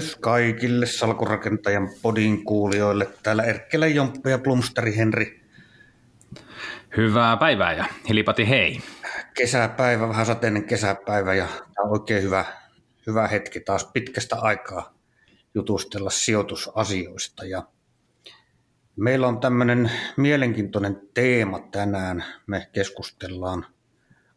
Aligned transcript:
tervehdys 0.00 0.16
kaikille 0.16 0.86
salkurakentajan 0.86 1.88
podin 2.02 2.44
kuulijoille. 2.44 3.08
Täällä 3.22 3.42
Erkkelä 3.42 3.86
Jomppu 3.86 4.28
ja 4.28 4.38
Plumsteri 4.38 4.96
Henri. 4.96 5.40
Hyvää 6.96 7.36
päivää 7.36 7.72
ja 7.72 7.84
hilipati 8.08 8.48
hei. 8.48 8.80
Kesäpäivä, 9.34 10.08
vähän 10.08 10.26
sateinen 10.26 10.64
kesäpäivä 10.64 11.34
ja 11.34 11.48
on 11.78 11.90
oikein 11.90 12.22
hyvä, 12.22 12.44
hyvä 13.06 13.28
hetki 13.28 13.60
taas 13.60 13.90
pitkästä 13.92 14.36
aikaa 14.36 14.94
jutustella 15.54 16.10
sijoitusasioista. 16.10 17.44
Ja 17.44 17.62
meillä 18.96 19.28
on 19.28 19.40
tämmöinen 19.40 19.90
mielenkiintoinen 20.16 21.00
teema 21.14 21.58
tänään. 21.72 22.24
Me 22.46 22.68
keskustellaan 22.72 23.66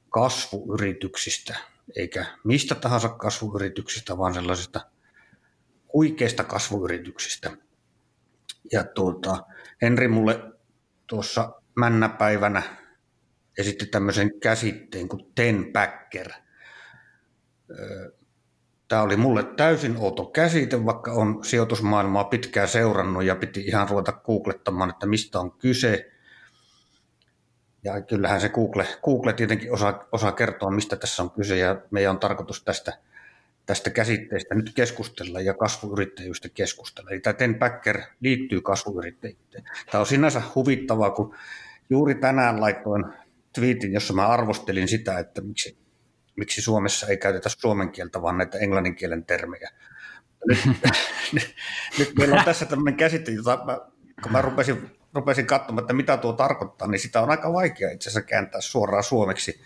kasvuyrityksistä– 0.09 1.55
eikä 1.95 2.25
mistä 2.44 2.75
tahansa 2.75 3.09
kasvuyrityksistä, 3.09 4.17
vaan 4.17 4.34
sellaisista 4.34 4.81
huikeista 5.93 6.43
kasvuyrityksistä. 6.43 7.52
Ja 8.71 8.83
tuota, 8.83 9.43
Henri 9.81 10.07
mulle 10.07 10.39
tuossa 11.07 11.61
männäpäivänä 11.75 12.63
esitti 13.57 13.85
tämmöisen 13.85 14.39
käsitteen 14.39 15.07
kuin 15.07 15.31
ten 15.35 15.66
backer. 15.73 16.31
Tämä 18.88 19.02
oli 19.02 19.17
mulle 19.17 19.43
täysin 19.43 19.97
outo 19.97 20.25
käsite, 20.25 20.85
vaikka 20.85 21.11
on 21.11 21.43
sijoitusmaailmaa 21.43 22.23
pitkään 22.23 22.67
seurannut 22.67 23.23
ja 23.23 23.35
piti 23.35 23.61
ihan 23.61 23.89
ruveta 23.89 24.11
googlettamaan, 24.11 24.89
että 24.89 25.05
mistä 25.05 25.39
on 25.39 25.52
kyse. 25.52 26.11
Ja 27.83 28.02
kyllähän 28.02 28.41
se 28.41 28.49
Google, 28.49 28.88
Google 29.03 29.33
tietenkin 29.33 29.73
osaa, 29.73 30.07
osaa 30.11 30.31
kertoa, 30.31 30.71
mistä 30.71 30.95
tässä 30.95 31.23
on 31.23 31.31
kyse, 31.31 31.57
ja 31.57 31.81
meidän 31.91 32.11
on 32.11 32.19
tarkoitus 32.19 32.63
tästä, 32.63 32.94
tästä 33.66 33.89
käsitteestä 33.89 34.56
nyt 34.56 34.72
keskustella 34.75 35.42
ja 35.42 35.53
kasvuyrittäjyystä 35.53 36.50
keskustella. 36.50 37.09
Eli 37.11 37.19
tämä 37.19 37.33
Ten 37.33 37.56
Packer 37.56 38.02
liittyy 38.19 38.61
kasvuyrittäjyyteen. 38.61 39.64
Tämä 39.92 40.00
on 40.00 40.06
sinänsä 40.06 40.42
huvittavaa, 40.56 41.11
kun 41.11 41.36
juuri 41.89 42.16
tänään 42.16 42.61
laitoin 42.61 43.06
twiitin, 43.53 43.94
jossa 43.94 44.14
mä 44.14 44.28
arvostelin 44.28 44.88
sitä, 44.88 45.19
että 45.19 45.41
miksi, 45.41 45.78
miksi 46.36 46.61
Suomessa 46.61 47.08
ei 47.08 47.17
käytetä 47.17 47.50
suomen 47.50 47.91
kieltä, 47.91 48.22
vaan 48.22 48.38
näitä 48.38 48.58
englannin 48.58 48.95
kielen 48.95 49.25
termejä. 49.25 49.69
Nyt, 51.97 52.14
meillä 52.17 52.36
on 52.36 52.45
tässä 52.45 52.66
tämmöinen 52.66 52.97
käsite, 52.97 53.31
jota 53.31 53.64
mä, 53.66 53.80
kun 54.23 54.31
mä 54.31 54.41
rupesin 54.41 54.91
rupesin 55.14 55.45
katsomaan, 55.45 55.84
että 55.84 55.94
mitä 55.94 56.17
tuo 56.17 56.34
tarkoittaa, 56.34 56.88
niin 56.88 57.00
sitä 57.00 57.22
on 57.22 57.30
aika 57.30 57.53
vaikea 57.53 57.91
itse 57.91 58.09
asiassa 58.09 58.28
kääntää 58.28 58.61
suoraan 58.61 59.03
suomeksi. 59.03 59.61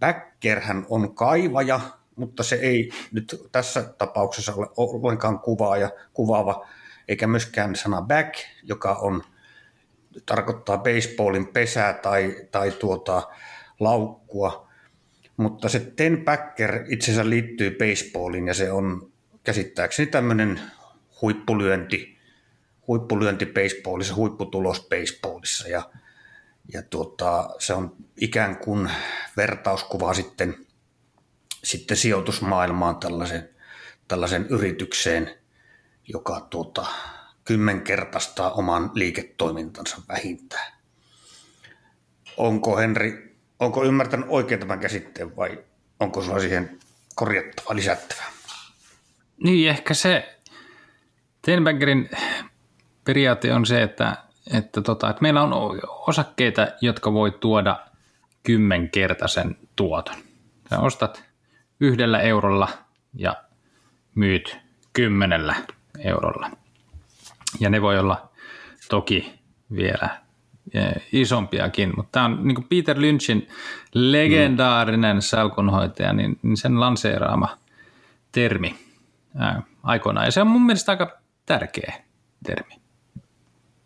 Backerhän 0.00 0.86
on 0.88 1.14
kaivaja, 1.14 1.80
mutta 2.16 2.42
se 2.42 2.56
ei 2.56 2.90
nyt 3.12 3.48
tässä 3.52 3.82
tapauksessa 3.82 4.54
ole 4.54 4.68
ollenkaan 4.76 5.38
kuvaaja, 5.38 5.90
kuvaava, 6.12 6.66
eikä 7.08 7.26
myöskään 7.26 7.76
sana 7.76 8.02
back, 8.02 8.34
joka 8.62 8.94
on, 8.94 9.22
tarkoittaa 10.26 10.78
baseballin 10.78 11.46
pesää 11.46 11.92
tai, 11.92 12.36
tai 12.50 12.70
tuota, 12.70 13.22
laukkua, 13.80 14.68
mutta 15.36 15.68
se 15.68 15.80
ten 15.80 16.24
backer 16.24 16.84
itse 16.88 17.10
asiassa 17.10 17.30
liittyy 17.30 17.70
baseballiin 17.70 18.46
ja 18.46 18.54
se 18.54 18.72
on 18.72 19.12
käsittääkseni 19.44 20.06
tämmöinen 20.06 20.60
huippulyönti 21.22 22.12
huippulyönti 22.88 23.46
baseballissa, 23.46 24.14
huipputulos 24.14 24.88
baseballissa. 24.90 25.68
Ja, 25.68 25.90
ja 26.72 26.82
tuota, 26.82 27.50
se 27.58 27.74
on 27.74 27.96
ikään 28.20 28.56
kuin 28.56 28.90
vertauskuva 29.36 30.14
sitten, 30.14 30.66
sitten 31.64 31.96
sijoitusmaailmaan 31.96 32.96
tällaisen, 32.96 33.48
tällaisen 34.08 34.46
yritykseen, 34.46 35.34
joka 36.08 36.40
tuota, 36.40 36.86
kymmenkertaistaa 37.44 38.50
oman 38.50 38.90
liiketoimintansa 38.94 40.02
vähintään. 40.08 40.72
Onko 42.36 42.76
Henri, 42.76 43.36
onko 43.60 43.84
ymmärtänyt 43.84 44.26
oikein 44.28 44.60
tämän 44.60 44.80
käsitteen 44.80 45.36
vai 45.36 45.64
onko 46.00 46.22
sulla 46.22 46.40
siihen 46.40 46.78
korjattava, 47.14 47.76
lisättävä? 47.76 48.22
Niin, 49.44 49.70
ehkä 49.70 49.94
se 49.94 50.38
Tenbaggerin 51.42 52.10
periaate 53.04 53.54
on 53.54 53.66
se, 53.66 53.82
että, 53.82 54.16
että, 54.54 54.82
tota, 54.82 55.10
että 55.10 55.22
meillä 55.22 55.42
on 55.42 55.80
osakkeita, 56.08 56.68
jotka 56.80 57.12
voi 57.12 57.30
tuoda 57.30 57.86
kymmenkertaisen 58.42 59.56
tuoton. 59.76 60.16
Sä 60.70 60.80
ostat 60.80 61.31
yhdellä 61.82 62.20
eurolla 62.20 62.68
ja 63.14 63.36
myyt 64.14 64.58
kymmenellä 64.92 65.54
eurolla. 65.98 66.50
Ja 67.60 67.70
ne 67.70 67.82
voi 67.82 67.98
olla 67.98 68.30
toki 68.88 69.34
vielä 69.76 70.20
e, 70.74 70.80
isompiakin, 71.12 71.92
mutta 71.96 72.12
tämä 72.12 72.24
on 72.24 72.48
niin 72.48 72.64
Peter 72.68 73.00
Lynchin 73.00 73.48
legendaarinen 73.94 75.16
mm. 75.16 75.20
salkunhoitaja, 75.20 76.12
niin, 76.12 76.38
niin 76.42 76.56
sen 76.56 76.80
lanseeraama 76.80 77.58
termi 78.32 78.78
ää, 79.36 79.62
aikoinaan. 79.82 80.26
Ja 80.26 80.32
se 80.32 80.40
on 80.40 80.46
mun 80.46 80.66
mielestä 80.66 80.92
aika 80.92 81.20
tärkeä 81.46 82.04
termi. 82.46 82.74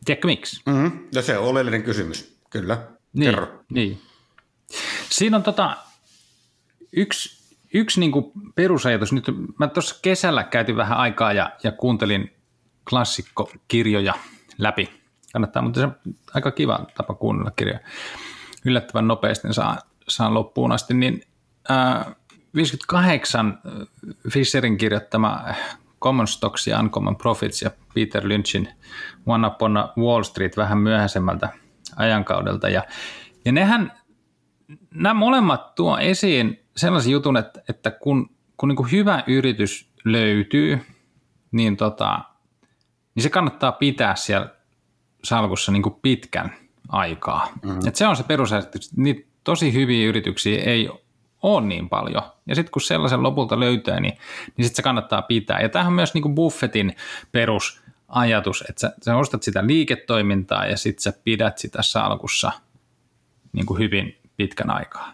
Tiedätkö 0.04 0.26
miksi? 0.26 0.62
Mm-hmm. 0.66 1.08
Ja 1.12 1.22
se 1.22 1.38
on 1.38 1.48
oleellinen 1.48 1.82
kysymys, 1.82 2.38
kyllä. 2.50 2.78
Niin, 3.12 3.30
Kerro. 3.30 3.62
Niin. 3.72 4.00
Siinä 5.10 5.36
on 5.36 5.42
tota, 5.42 5.76
yksi, 6.92 7.35
yksi 7.75 8.00
niin 8.00 8.12
perusajatus. 8.54 9.12
Nyt 9.12 9.25
mä 9.59 9.66
tuossa 9.69 9.99
kesällä 10.03 10.44
käytin 10.44 10.77
vähän 10.77 10.99
aikaa 10.99 11.32
ja, 11.32 11.50
ja 11.62 11.72
kuuntelin 11.72 12.32
klassikkokirjoja 12.91 14.15
läpi. 14.59 14.91
Kannattaa, 15.32 15.62
mutta 15.62 15.81
se 15.81 15.87
on 15.87 15.97
aika 16.34 16.50
kiva 16.50 16.87
tapa 16.97 17.15
kuunnella 17.15 17.50
kirjoja. 17.50 17.81
Yllättävän 18.65 19.09
nopeasti 19.09 19.54
saa, 19.54 19.78
saa 20.09 20.34
loppuun 20.34 20.72
asti. 20.72 20.94
Niin, 20.94 21.22
äh, 21.71 22.15
58 22.54 23.59
Fisherin 24.31 24.78
kirjoittama 24.78 25.44
Common 26.00 26.28
Stocks 26.28 26.66
ja 26.66 26.81
Uncommon 26.81 27.16
Profits 27.16 27.62
ja 27.62 27.71
Peter 27.94 28.28
Lynchin 28.28 28.69
One 29.27 29.47
Upon 29.47 29.75
Wall 29.98 30.22
Street 30.22 30.56
vähän 30.56 30.78
myöhäisemmältä 30.78 31.48
ajankaudelta. 31.97 32.69
Ja, 32.69 32.83
ja 33.44 33.53
nehän, 33.53 33.93
nämä 34.94 35.15
molemmat 35.15 35.75
tuo 35.75 35.98
esiin 35.98 36.66
sellaisen 36.76 37.12
jutun, 37.12 37.37
että, 37.37 37.62
että 37.69 37.91
kun, 37.91 38.31
kun 38.56 38.69
niin 38.69 38.92
hyvä 38.92 39.25
yritys 39.26 39.91
löytyy, 40.04 40.81
niin, 41.50 41.76
tota, 41.76 42.20
niin 43.14 43.22
se 43.22 43.31
kannattaa 43.31 43.72
pitää 43.72 44.16
siellä 44.16 44.48
salkussa 45.25 45.72
niin 45.72 45.82
pitkän 46.03 46.53
aikaa. 46.88 47.48
Mm-hmm. 47.62 47.88
Et 47.88 47.97
se 47.97 48.06
on 48.06 48.16
se 48.16 48.22
perusajatus. 48.22 48.97
Niitä 48.97 49.28
tosi 49.44 49.72
hyviä 49.72 50.09
yrityksiä 50.09 50.62
ei 50.62 50.88
ole 51.42 51.66
niin 51.66 51.88
paljon. 51.88 52.22
Ja 52.47 52.54
sitten 52.54 52.72
kun 52.72 52.82
sellaisen 52.82 53.22
lopulta 53.22 53.60
löytää, 53.60 54.00
niin, 54.00 54.19
niin 54.56 54.65
sitten 54.65 54.76
se 54.76 54.82
kannattaa 54.82 55.22
pitää. 55.22 55.60
Ja 55.60 55.69
tämähän 55.69 55.91
on 55.91 55.97
myös 55.97 56.15
niin 56.15 56.22
kuin 56.22 56.34
Buffettin 56.34 56.97
perusajatus, 57.32 58.65
että 58.69 58.81
sä, 58.81 58.92
sä 59.03 59.16
ostat 59.16 59.42
sitä 59.42 59.66
liiketoimintaa 59.66 60.66
ja 60.66 60.76
sitten 60.76 61.03
sä 61.03 61.12
pidät 61.25 61.59
sitä 61.59 61.82
salkussa 61.82 62.53
niin 63.53 63.78
hyvin 63.78 64.19
pitkän 64.36 64.70
aikaa. 64.70 65.12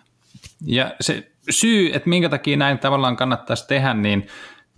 Ja 0.67 0.95
se 1.01 1.32
syy, 1.51 1.91
että 1.95 2.09
minkä 2.09 2.29
takia 2.29 2.57
näin 2.57 2.79
tavallaan 2.79 3.17
kannattaisi 3.17 3.69
tehdä, 3.69 3.95
niin, 3.95 4.27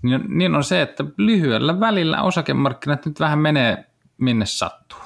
niin, 0.03 0.25
niin 0.29 0.55
on 0.55 0.65
se, 0.65 0.83
että 0.83 1.05
lyhyellä 1.17 1.81
välillä 1.81 2.23
osakemarkkinat 2.23 3.07
nyt 3.07 3.21
vähän 3.21 3.39
menee 3.39 3.85
minne 4.19 4.47
sattuu. 4.47 4.99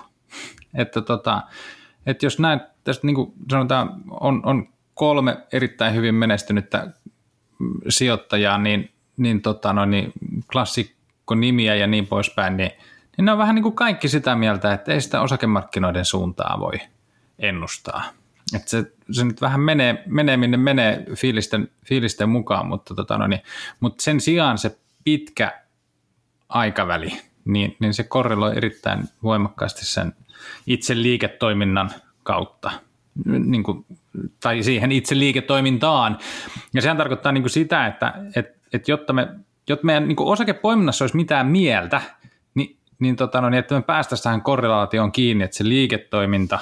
Että, 0.74 1.00
tota, 1.00 1.42
että 2.06 2.26
jos 2.26 2.38
näin, 2.38 2.60
tästä 2.84 3.06
niin 3.06 3.14
kuin 3.14 3.32
sanotaan, 3.50 4.02
on, 4.10 4.42
on 4.44 4.68
kolme 4.94 5.36
erittäin 5.52 5.94
hyvin 5.94 6.14
menestynyttä 6.14 6.90
sijoittajaa, 7.88 8.58
niin, 8.58 8.90
niin, 9.16 9.42
tota, 9.42 9.72
no, 9.72 9.84
niin 9.84 10.12
klassikko 10.52 11.34
nimiä 11.34 11.74
ja 11.74 11.86
niin 11.86 12.06
poispäin, 12.06 12.56
niin, 12.56 12.70
niin 13.16 13.24
ne 13.24 13.32
on 13.32 13.38
vähän 13.38 13.54
niin 13.54 13.62
kuin 13.62 13.74
kaikki 13.74 14.08
sitä 14.08 14.36
mieltä, 14.36 14.72
että 14.72 14.92
ei 14.92 15.00
sitä 15.00 15.20
osakemarkkinoiden 15.20 16.04
suuntaa 16.04 16.60
voi 16.60 16.78
ennustaa. 17.38 18.02
Että 18.56 18.70
se, 18.70 18.92
se 19.10 19.24
nyt 19.24 19.40
vähän 19.40 19.60
menee, 19.60 20.02
menee 20.06 20.36
minne 20.36 20.56
menee 20.56 21.06
fiilisten, 21.14 21.68
fiilisten 21.86 22.28
mukaan, 22.28 22.66
mutta, 22.66 22.94
tota, 22.94 23.18
no, 23.18 23.26
niin, 23.26 23.42
mutta 23.80 24.02
sen 24.02 24.20
sijaan 24.20 24.58
se 24.58 24.78
pitkä 25.04 25.62
aikaväli, 26.48 27.20
niin, 27.44 27.76
niin 27.80 27.94
se 27.94 28.04
korreloi 28.04 28.56
erittäin 28.56 29.04
voimakkaasti 29.22 29.86
sen 29.86 30.12
itse 30.66 31.02
liiketoiminnan 31.02 31.90
kautta– 32.22 32.70
niin 33.24 33.62
kuin, 33.62 33.86
tai 34.40 34.62
siihen 34.62 34.92
itse 34.92 35.18
liiketoimintaan. 35.18 36.18
Ja 36.74 36.82
sehän 36.82 36.96
tarkoittaa 36.96 37.32
niin 37.32 37.42
kuin 37.42 37.50
sitä, 37.50 37.86
että, 37.86 38.14
että, 38.36 38.58
että 38.72 38.90
jotta, 38.90 39.12
me, 39.12 39.28
jotta 39.68 39.86
meidän 39.86 40.08
niin 40.08 40.16
kuin 40.16 40.28
osakepoiminnassa 40.28 41.04
olisi 41.04 41.16
mitään 41.16 41.46
mieltä, 41.46 42.00
niin, 42.54 42.76
niin, 42.98 43.16
tota, 43.16 43.40
no, 43.40 43.48
niin 43.50 43.58
että 43.58 43.74
me 43.74 43.82
päästäisiin 43.82 44.24
tähän 44.24 44.42
korrelaatioon 44.42 45.12
kiinni, 45.12 45.44
että 45.44 45.56
se 45.56 45.64
liiketoiminta 45.64 46.58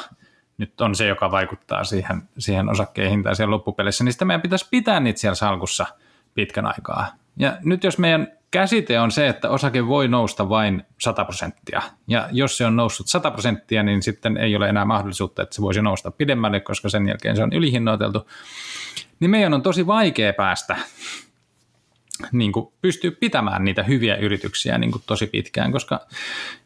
nyt 0.58 0.80
on 0.80 0.94
se, 0.94 1.06
joka 1.06 1.30
vaikuttaa 1.30 1.84
siihen, 1.84 2.22
siihen 2.38 2.68
osakkeen 2.68 3.10
hintaan 3.10 3.36
siellä 3.36 3.50
loppupeleissä, 3.50 4.04
niin 4.04 4.12
sitä 4.12 4.24
meidän 4.24 4.42
pitäisi 4.42 4.66
pitää 4.70 5.00
niitä 5.00 5.20
siellä 5.20 5.34
salkussa 5.34 5.86
pitkän 6.34 6.66
aikaa. 6.66 7.06
Ja 7.36 7.56
nyt 7.64 7.84
jos 7.84 7.98
meidän 7.98 8.28
käsite 8.50 9.00
on 9.00 9.10
se, 9.10 9.28
että 9.28 9.50
osake 9.50 9.86
voi 9.86 10.08
nousta 10.08 10.48
vain 10.48 10.82
100 10.98 11.24
prosenttia. 11.24 11.82
Ja 12.08 12.28
jos 12.32 12.56
se 12.56 12.66
on 12.66 12.76
noussut 12.76 13.08
100 13.08 13.30
prosenttia, 13.30 13.82
niin 13.82 14.02
sitten 14.02 14.36
ei 14.36 14.56
ole 14.56 14.68
enää 14.68 14.84
mahdollisuutta, 14.84 15.42
että 15.42 15.54
se 15.54 15.62
voisi 15.62 15.82
nousta 15.82 16.10
pidemmälle, 16.10 16.60
koska 16.60 16.88
sen 16.88 17.08
jälkeen 17.08 17.36
se 17.36 17.42
on 17.42 17.52
ylihinnoiteltu. 17.52 18.28
Niin 19.20 19.30
meidän 19.30 19.54
on 19.54 19.62
tosi 19.62 19.86
vaikea 19.86 20.32
päästä 20.32 20.76
niin 22.32 22.52
kuin 22.52 22.72
pystyy 22.82 23.10
pitämään 23.10 23.64
niitä 23.64 23.82
hyviä 23.82 24.16
yrityksiä 24.16 24.78
niin 24.78 24.92
kuin 24.92 25.02
tosi 25.06 25.26
pitkään, 25.26 25.72
koska 25.72 26.06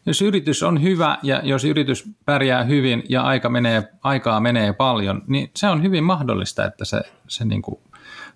jos 0.07 0.23
yritys 0.23 0.63
on 0.63 0.83
hyvä 0.83 1.19
ja 1.23 1.41
jos 1.45 1.65
yritys 1.65 2.05
pärjää 2.25 2.65
hyvin 2.65 3.03
ja 3.09 3.23
aika 3.23 3.49
menee, 3.49 3.83
aikaa 4.03 4.41
menee 4.41 4.73
paljon, 4.73 5.23
niin 5.27 5.51
se 5.57 5.69
on 5.69 5.83
hyvin 5.83 6.05
mahdollista, 6.05 6.65
että 6.65 6.85
se, 6.85 7.01
se 7.29 7.45
niin 7.45 7.63
kuin 7.63 7.81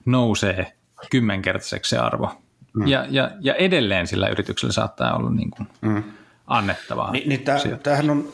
nousee 0.04 0.72
kymmenkertaiseksi 1.10 1.88
se 1.88 1.98
arvo. 1.98 2.30
Mm. 2.74 2.86
Ja, 2.86 3.06
ja, 3.10 3.30
ja 3.40 3.54
edelleen 3.54 4.06
sillä 4.06 4.28
yrityksellä 4.28 4.72
saattaa 4.72 5.16
olla 5.16 5.30
niin 5.30 5.50
kuin 5.50 5.68
mm. 5.80 6.02
annettavaa. 6.46 7.12
Ni, 7.12 7.22
niin 7.26 7.42
täh, 7.42 7.62
tämähän, 7.82 8.10
on, 8.10 8.28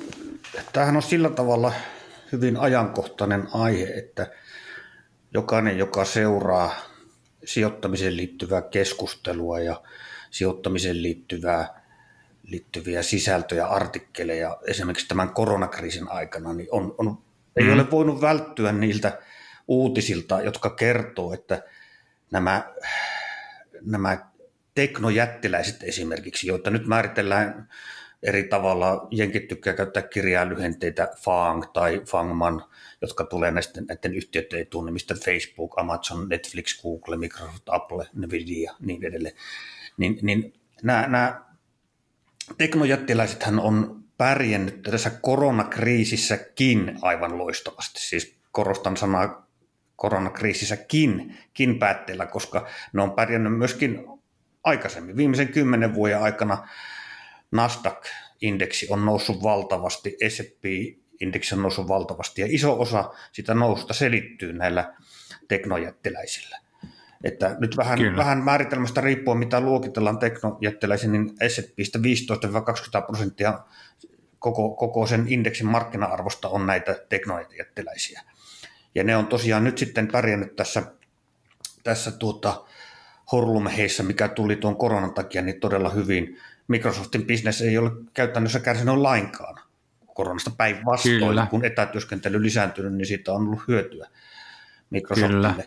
tämähän 0.72 0.96
on 0.96 1.02
sillä 1.02 1.30
tavalla 1.30 1.72
hyvin 2.32 2.56
ajankohtainen 2.56 3.48
aihe, 3.52 3.84
että 3.84 4.26
jokainen, 5.34 5.78
joka 5.78 6.04
seuraa 6.04 6.70
sijoittamiseen 7.44 8.16
liittyvää 8.16 8.62
keskustelua 8.62 9.60
ja 9.60 9.82
sijoittamiseen 10.30 11.02
liittyvää, 11.02 11.82
liittyviä 12.42 13.02
sisältöjä, 13.02 13.66
artikkeleja 13.66 14.58
esimerkiksi 14.66 15.08
tämän 15.08 15.30
koronakriisin 15.30 16.08
aikana, 16.08 16.52
niin 16.52 16.68
on, 16.70 16.94
on, 16.98 17.06
mm. 17.06 17.16
ei 17.56 17.72
ole 17.72 17.90
voinut 17.90 18.20
välttyä 18.20 18.72
niiltä 18.72 19.18
uutisilta, 19.68 20.40
jotka 20.40 20.70
kertoo, 20.70 21.32
että 21.32 21.62
nämä, 22.30 22.74
nämä 23.80 24.18
teknojättiläiset 24.74 25.82
esimerkiksi, 25.82 26.46
joita 26.46 26.70
nyt 26.70 26.86
määritellään 26.86 27.68
eri 28.22 28.44
tavalla. 28.44 29.08
Jenkit 29.10 29.48
tykkää 29.48 29.72
käyttää 29.72 30.02
kirjalyhenteitä 30.02 31.08
FANG 31.16 31.64
tai 31.72 32.02
FANGMAN, 32.06 32.64
jotka 33.00 33.24
tulee 33.24 33.50
näisten, 33.50 33.84
näiden 33.88 34.14
yhtiöiden 34.14 34.60
etunimistä 34.60 35.14
Facebook, 35.14 35.78
Amazon, 35.78 36.28
Netflix, 36.28 36.82
Google, 36.82 37.16
Microsoft, 37.16 37.68
Apple, 37.68 38.06
Nvidia 38.14 38.72
niin 38.80 39.04
edelleen. 39.04 39.34
Niin, 39.96 40.18
niin 40.22 40.52
nämä, 40.82 41.06
nämä 41.08 41.44
teknojättiläisethän 42.58 43.60
on 43.60 44.04
pärjännyt 44.18 44.82
tässä 44.82 45.10
koronakriisissäkin 45.10 46.98
aivan 47.02 47.38
loistavasti. 47.38 48.00
Siis 48.00 48.40
korostan 48.52 48.96
sanaa 48.96 49.50
koronakriisissäkin 49.96 51.38
kin 51.54 51.78
päätteellä, 51.78 52.26
koska 52.26 52.66
ne 52.92 53.02
on 53.02 53.12
pärjännyt 53.12 53.58
myöskin 53.58 54.04
aikaisemmin. 54.64 55.16
Viimeisen 55.16 55.48
kymmenen 55.48 55.94
vuoden 55.94 56.22
aikana 56.22 56.68
Nasdaq-indeksi 57.50 58.86
on 58.90 59.06
noussut 59.06 59.42
valtavasti, 59.42 60.16
S&P-indeksi 60.28 61.54
on 61.54 61.62
noussut 61.62 61.88
valtavasti 61.88 62.40
ja 62.40 62.46
iso 62.50 62.80
osa 62.80 63.10
sitä 63.32 63.54
noususta 63.54 63.94
selittyy 63.94 64.52
näillä 64.52 64.94
teknojättiläisillä. 65.48 66.58
Että 67.24 67.56
nyt 67.58 67.76
vähän, 67.76 67.98
vähän 68.16 68.38
määritelmästä 68.38 69.00
riippuen, 69.00 69.38
mitä 69.38 69.60
luokitellaan 69.60 70.18
teknojättiläisiin, 70.18 71.12
niin 71.12 71.28
S&Pistä 71.48 71.98
15-20 71.98 72.02
prosenttia 73.06 73.58
koko, 74.38 74.70
koko 74.70 75.06
sen 75.06 75.24
indeksin 75.28 75.66
markkina-arvosta 75.66 76.48
on 76.48 76.66
näitä 76.66 77.06
teknojättiläisiä. 77.08 78.22
Ja 78.94 79.04
ne 79.04 79.16
on 79.16 79.26
tosiaan 79.26 79.64
nyt 79.64 79.78
sitten 79.78 80.08
pärjännyt 80.08 80.56
tässä, 80.56 80.82
tässä 81.84 82.10
tuota, 82.10 82.64
horlumheissä, 83.32 84.02
mikä 84.02 84.28
tuli 84.28 84.56
tuon 84.56 84.76
koronan 84.76 85.14
takia, 85.14 85.42
niin 85.42 85.60
todella 85.60 85.88
hyvin. 85.88 86.38
Microsoftin 86.70 87.26
business 87.26 87.62
ei 87.62 87.78
ole 87.78 87.90
käytännössä 88.14 88.60
kärsinyt 88.60 88.96
lainkaan 88.96 89.60
koronasta 90.14 90.50
päinvastoin. 90.56 91.18
Kyllä. 91.18 91.46
Kun 91.50 91.64
etätyöskentely 91.64 92.42
lisääntynyt, 92.42 92.94
niin 92.94 93.06
siitä 93.06 93.32
on 93.32 93.46
ollut 93.46 93.62
hyötyä 93.68 94.08
Microsoftille. 94.90 95.54
Kyllä. 95.54 95.64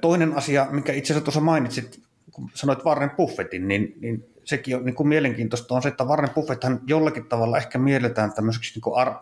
Toinen 0.00 0.36
asia, 0.36 0.66
mikä 0.70 0.92
itse 0.92 1.12
asiassa 1.12 1.24
tuossa 1.24 1.40
mainitsit, 1.40 2.02
kun 2.32 2.50
sanoit 2.54 2.84
Warren 2.84 3.10
Buffettin, 3.10 3.68
niin, 3.68 3.94
niin 4.00 4.24
sekin 4.44 4.76
on 4.76 4.84
niin 4.84 4.94
kuin 4.94 5.08
mielenkiintoista 5.08 5.74
on 5.74 5.82
se, 5.82 5.88
että 5.88 6.04
Warren 6.04 6.30
Buffetthan 6.30 6.80
jollakin 6.86 7.26
tavalla 7.26 7.58
ehkä 7.58 7.78
mielletään 7.78 8.32
tämmöiseksi, 8.32 8.74
niin 8.74 8.82
kuin 8.82 8.96
ar, 8.96 9.14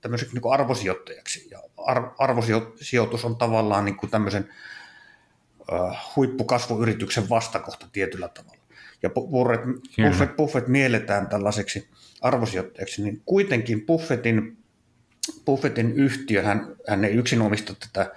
tämmöiseksi 0.00 0.34
niin 0.34 0.42
kuin 0.42 0.52
arvosijoittajaksi. 0.52 1.48
Ja 1.50 1.62
ar, 1.76 2.10
arvosijoitus 2.18 3.24
on 3.24 3.36
tavallaan 3.36 3.84
niin 3.84 3.96
kuin 3.96 4.10
tämmöisen 4.10 4.48
huippukasvuyrityksen 6.16 7.28
vastakohta 7.28 7.86
tietyllä 7.92 8.28
tavalla. 8.28 8.59
Ja 9.02 9.10
Buffett, 9.10 9.64
Buffett, 10.02 10.36
Buffett 10.36 10.68
mielletään 10.68 11.28
tällaiseksi 11.28 11.88
arvosijoittajaksi, 12.20 13.02
niin 13.02 13.22
kuitenkin 13.24 13.86
Buffettin, 13.86 14.56
Buffettin 15.44 15.92
yhtiö, 15.92 16.42
hän, 16.42 16.76
hän 16.88 17.04
ei 17.04 17.14
yksin 17.14 17.42
omista 17.42 17.74
tätä 17.74 18.12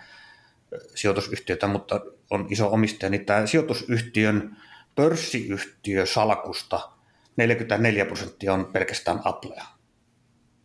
sijoitusyhtiötä, 0.95 1.68
mutta 1.68 2.01
on 2.30 2.47
iso 2.50 2.74
omistaja, 2.74 3.09
niin 3.09 3.25
tämä 3.25 3.45
sijoitusyhtiön 3.45 4.57
pörssiyhtiö 4.95 6.06
salkusta 6.06 6.89
44 7.35 8.06
prosenttia 8.06 8.53
on 8.53 8.65
pelkästään 8.65 9.21
Applea. 9.24 9.65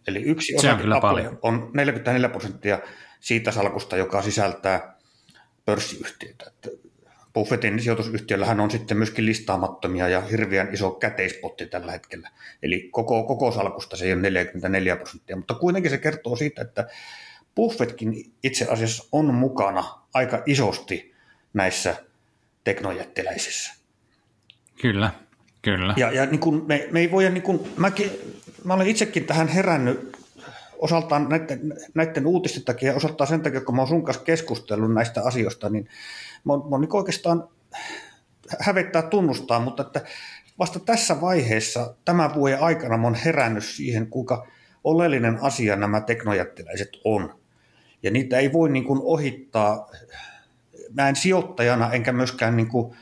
Eli 0.06 0.22
yksi 0.22 0.56
osa 0.56 0.72
on, 0.72 0.92
Apple 0.92 1.30
on 1.42 1.70
44 1.74 2.28
prosenttia 2.28 2.78
siitä 3.20 3.52
salkusta, 3.52 3.96
joka 3.96 4.22
sisältää 4.22 4.98
pörssiyhtiötä. 5.64 6.44
Että 6.46 6.87
Buffettin 7.38 7.80
sijoitusyhtiöllähän 7.80 8.60
on 8.60 8.70
sitten 8.70 8.96
myöskin 8.96 9.26
listaamattomia 9.26 10.08
ja 10.08 10.20
hirveän 10.20 10.74
iso 10.74 10.90
käteispotti 10.90 11.66
tällä 11.66 11.92
hetkellä. 11.92 12.30
Eli 12.62 12.88
koko, 12.92 13.22
koko 13.22 13.50
salkusta 13.50 13.96
se 13.96 14.04
ei 14.04 14.12
ole 14.12 14.20
44 14.20 14.96
prosenttia, 14.96 15.36
mutta 15.36 15.54
kuitenkin 15.54 15.90
se 15.90 15.98
kertoo 15.98 16.36
siitä, 16.36 16.62
että 16.62 16.88
Buffettkin 17.54 18.32
itse 18.42 18.66
asiassa 18.70 19.04
on 19.12 19.34
mukana 19.34 19.84
aika 20.14 20.42
isosti 20.46 21.14
näissä 21.54 21.96
teknojättiläisissä. 22.64 23.74
Kyllä, 24.80 25.10
kyllä. 25.62 25.94
Ja, 25.96 26.12
ja 26.12 26.26
niin 26.26 26.40
kuin 26.40 26.64
me, 26.66 26.88
me 26.90 27.00
ei 27.00 27.10
voida, 27.10 27.30
niin 27.30 27.42
kuin, 27.42 27.60
mäkin, 27.76 28.10
mä 28.64 28.74
olen 28.74 28.86
itsekin 28.86 29.24
tähän 29.24 29.48
herännyt 29.48 30.16
osaltaan 30.78 31.28
näiden, 31.28 31.60
näiden 31.94 32.26
uutisten 32.26 32.64
takia 32.64 32.90
ja 32.90 32.96
osaltaan 32.96 33.28
sen 33.28 33.40
takia, 33.40 33.60
kun 33.60 33.74
mä 33.74 33.82
oon 33.82 33.88
sun 33.88 34.04
kanssa 34.04 34.24
keskustellut 34.24 34.94
näistä 34.94 35.22
asioista, 35.22 35.68
niin 35.68 35.88
mä 36.44 36.52
oon, 36.52 36.60
mä 36.60 36.68
oon 36.70 36.80
niin 36.80 36.96
oikeastaan 36.96 37.48
hävettää 38.60 39.02
tunnustaa, 39.02 39.60
mutta 39.60 39.82
että 39.82 40.00
vasta 40.58 40.78
tässä 40.78 41.20
vaiheessa 41.20 41.94
tämän 42.04 42.34
vuoden 42.34 42.60
aikana 42.60 42.96
mä 42.96 43.06
oon 43.06 43.14
herännyt 43.14 43.64
siihen, 43.64 44.06
kuinka 44.06 44.46
oleellinen 44.84 45.38
asia 45.42 45.76
nämä 45.76 46.00
teknojättiläiset 46.00 46.90
on. 47.04 47.34
Ja 48.02 48.10
niitä 48.10 48.38
ei 48.38 48.52
voi 48.52 48.70
niin 48.70 48.84
kuin 48.84 49.00
ohittaa, 49.02 49.90
mä 50.94 51.08
en 51.08 51.16
sijoittajana 51.16 51.92
enkä 51.92 52.12
myöskään 52.12 52.56
niin 52.56 52.68
kuin 52.68 52.96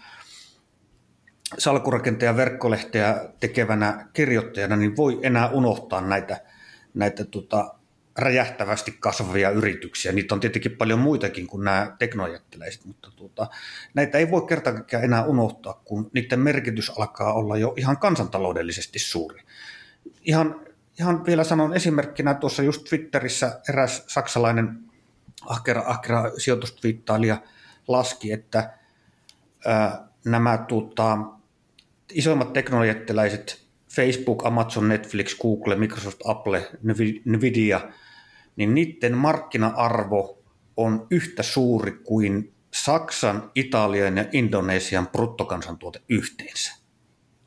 salkurakentaja 1.58 2.36
verkkolehteä 2.36 3.28
tekevänä 3.40 4.08
kirjoittajana, 4.12 4.76
niin 4.76 4.96
voi 4.96 5.20
enää 5.22 5.48
unohtaa 5.48 6.00
näitä– 6.00 6.40
näitä 6.96 7.24
tota, 7.24 7.74
räjähtävästi 8.18 8.96
kasvavia 9.00 9.50
yrityksiä. 9.50 10.12
Niitä 10.12 10.34
on 10.34 10.40
tietenkin 10.40 10.76
paljon 10.76 10.98
muitakin 10.98 11.46
kuin 11.46 11.64
nämä 11.64 11.96
teknojättiläiset, 11.98 12.84
mutta 12.84 13.10
tuota, 13.16 13.46
näitä 13.94 14.18
ei 14.18 14.30
voi 14.30 14.46
kertakaikkiaan 14.46 15.04
enää 15.04 15.24
unohtaa, 15.24 15.82
kun 15.84 16.10
niiden 16.12 16.40
merkitys 16.40 16.90
alkaa 16.98 17.32
olla 17.32 17.56
jo 17.56 17.74
ihan 17.76 17.98
kansantaloudellisesti 17.98 18.98
suuri. 18.98 19.42
Ihan, 20.22 20.60
ihan 20.98 21.26
vielä 21.26 21.44
sanon 21.44 21.74
esimerkkinä, 21.74 22.34
tuossa 22.34 22.62
just 22.62 22.84
Twitterissä 22.88 23.60
eräs 23.68 24.04
saksalainen 24.06 24.78
ahkera, 25.46 25.82
ahkera 25.86 26.30
sijoitustwiittailija 26.38 27.42
laski, 27.88 28.32
että 28.32 28.70
ää, 29.66 30.08
nämä 30.24 30.58
tuota, 30.58 31.18
isoimmat 32.12 32.52
teknojättiläiset 32.52 33.66
Facebook, 33.88 34.46
Amazon, 34.46 34.88
Netflix, 34.88 35.38
Google, 35.38 35.76
Microsoft, 35.76 36.20
Apple, 36.24 36.68
Nvidia, 37.24 37.80
niin 38.56 38.74
niiden 38.74 39.16
markkina-arvo 39.16 40.42
on 40.76 41.06
yhtä 41.10 41.42
suuri 41.42 41.92
kuin 42.04 42.54
Saksan, 42.74 43.50
Italian 43.54 44.16
ja 44.16 44.24
Indonesian 44.32 45.06
bruttokansantuote 45.06 46.02
yhteensä. 46.08 46.72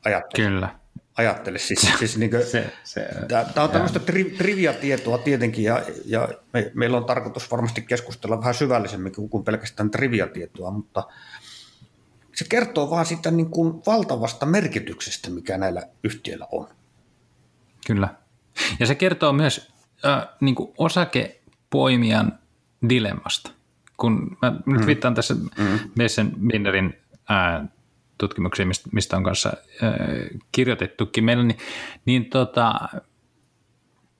Ajattele. 0.04 0.48
Kyllä. 0.48 0.74
Ajattele 1.16 1.58
siis. 1.58 1.88
siis 1.98 2.18
niin 2.18 2.30
kuin, 2.30 2.46
se, 2.46 2.72
se, 2.84 3.08
tämä 3.28 3.64
on 3.64 3.70
tämmöistä 3.70 3.98
tri, 3.98 4.24
trivia-tietoa 4.24 5.18
tietenkin, 5.18 5.64
ja, 5.64 5.82
ja 6.04 6.28
me, 6.52 6.70
meillä 6.74 6.96
on 6.96 7.04
tarkoitus 7.04 7.50
varmasti 7.50 7.82
keskustella 7.82 8.40
vähän 8.40 8.54
syvällisemmin 8.54 9.12
kuin 9.30 9.44
pelkästään 9.44 9.90
trivia-tietoa, 9.90 10.70
mutta– 10.70 11.04
se 12.40 12.46
kertoo 12.48 12.90
vaan 12.90 13.06
sitä 13.06 13.30
niin 13.30 13.50
kuin 13.50 13.82
valtavasta 13.86 14.46
merkityksestä, 14.46 15.30
mikä 15.30 15.58
näillä 15.58 15.82
yhtiöillä 16.04 16.46
on. 16.52 16.68
Kyllä. 17.86 18.14
Ja 18.80 18.86
se 18.86 18.94
kertoo 18.94 19.32
myös 19.32 19.72
äh, 20.06 20.28
niin 20.40 20.54
kuin 20.54 20.74
osakepoimijan 20.78 22.38
dilemmasta. 22.88 23.50
Kun 23.96 24.36
mä 24.42 24.52
nyt 24.66 24.80
mm. 24.80 24.86
viittaan 24.86 25.14
tässä 25.14 25.34
mm. 25.34 25.78
Messen 25.98 26.32
Binderin 26.46 26.96
äh, 27.30 27.68
tutkimuksia, 28.18 28.66
mistä 28.92 29.16
on 29.16 29.24
kanssa 29.24 29.52
äh, 29.82 29.92
kirjoitettukin 30.52 31.24
meillä, 31.24 31.44
niin, 31.44 31.58
niin, 32.04 32.24
tota, 32.24 32.74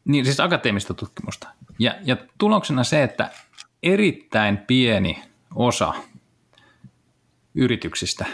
niin 0.04 0.24
siis 0.24 0.40
akateemista 0.40 0.94
tutkimusta. 0.94 1.48
Ja, 1.78 1.94
ja 2.04 2.16
tuloksena 2.38 2.84
se, 2.84 3.02
että 3.02 3.30
erittäin 3.82 4.58
pieni 4.58 5.22
osa 5.54 5.94
yrityksistä 7.54 8.26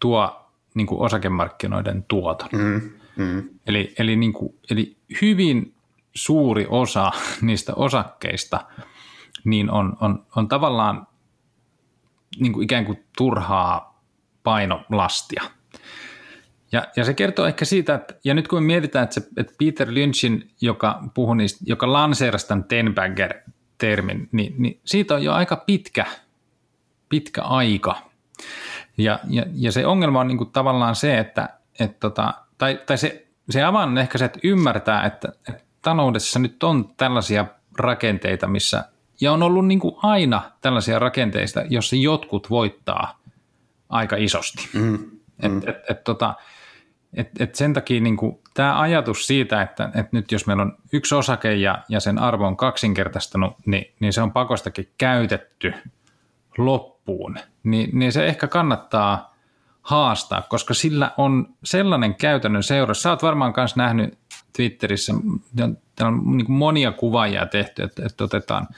tuo 0.00 0.50
niin 0.74 0.86
kuin 0.86 1.00
osakemarkkinoiden 1.00 2.04
tuoton. 2.08 2.48
Mm, 2.52 2.90
mm. 3.16 3.48
Eli, 3.66 3.94
eli, 3.98 4.16
niin 4.16 4.32
kuin, 4.32 4.54
eli 4.70 4.96
hyvin 5.22 5.74
suuri 6.18 6.66
osa 6.68 7.12
niistä 7.42 7.72
osakkeista 7.76 8.60
niin 9.44 9.70
on, 9.70 9.96
on, 10.00 10.26
on 10.36 10.48
tavallaan 10.48 11.06
niin 12.40 12.52
kuin 12.52 12.64
ikään 12.64 12.84
kuin 12.84 13.04
turhaa 13.16 14.02
painolastia. 14.42 15.42
Ja, 16.72 16.84
ja 16.96 17.04
se 17.04 17.14
kertoo 17.14 17.46
ehkä 17.46 17.64
siitä, 17.64 17.94
että, 17.94 18.14
ja 18.24 18.34
nyt 18.34 18.48
kun 18.48 18.62
me 18.62 18.66
mietitään, 18.66 19.04
että, 19.04 19.14
se, 19.14 19.28
että 19.36 19.52
Peter 19.58 19.88
Lynchin, 19.90 20.50
joka 20.60 21.02
puhui 21.14 21.36
niistä, 21.36 21.64
joka 21.66 21.92
lanseerasi 21.92 22.48
tämän 22.48 22.64
Tenbagger-termin, 22.64 24.28
niin, 24.32 24.54
niin 24.58 24.80
siitä 24.84 25.14
on 25.14 25.22
jo 25.22 25.32
aika 25.32 25.56
pitkä, 25.56 26.06
pitkä 27.08 27.42
aika. 27.42 27.96
Ja, 28.98 29.18
ja, 29.28 29.42
ja 29.54 29.72
se 29.72 29.86
ongelma 29.86 30.20
on 30.20 30.28
niin 30.28 30.38
kuin 30.38 30.52
tavallaan 30.52 30.94
se, 30.94 31.18
että, 31.18 31.48
että 31.80 31.96
tota, 32.00 32.34
tai, 32.58 32.80
tai 32.86 32.98
se, 32.98 33.26
se 33.50 33.62
avaan 33.62 33.98
ehkä 33.98 34.18
se, 34.18 34.24
että 34.24 34.40
ymmärtää, 34.42 35.06
että, 35.06 35.28
että 35.48 35.67
taloudessa 35.88 36.38
nyt 36.38 36.62
on 36.62 36.90
tällaisia 36.96 37.46
rakenteita, 37.78 38.46
missä, 38.46 38.84
ja 39.20 39.32
on 39.32 39.42
ollut 39.42 39.66
niin 39.66 39.80
kuin 39.80 39.94
aina 40.02 40.42
tällaisia 40.60 40.98
rakenteista, 40.98 41.62
jossa 41.68 41.96
jotkut 41.96 42.50
voittaa 42.50 43.18
aika 43.88 44.16
isosti. 44.16 44.68
Mm, 44.72 44.80
mm. 44.82 45.08
Et, 45.42 45.68
et, 45.68 45.76
et, 45.90 46.04
tota, 46.04 46.34
et, 47.14 47.40
et 47.40 47.54
sen 47.54 47.72
takia 47.72 48.00
niin 48.00 48.16
kuin, 48.16 48.38
tämä 48.54 48.80
ajatus 48.80 49.26
siitä, 49.26 49.62
että, 49.62 49.84
että 49.84 50.08
nyt 50.12 50.32
jos 50.32 50.46
meillä 50.46 50.62
on 50.62 50.76
yksi 50.92 51.14
osake 51.14 51.54
ja, 51.54 51.78
ja 51.88 52.00
sen 52.00 52.18
arvo 52.18 52.46
on 52.46 52.56
kaksinkertaistunut, 52.56 53.52
niin, 53.66 53.94
niin 54.00 54.12
se 54.12 54.22
on 54.22 54.32
pakostakin 54.32 54.88
käytetty 54.98 55.74
loppuun, 56.58 57.38
niin, 57.62 57.90
niin 57.92 58.12
se 58.12 58.26
ehkä 58.26 58.46
kannattaa 58.46 59.36
haastaa, 59.88 60.42
koska 60.42 60.74
sillä 60.74 61.10
on 61.16 61.54
sellainen 61.64 62.14
käytännön 62.14 62.62
seuraus. 62.62 63.02
Sä 63.02 63.10
oot 63.10 63.22
varmaan 63.22 63.54
myös 63.56 63.76
nähnyt 63.76 64.18
Twitterissä, 64.56 65.12
on 66.00 66.36
niin 66.36 66.52
monia 66.52 66.92
kuvaajia 66.92 67.46
tehty, 67.46 67.82
että, 67.82 68.02
että 68.06 68.24
otetaan 68.24 68.68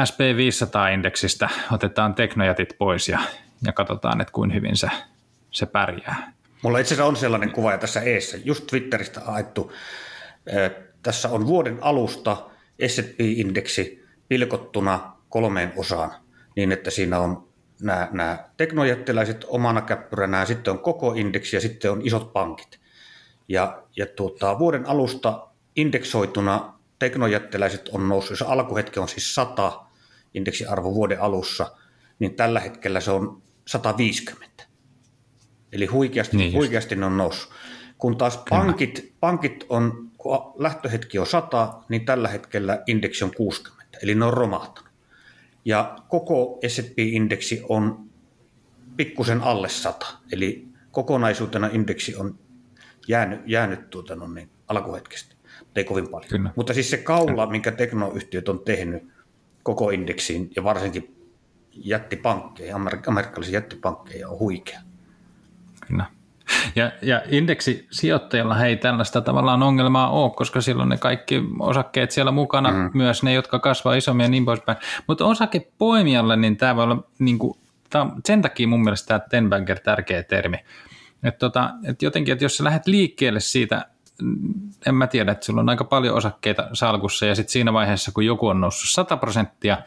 SP500-indeksistä, 0.00 1.48
otetaan 1.72 2.14
teknojätit 2.14 2.74
pois 2.78 3.08
ja, 3.08 3.18
ja 3.64 3.72
katsotaan, 3.72 4.20
että 4.20 4.32
kuin 4.32 4.54
hyvin 4.54 4.76
se, 4.76 4.88
se 5.50 5.66
pärjää. 5.66 6.32
Mulla 6.62 6.78
itse 6.78 6.94
asiassa 6.94 7.08
on 7.08 7.16
sellainen 7.16 7.50
kuva 7.50 7.78
tässä 7.78 8.00
eessä, 8.00 8.38
just 8.44 8.66
Twitteristä 8.66 9.20
haettu. 9.20 9.72
Tässä 11.02 11.28
on 11.28 11.46
vuoden 11.46 11.78
alusta 11.80 12.36
S&P-indeksi 12.86 14.04
pilkottuna 14.28 15.12
kolmeen 15.28 15.72
osaan, 15.76 16.10
niin 16.56 16.72
että 16.72 16.90
siinä 16.90 17.18
on 17.18 17.48
nämä, 17.84 18.08
nämä 18.12 18.38
teknojättiläiset 18.56 19.44
omana 19.48 19.82
käppyränään, 19.82 20.46
sitten 20.46 20.72
on 20.72 20.78
koko 20.78 21.12
indeksi 21.12 21.56
ja 21.56 21.60
sitten 21.60 21.90
on 21.90 22.02
isot 22.04 22.32
pankit. 22.32 22.80
Ja, 23.48 23.82
ja 23.96 24.06
tuota, 24.06 24.58
vuoden 24.58 24.86
alusta 24.86 25.48
indeksoituna 25.76 26.74
teknojättiläiset 26.98 27.88
on 27.88 28.08
noussut, 28.08 28.30
jos 28.30 28.48
alkuhetki 28.48 29.00
on 29.00 29.08
siis 29.08 29.34
100 29.34 29.86
indeksiarvo 30.34 30.94
vuoden 30.94 31.20
alussa, 31.20 31.76
niin 32.18 32.34
tällä 32.34 32.60
hetkellä 32.60 33.00
se 33.00 33.10
on 33.10 33.42
150. 33.66 34.64
Eli 35.72 35.86
huikeasti, 35.86 36.36
niin 36.36 36.52
huikeasti 36.52 36.96
ne 36.96 37.06
on 37.06 37.16
noussut. 37.16 37.52
Kun 37.98 38.16
taas 38.16 38.44
pankit, 38.50 39.14
pankit 39.20 39.66
on, 39.68 40.10
kun 40.18 40.54
lähtöhetki 40.58 41.18
on 41.18 41.26
100, 41.26 41.82
niin 41.88 42.04
tällä 42.04 42.28
hetkellä 42.28 42.82
indeksi 42.86 43.24
on 43.24 43.34
60, 43.36 43.98
eli 44.02 44.14
ne 44.14 44.24
on 44.24 44.32
romahtanut. 44.32 44.83
Ja 45.64 45.96
koko 46.08 46.60
S&P-indeksi 46.68 47.62
on 47.68 48.10
pikkusen 48.96 49.40
alle 49.40 49.68
100, 49.68 50.06
eli 50.32 50.68
kokonaisuutena 50.90 51.68
indeksi 51.72 52.16
on 52.16 52.38
jäänyt, 53.08 53.40
jäänyt 53.46 53.90
tuota, 53.90 54.16
no 54.16 54.28
niin, 54.28 54.50
alkuhetkestä, 54.68 55.34
mutta 55.58 55.80
ei 55.80 55.84
kovin 55.84 56.08
paljon. 56.08 56.28
Kyllä. 56.28 56.50
Mutta 56.56 56.74
siis 56.74 56.90
se 56.90 56.96
kaula, 56.96 57.46
minkä 57.46 57.72
teknoyhtiöt 57.72 58.48
on 58.48 58.60
tehnyt 58.60 59.02
koko 59.62 59.90
indeksiin 59.90 60.50
ja 60.56 60.64
varsinkin 60.64 61.14
jättipankkeja, 61.72 62.76
amerikkalaisia 63.06 63.54
jättipankkeja 63.54 64.28
on 64.28 64.38
huikea. 64.38 64.80
Kyllä. 65.88 66.06
Ja, 66.76 66.92
ja 67.02 67.22
indeksisijoittajilla 67.28 68.64
ei 68.64 68.76
tällaista 68.76 69.20
tavallaan 69.20 69.62
ongelmaa 69.62 70.10
ole, 70.10 70.30
koska 70.36 70.60
silloin 70.60 70.88
ne 70.88 70.96
kaikki 70.96 71.42
osakkeet 71.58 72.10
siellä 72.10 72.30
mukana, 72.30 72.70
mm. 72.70 72.90
myös 72.94 73.22
ne, 73.22 73.32
jotka 73.32 73.58
kasvaa 73.58 73.94
isommin 73.94 74.24
ja 74.24 74.28
niin 74.28 74.44
poispäin. 74.44 74.78
Mutta 75.06 75.26
osakepoimijalle, 75.26 76.36
niin 76.36 76.56
tämä 76.56 76.76
voi 76.76 76.84
olla, 76.84 77.04
niin 77.18 77.38
kuin, 77.38 77.58
tämä 77.90 78.10
sen 78.24 78.42
takia 78.42 78.68
mun 78.68 78.84
mielestä 78.84 79.06
tämä 79.06 79.28
Tenbanker 79.30 79.78
tärkeä 79.80 80.22
termi. 80.22 80.56
Että 81.22 81.38
tota, 81.38 81.70
et 81.84 82.02
jotenkin, 82.02 82.32
että 82.32 82.44
jos 82.44 82.56
sä 82.56 82.64
lähdet 82.64 82.86
liikkeelle 82.86 83.40
siitä, 83.40 83.86
en 84.86 84.94
mä 84.94 85.06
tiedä, 85.06 85.32
että 85.32 85.46
sulla 85.46 85.60
on 85.60 85.68
aika 85.68 85.84
paljon 85.84 86.16
osakkeita 86.16 86.68
salkussa 86.72 87.26
ja 87.26 87.34
sitten 87.34 87.52
siinä 87.52 87.72
vaiheessa, 87.72 88.12
kun 88.12 88.26
joku 88.26 88.46
on 88.46 88.60
noussut 88.60 88.90
100 88.90 89.16
prosenttia, 89.16 89.78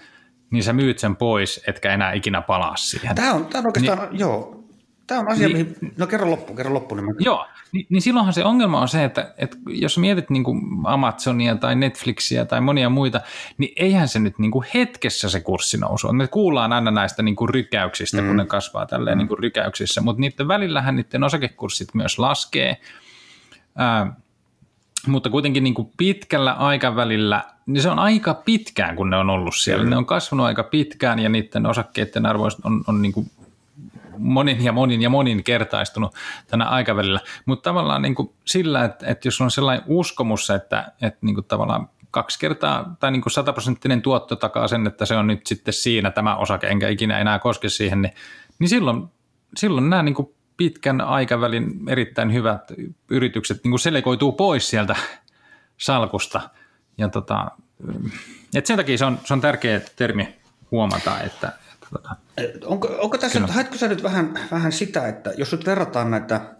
niin 0.51 0.63
sä 0.63 0.73
myyt 0.73 0.99
sen 0.99 1.15
pois, 1.15 1.63
etkä 1.67 1.93
enää 1.93 2.13
ikinä 2.13 2.41
palaa 2.41 2.75
siihen. 2.75 3.15
Tämä 3.15 3.33
on, 3.33 3.45
tämä 3.45 3.59
on 3.59 3.67
oikeastaan, 3.67 4.09
niin, 4.09 4.19
joo, 4.19 4.66
Tämä 5.07 5.19
on 5.19 5.27
asia, 5.27 5.47
niin, 5.47 5.57
mihin... 5.57 5.93
No 5.97 6.07
kerro 6.07 6.31
loppu, 6.31 6.53
kerro 6.53 6.73
loppu. 6.73 6.95
Niin 6.95 7.15
Joo, 7.19 7.45
niin, 7.71 7.85
niin 7.89 8.01
silloinhan 8.01 8.33
se 8.33 8.43
ongelma 8.43 8.81
on 8.81 8.87
se, 8.87 9.03
että, 9.03 9.33
että 9.37 9.57
jos 9.67 9.97
mietit 9.97 10.29
niin 10.29 10.43
kuin 10.43 10.61
Amazonia 10.83 11.55
tai 11.55 11.75
Netflixiä 11.75 12.45
tai 12.45 12.61
monia 12.61 12.89
muita, 12.89 13.21
niin 13.57 13.73
eihän 13.75 14.07
se 14.07 14.19
nyt 14.19 14.39
niin 14.39 14.51
kuin 14.51 14.65
hetkessä 14.73 15.29
se 15.29 15.39
kurssi 15.39 15.77
nousu. 15.77 16.13
Me 16.13 16.27
kuullaan 16.27 16.73
aina 16.73 16.91
näistä 16.91 17.23
niin 17.23 17.35
kuin 17.35 17.49
rykäyksistä, 17.49 18.21
mm. 18.21 18.27
kun 18.27 18.37
ne 18.37 18.45
kasvaa 18.45 18.85
tälleen 18.85 19.17
mm. 19.17 19.19
niin 19.19 19.27
kuin 19.27 19.39
rykäyksissä, 19.39 20.01
mutta 20.01 20.21
niiden 20.21 20.47
välillähän 20.47 20.95
niiden 20.95 21.23
osakekurssit 21.23 21.93
myös 21.93 22.19
laskee. 22.19 22.77
Ää, 23.75 24.13
mutta 25.07 25.29
kuitenkin 25.29 25.63
niin 25.63 25.73
kuin 25.73 25.91
pitkällä 25.97 26.53
aikavälillä, 26.53 27.43
niin 27.65 27.81
se 27.81 27.89
on 27.89 27.99
aika 27.99 28.33
pitkään, 28.33 28.95
kun 28.95 29.09
ne 29.09 29.17
on 29.17 29.29
ollut 29.29 29.55
siellä. 29.55 29.83
Mm. 29.83 29.89
Ne 29.89 29.97
on 29.97 30.05
kasvanut 30.05 30.45
aika 30.45 30.63
pitkään 30.63 31.19
ja 31.19 31.29
niiden 31.29 31.65
osakkeiden 31.65 32.25
arvo 32.25 32.47
on, 32.63 32.83
on 32.87 33.01
niin 33.01 33.13
kuin 33.13 33.31
monin 34.17 34.63
ja 34.63 34.71
monin 34.71 35.01
ja 35.01 35.09
monin 35.09 35.43
kertaistunut 35.43 36.15
tänä 36.47 36.65
aikavälillä. 36.65 37.19
Mutta 37.45 37.69
tavallaan 37.69 38.01
niin 38.01 38.15
kuin 38.15 38.33
sillä, 38.45 38.85
että, 38.85 39.07
että 39.07 39.27
jos 39.27 39.41
on 39.41 39.51
sellainen 39.51 39.85
uskomus, 39.87 40.49
että, 40.49 40.91
että 41.01 41.19
niin 41.21 41.35
kuin 41.35 41.45
tavallaan 41.45 41.89
kaksi 42.11 42.39
kertaa 42.39 42.95
tai 42.99 43.11
niin 43.11 43.21
kuin 43.21 43.33
sataprosenttinen 43.33 44.01
tuotto 44.01 44.35
takaa 44.35 44.67
sen, 44.67 44.87
että 44.87 45.05
se 45.05 45.15
on 45.15 45.27
nyt 45.27 45.47
sitten 45.47 45.73
siinä 45.73 46.11
tämä 46.11 46.35
osake, 46.35 46.67
enkä 46.67 46.89
ikinä 46.89 47.19
enää 47.19 47.39
koske 47.39 47.69
siihen, 47.69 48.01
niin, 48.01 48.13
niin 48.59 48.69
silloin, 48.69 49.03
silloin 49.57 49.89
nämä 49.89 50.03
niin 50.03 50.15
kuin 50.15 50.33
pitkän 50.57 51.01
aikavälin 51.01 51.89
erittäin 51.89 52.33
hyvät 52.33 52.71
yritykset 53.09 53.63
niin 53.63 53.71
kuin 53.71 53.79
selkoituu 53.79 54.31
pois 54.31 54.69
sieltä 54.69 54.95
salkusta. 55.77 56.49
Ja 56.97 57.09
tota, 57.09 57.51
et 58.55 58.65
sen 58.65 58.77
takia 58.77 58.97
se 58.97 59.05
on, 59.05 59.19
se 59.23 59.33
on 59.33 59.41
tärkeä 59.41 59.81
termi 59.95 60.35
huomata, 60.71 61.21
että, 61.21 61.51
Tota. 61.93 62.15
Onko, 62.65 62.87
onko 62.99 63.17
tässä, 63.17 63.39
Kyllä. 63.39 63.53
haetko 63.53 63.77
sä 63.77 63.87
nyt 63.87 64.03
vähän, 64.03 64.39
vähän 64.51 64.71
sitä, 64.71 65.07
että 65.07 65.33
jos 65.37 65.51
nyt 65.51 65.65
verrataan 65.65 66.11
näitä 66.11 66.55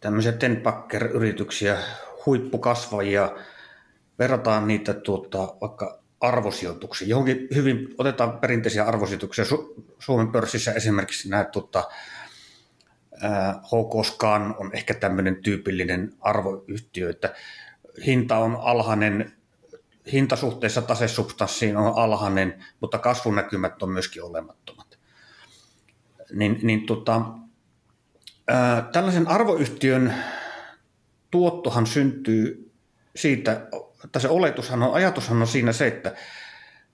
tämmöisiä 0.00 0.32
Tenpacker-yrityksiä, 0.32 1.78
huippukasvajia, 2.26 3.36
verrataan 4.18 4.68
niitä 4.68 4.94
tuota, 4.94 5.38
vaikka 5.60 6.00
arvosijoituksiin. 6.20 7.08
Johonkin 7.08 7.48
hyvin 7.54 7.94
otetaan 7.98 8.38
perinteisiä 8.38 8.84
arvosijoituksia. 8.84 9.44
Su- 9.44 9.82
Suomen 9.98 10.28
pörssissä 10.28 10.72
esimerkiksi 10.72 11.28
nämä 11.28 11.44
tuota, 11.44 11.84
HK 13.64 14.06
Scan 14.06 14.54
on 14.58 14.70
ehkä 14.72 14.94
tämmöinen 14.94 15.36
tyypillinen 15.36 16.12
arvoyhtiö, 16.20 17.10
että 17.10 17.34
hinta 18.06 18.38
on 18.38 18.56
alhainen, 18.60 19.32
hintasuhteessa 20.12 20.82
tasesubstanssiin 20.82 21.76
on 21.76 21.92
alhainen, 21.96 22.64
mutta 22.80 22.98
kasvunäkymät 22.98 23.82
on 23.82 23.90
myöskin 23.90 24.22
olemattomat. 24.22 24.98
Niin, 26.32 26.60
niin 26.62 26.86
tota, 26.86 27.22
ää, 28.48 28.88
tällaisen 28.92 29.28
arvoyhtiön 29.28 30.14
tuottohan 31.30 31.86
syntyy 31.86 32.70
siitä, 33.16 33.66
että 34.04 34.18
se 34.18 34.28
oletushan 34.28 34.82
on, 34.82 34.94
ajatushan 34.94 35.40
on 35.40 35.46
siinä 35.46 35.72
se, 35.72 35.86
että 35.86 36.14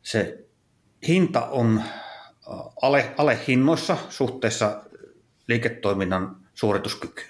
se 0.03 0.45
hinta 1.09 1.47
on 1.47 1.83
ale, 2.83 3.15
ale 3.17 3.39
hinnoissa 3.49 3.97
suhteessa 4.09 4.85
liiketoiminnan 5.49 6.37
suorituskykyyn. 6.55 7.29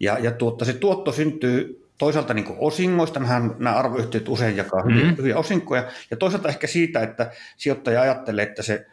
Ja, 0.00 0.18
ja 0.18 0.30
tuotta, 0.30 0.64
se 0.64 0.72
tuotto 0.72 1.12
syntyy 1.12 1.87
toisaalta 1.98 2.34
niin 2.34 2.56
osingoista, 2.58 3.20
nämä, 3.20 3.50
nämä 3.58 3.76
arvoyhtiöt 3.76 4.28
usein 4.28 4.56
jakaa 4.56 4.82
hyviä, 4.82 5.02
mm-hmm. 5.02 5.16
hyviä 5.16 5.38
osinkoja, 5.38 5.90
ja 6.10 6.16
toisaalta 6.16 6.48
ehkä 6.48 6.66
siitä, 6.66 7.02
että 7.02 7.30
sijoittaja 7.56 8.02
ajattelee, 8.02 8.44
että 8.44 8.62
se, 8.62 8.86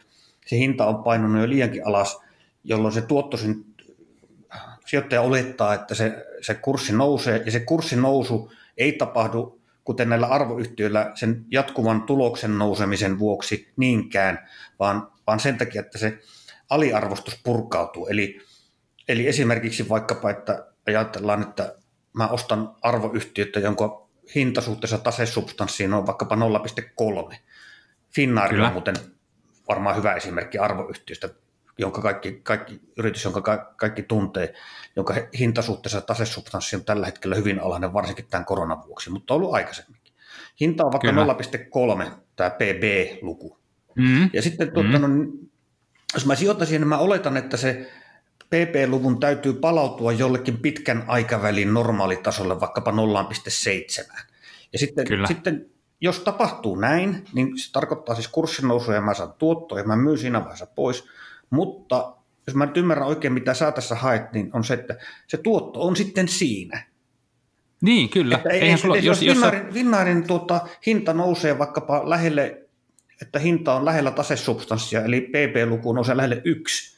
se 0.46 0.56
hinta 0.56 0.86
on 0.86 1.04
painunut 1.04 1.42
jo 1.42 1.48
liiankin 1.48 1.86
alas, 1.86 2.20
jolloin 2.64 2.94
se 2.94 3.02
tuotto, 3.02 3.36
sijoittaja 4.86 5.20
olettaa, 5.20 5.74
että 5.74 5.94
se, 5.94 6.26
se 6.40 6.54
kurssi 6.54 6.92
nousee, 6.92 7.42
ja 7.46 7.52
se 7.52 7.60
kurssin 7.60 8.02
nousu 8.02 8.52
ei 8.76 8.92
tapahdu, 8.92 9.60
kuten 9.84 10.08
näillä 10.08 10.26
arvoyhtiöillä, 10.26 11.10
sen 11.14 11.44
jatkuvan 11.50 12.02
tuloksen 12.02 12.58
nousemisen 12.58 13.18
vuoksi 13.18 13.72
niinkään, 13.76 14.48
vaan, 14.78 15.08
vaan 15.26 15.40
sen 15.40 15.58
takia, 15.58 15.80
että 15.80 15.98
se 15.98 16.18
aliarvostus 16.70 17.40
purkautuu. 17.44 18.06
Eli, 18.06 18.40
eli 19.08 19.28
esimerkiksi 19.28 19.88
vaikkapa, 19.88 20.30
että 20.30 20.66
ajatellaan, 20.86 21.42
että 21.42 21.74
mä 22.16 22.28
ostan 22.28 22.74
arvoyhtiötä, 22.82 23.60
jonka 23.60 24.06
hintasuhteessa 24.34 24.98
tasesubstanssiin 24.98 25.94
on 25.94 26.06
vaikkapa 26.06 26.36
0,3. 27.30 27.36
Finnaari 28.10 28.60
on 28.60 28.72
muuten 28.72 28.96
varmaan 29.68 29.96
hyvä 29.96 30.14
esimerkki 30.14 30.58
arvoyhtiöstä, 30.58 31.28
jonka 31.78 32.02
kaikki, 32.02 32.40
kaikki 32.42 32.80
yritys, 32.96 33.24
jonka 33.24 33.40
ka, 33.40 33.72
kaikki 33.76 34.02
tuntee, 34.02 34.54
jonka 34.96 35.14
hintasuhteessa 35.38 36.00
tasesubstanssi 36.00 36.76
on 36.76 36.84
tällä 36.84 37.06
hetkellä 37.06 37.36
hyvin 37.36 37.60
alhainen, 37.60 37.92
varsinkin 37.92 38.26
tämän 38.30 38.44
koronan 38.44 38.86
vuoksi, 38.86 39.10
mutta 39.10 39.34
on 39.34 39.40
ollut 39.40 39.54
aikaisemminkin. 39.54 40.14
Hinta 40.60 40.84
on 40.84 40.92
vaikka 40.92 41.08
Kyllä. 41.08 42.04
0,3, 42.04 42.10
tämä 42.36 42.50
PB-luku. 42.50 43.58
Mm-hmm. 43.94 44.30
Ja 44.32 44.42
sitten 44.42 44.72
tuota, 44.72 44.98
mm-hmm. 44.98 45.18
no, 45.18 45.48
jos 46.14 46.26
mä 46.26 46.34
sijoittaisin, 46.34 46.80
niin 46.80 46.88
mä 46.88 46.98
oletan, 46.98 47.36
että 47.36 47.56
se 47.56 47.90
PP-luvun 48.50 49.20
täytyy 49.20 49.52
palautua 49.52 50.12
jollekin 50.12 50.58
pitkän 50.58 51.04
aikavälin 51.06 51.74
normaalitasolle, 51.74 52.60
vaikkapa 52.60 52.90
0,7. 52.90 54.20
Ja 54.72 54.78
sitten, 54.78 55.06
Kyllä. 55.06 55.26
sitten 55.26 55.66
jos 56.00 56.20
tapahtuu 56.20 56.76
näin, 56.76 57.24
niin 57.32 57.58
se 57.58 57.72
tarkoittaa 57.72 58.14
siis 58.14 58.28
kurssin 58.28 58.68
nousua 58.68 58.94
ja 58.94 59.00
mä 59.00 59.14
saan 59.14 59.34
tuottoa 59.38 59.78
ja 59.78 59.84
mä 59.84 59.96
myyn 59.96 60.18
siinä 60.18 60.40
vaiheessa 60.40 60.66
pois. 60.66 61.04
Mutta 61.50 62.16
jos 62.46 62.54
mä 62.56 62.66
nyt 62.66 62.76
ymmärrän 62.76 63.08
oikein, 63.08 63.32
mitä 63.32 63.54
sä 63.54 63.72
tässä 63.72 63.94
haet, 63.94 64.32
niin 64.32 64.50
on 64.52 64.64
se, 64.64 64.74
että 64.74 64.96
se 65.26 65.36
tuotto 65.36 65.80
on 65.80 65.96
sitten 65.96 66.28
siinä. 66.28 66.86
Niin, 67.80 68.08
kyllä. 68.08 68.36
Että 68.36 68.48
ei, 68.48 68.78
sulla, 68.78 68.96
jos, 68.96 69.04
jos, 69.04 69.22
jos 69.22 69.34
Finnaarin, 69.34 69.72
Finnaarin 69.72 70.26
tuota, 70.26 70.60
hinta 70.86 71.12
nousee 71.12 71.58
vaikkapa 71.58 72.10
lähelle, 72.10 72.62
että 73.22 73.38
hinta 73.38 73.74
on 73.74 73.84
lähellä 73.84 74.10
tasesubstanssia, 74.10 75.04
eli 75.04 75.20
PP-luku 75.20 75.92
nousee 75.92 76.16
lähelle 76.16 76.42
yksi, 76.44 76.95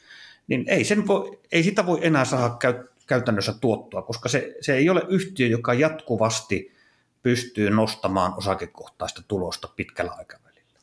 niin 0.49 0.63
ei, 0.67 0.83
sen 0.83 1.07
voi, 1.07 1.39
ei 1.51 1.63
sitä 1.63 1.85
voi 1.85 1.99
enää 2.01 2.25
saada 2.25 2.49
käy, 2.49 2.73
käytännössä 3.07 3.53
tuottoa, 3.61 4.01
koska 4.01 4.29
se, 4.29 4.55
se 4.61 4.75
ei 4.75 4.89
ole 4.89 5.01
yhtiö, 5.09 5.47
joka 5.47 5.73
jatkuvasti 5.73 6.75
pystyy 7.23 7.69
nostamaan 7.69 8.33
osakekohtaista 8.37 9.21
tulosta 9.27 9.69
pitkällä 9.75 10.11
aikavälillä. 10.17 10.79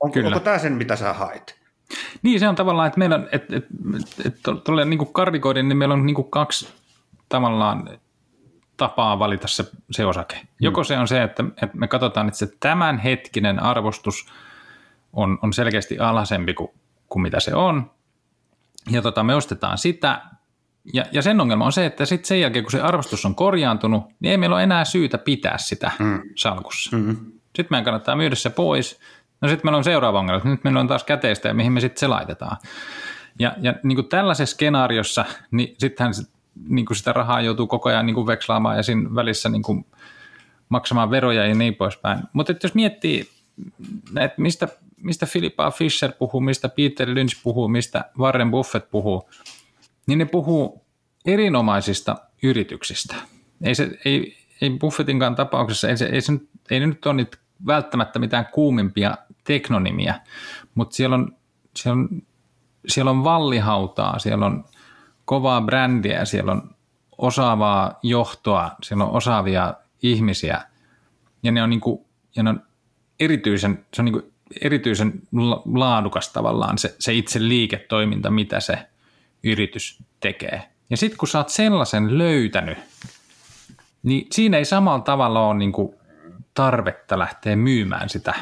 On, 0.00 0.12
Kyllä. 0.12 0.26
Onko 0.26 0.40
tämä 0.40 0.58
sen, 0.58 0.72
mitä 0.72 0.96
sä 0.96 1.12
haet? 1.12 1.64
Niin, 2.22 2.40
se 2.40 2.48
on 2.48 2.54
tavallaan, 2.54 2.86
että 2.86 2.98
meillä 2.98 3.16
on, 3.16 3.28
että, 3.32 3.56
että, 3.56 3.68
että, 4.24 4.52
että 4.52 4.84
niin 4.84 5.12
karikoiden, 5.12 5.68
niin 5.68 5.76
meillä 5.76 5.92
on 5.92 6.06
niin 6.06 6.14
kuin 6.14 6.30
kaksi 6.30 6.68
tavallaan 7.28 7.98
tapaa 8.76 9.18
valita 9.18 9.48
se, 9.48 9.64
se 9.90 10.06
osake. 10.06 10.36
Hmm. 10.36 10.48
Joko 10.60 10.84
se 10.84 10.98
on 10.98 11.08
se, 11.08 11.22
että, 11.22 11.44
että 11.62 11.76
me 11.76 11.88
katsotaan, 11.88 12.28
että 12.28 12.38
se 12.38 12.48
tämänhetkinen 12.60 13.62
arvostus 13.62 14.26
on, 15.12 15.38
on 15.42 15.52
selkeästi 15.52 15.98
alhaisempi 15.98 16.54
kuin, 16.54 16.70
kuin 17.08 17.22
mitä 17.22 17.40
se 17.40 17.54
on, 17.54 17.90
ja 18.90 19.02
tota, 19.02 19.22
me 19.22 19.34
ostetaan 19.34 19.78
sitä, 19.78 20.20
ja, 20.92 21.04
ja 21.12 21.22
sen 21.22 21.40
ongelma 21.40 21.64
on 21.64 21.72
se, 21.72 21.86
että 21.86 22.04
sitten 22.04 22.28
sen 22.28 22.40
jälkeen, 22.40 22.64
kun 22.64 22.72
se 22.72 22.80
arvostus 22.80 23.24
on 23.24 23.34
korjaantunut, 23.34 24.04
niin 24.20 24.30
ei 24.30 24.36
meillä 24.36 24.56
ole 24.56 24.62
enää 24.62 24.84
syytä 24.84 25.18
pitää 25.18 25.58
sitä 25.58 25.90
mm. 25.98 26.22
salkussa. 26.36 26.96
Mm-hmm. 26.96 27.16
Sitten 27.44 27.66
meidän 27.70 27.84
kannattaa 27.84 28.16
myydä 28.16 28.34
se 28.34 28.50
pois. 28.50 29.00
No 29.40 29.48
sitten 29.48 29.66
meillä 29.66 29.78
on 29.78 29.84
seuraava 29.84 30.18
ongelma, 30.18 30.50
nyt 30.50 30.64
meillä 30.64 30.80
on 30.80 30.88
taas 30.88 31.04
käteistä 31.04 31.48
ja 31.48 31.54
mihin 31.54 31.72
me 31.72 31.80
sitten 31.80 32.00
se 32.00 32.06
laitetaan. 32.06 32.56
Ja, 33.38 33.54
ja 33.60 33.74
niin 33.82 33.96
kuin 33.96 34.08
tällaisessa 34.08 34.54
skenaariossa, 34.54 35.24
niin 35.50 35.74
sittenhän 35.78 36.14
niin 36.68 36.86
kuin 36.86 36.96
sitä 36.96 37.12
rahaa 37.12 37.40
joutuu 37.40 37.66
koko 37.66 37.88
ajan 37.88 38.06
niin 38.06 38.14
kuin 38.14 38.26
vekslaamaan 38.26 38.76
ja 38.76 38.82
siinä 38.82 39.14
välissä 39.14 39.48
niin 39.48 39.62
kuin 39.62 39.86
maksamaan 40.68 41.10
veroja 41.10 41.46
ja 41.46 41.54
niin 41.54 41.74
poispäin. 41.74 42.18
Mutta 42.32 42.54
jos 42.62 42.74
miettii, 42.74 43.28
että 44.20 44.42
mistä, 44.42 44.68
mistä 45.04 45.26
Philippa 45.32 45.70
Fisher 45.70 46.12
puhuu, 46.18 46.40
mistä 46.40 46.68
Peter 46.68 47.14
Lynch 47.14 47.42
puhuu, 47.42 47.68
mistä 47.68 48.04
Warren 48.18 48.50
Buffett 48.50 48.90
puhuu, 48.90 49.30
niin 50.06 50.18
ne 50.18 50.24
puhuu 50.24 50.84
erinomaisista 51.26 52.16
yrityksistä. 52.42 53.14
Ei, 53.62 53.74
se, 53.74 53.98
ei, 54.04 54.36
ei 54.60 54.70
Buffettinkaan 54.70 55.34
tapauksessa, 55.34 55.88
ei, 55.88 55.96
se, 55.96 56.06
ei, 56.06 56.20
se, 56.20 56.32
ei 56.70 56.80
ne 56.80 56.86
nyt 56.86 57.06
ole 57.06 57.14
nyt 57.14 57.38
välttämättä 57.66 58.18
mitään 58.18 58.46
kuumimpia 58.46 59.14
teknonimiä, 59.44 60.20
mutta 60.74 60.94
siellä 60.94 61.14
on, 61.14 61.36
siellä 61.76 62.00
on, 62.00 62.22
siellä 62.88 63.10
on 63.10 63.24
vallihautaa, 63.24 64.18
siellä 64.18 64.46
on 64.46 64.64
kovaa 65.24 65.60
brändiä, 65.60 66.24
siellä 66.24 66.52
on 66.52 66.74
osaavaa 67.18 67.98
johtoa, 68.02 68.70
siellä 68.82 69.04
on 69.04 69.10
osaavia 69.10 69.74
ihmisiä 70.02 70.62
ja 71.42 71.52
ne 71.52 71.62
on, 71.62 71.70
niin 71.70 71.80
kuin, 71.80 72.04
ja 72.36 72.42
ne 72.42 72.50
on 72.50 72.62
erityisen, 73.20 73.86
se 73.94 74.02
on 74.02 74.04
niin 74.04 74.33
erityisen 74.60 75.12
laadukas 75.74 76.32
tavallaan 76.32 76.78
se, 76.78 76.96
se 76.98 77.14
itse 77.14 77.48
liiketoiminta, 77.48 78.30
mitä 78.30 78.60
se 78.60 78.78
yritys 79.44 80.02
tekee. 80.20 80.62
Ja 80.90 80.96
sitten 80.96 81.18
kun 81.18 81.28
sä 81.28 81.38
oot 81.38 81.48
sellaisen 81.48 82.18
löytänyt, 82.18 82.78
niin 84.02 84.26
siinä 84.32 84.56
ei 84.58 84.64
samalla 84.64 85.00
tavalla 85.00 85.46
ole 85.46 85.58
niin 85.58 85.72
kuin 85.72 85.94
tarvetta 86.54 87.18
lähteä 87.18 87.56
myymään 87.56 88.08
sitä 88.08 88.34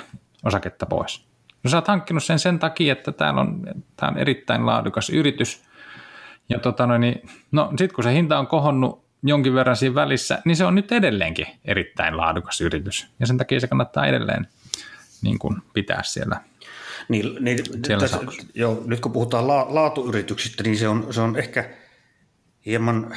osaketta 0.44 0.86
pois. 0.86 1.26
No 1.64 1.70
sä 1.70 1.76
oot 1.76 1.88
hankkinut 1.88 2.24
sen 2.24 2.38
sen 2.38 2.58
takia, 2.58 2.92
että 2.92 3.12
täällä 3.12 3.40
on, 3.40 3.66
tää 3.96 4.08
on 4.08 4.18
erittäin 4.18 4.66
laadukas 4.66 5.10
yritys. 5.10 5.62
Ja 6.48 6.58
tota 6.58 6.86
no, 6.86 6.98
niin, 6.98 7.28
no 7.52 7.68
sitten 7.68 7.94
kun 7.94 8.04
se 8.04 8.12
hinta 8.12 8.38
on 8.38 8.46
kohonnut 8.46 9.04
jonkin 9.22 9.54
verran 9.54 9.76
siinä 9.76 9.94
välissä, 9.94 10.42
niin 10.44 10.56
se 10.56 10.64
on 10.64 10.74
nyt 10.74 10.92
edelleenkin 10.92 11.46
erittäin 11.64 12.16
laadukas 12.16 12.60
yritys. 12.60 13.06
Ja 13.20 13.26
sen 13.26 13.38
takia 13.38 13.60
se 13.60 13.66
kannattaa 13.66 14.06
edelleen 14.06 14.46
niin 15.22 15.38
kuin 15.38 15.62
pitää 15.74 16.02
siellä 16.02 16.40
niin, 17.08 17.36
niin 17.40 17.58
tässä, 18.00 18.20
jo, 18.54 18.82
nyt 18.86 19.00
kun 19.00 19.12
puhutaan 19.12 19.48
la, 19.48 19.66
laatuyrityksistä, 19.74 20.62
niin 20.62 20.78
se 20.78 20.88
on, 20.88 21.06
se 21.10 21.20
on 21.20 21.36
ehkä 21.36 21.70
hieman, 22.66 23.16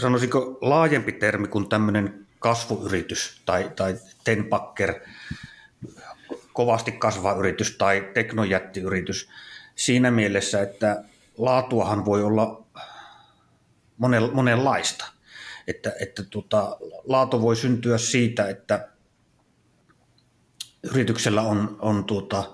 sanoisinko 0.00 0.58
laajempi 0.60 1.12
termi 1.12 1.48
kuin 1.48 1.68
tämmöinen 1.68 2.26
kasvuyritys 2.38 3.42
tai, 3.46 3.70
tai 3.76 3.96
tenpakker, 4.24 4.94
kovasti 6.52 6.92
kasvava 6.92 7.32
yritys 7.32 7.76
tai 7.76 8.10
teknojättiyritys 8.14 9.28
siinä 9.74 10.10
mielessä, 10.10 10.62
että 10.62 11.04
laatuahan 11.38 12.04
voi 12.04 12.22
olla 12.22 12.66
monenlaista. 14.32 15.06
Että, 15.66 15.92
että 16.00 16.22
tota, 16.22 16.76
laatu 17.04 17.42
voi 17.42 17.56
syntyä 17.56 17.98
siitä, 17.98 18.48
että 18.48 18.88
yrityksellä 20.82 21.42
on, 21.42 21.76
on 21.78 22.04
tuota, 22.04 22.44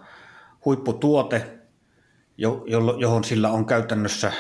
huipputuote, 0.65 1.59
johon 2.99 3.25
sillä 3.25 3.51
on 3.51 3.67
käytännössä 3.67 4.33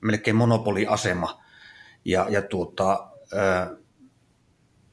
melkein 0.00 0.36
monopoliasema. 0.36 1.42
Ja, 2.04 2.26
ja 2.30 2.42
tuota, 2.42 3.08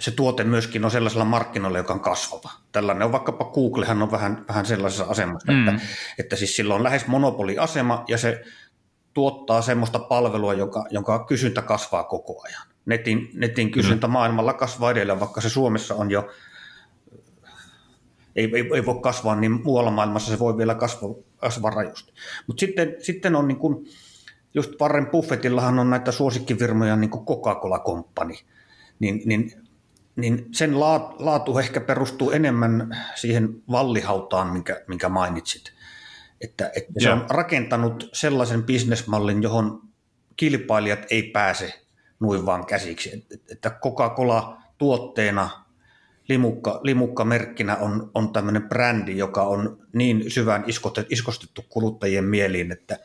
se 0.02 0.12
tuote 0.12 0.44
myöskin 0.44 0.86
on 0.86 0.92
sellaisella 0.92 1.26
markkinoilla, 1.26 1.78
joka 1.78 1.94
on 1.94 2.00
kasvava. 2.00 2.52
Tällainen 2.72 3.06
on 3.06 3.12
vaikkapa 3.12 3.46
Googlehan 3.46 4.02
on 4.02 4.12
vähän, 4.12 4.46
vähän 4.48 4.65
sellaisessa 4.65 5.06
asemassa, 5.06 5.52
mm. 5.52 5.68
että, 5.68 5.82
että 6.18 6.36
siis 6.36 6.56
sillä 6.56 6.76
on 6.76 6.84
lähes 6.84 7.08
monopoliasema 7.08 8.04
ja 8.08 8.18
se 8.18 8.44
tuottaa 9.13 9.62
semmoista 9.62 10.00
palvelua, 10.00 10.54
joka, 10.54 10.86
jonka 10.89 11.26
kysyntä 11.26 11.62
kasvaa 11.62 12.04
koko 12.04 12.42
ajan. 12.46 12.68
Netin, 12.86 13.30
netin 13.34 13.72
kysyntä 13.72 14.08
mm. 14.08 14.13
maailmalla 14.13 14.54
kasvaa 14.54 14.92
edelleen, 14.92 15.20
vaikka 15.20 15.42
se 15.42 15.50
Suomessa 15.50 15.96
on 15.96 16.12
jo 16.12 16.30
ei, 18.39 18.52
ei, 18.56 18.69
ei 18.75 18.86
voi 18.86 18.99
kasvaa, 19.02 19.36
niin 19.36 19.52
muualla 19.63 19.91
maailmassa 19.91 20.32
se 20.32 20.39
voi 20.39 20.58
vielä 20.58 20.75
kasvaa, 20.75 21.10
kasvaa 21.38 21.71
rajusti. 21.71 22.13
Mutta 22.47 22.60
sitten, 22.60 22.95
sitten 22.99 23.36
on 23.36 23.47
niin 23.47 23.58
kuin, 23.58 23.86
just 24.54 24.71
Warren 24.82 25.08
Buffettillahan 25.08 25.80
on 25.80 25.89
näitä 25.89 26.12
suosikkifirmoja 26.12 26.95
niin 26.95 27.10
kuin 27.10 27.25
Coca-Cola 27.25 27.80
Company, 27.80 28.34
niin, 28.99 29.21
niin, 29.25 29.52
niin 30.15 30.47
sen 30.52 30.80
laatu 30.80 31.58
ehkä 31.58 31.82
perustuu 31.82 32.32
enemmän 32.32 32.97
siihen 33.15 33.49
vallihautaan, 33.71 34.47
minkä, 34.47 34.82
minkä 34.88 35.10
mainitsit. 35.10 35.73
Että, 36.41 36.71
että 36.75 36.93
se 36.97 37.12
on 37.12 37.25
rakentanut 37.30 38.10
sellaisen 38.13 38.63
bisnesmallin, 38.63 39.43
johon 39.43 39.82
kilpailijat 40.36 40.99
ei 41.10 41.23
pääse 41.23 41.73
noin 42.19 42.45
vaan 42.45 42.65
käsiksi. 42.65 43.25
Että 43.52 43.69
Coca-Cola 43.69 44.58
tuotteena 44.78 45.68
limukka, 46.30 46.80
limukka 46.84 47.26
merkkinä 47.26 47.76
on, 47.76 48.12
on 48.13 48.34
tämmöinen 48.34 48.70
brändi, 48.70 49.18
joka 49.18 49.44
on 49.44 49.88
niin 49.94 50.32
syvään 50.32 50.63
iskostettu, 51.10 51.65
kuluttajien 51.70 52.24
mieliin, 52.24 52.72
että, 52.72 53.00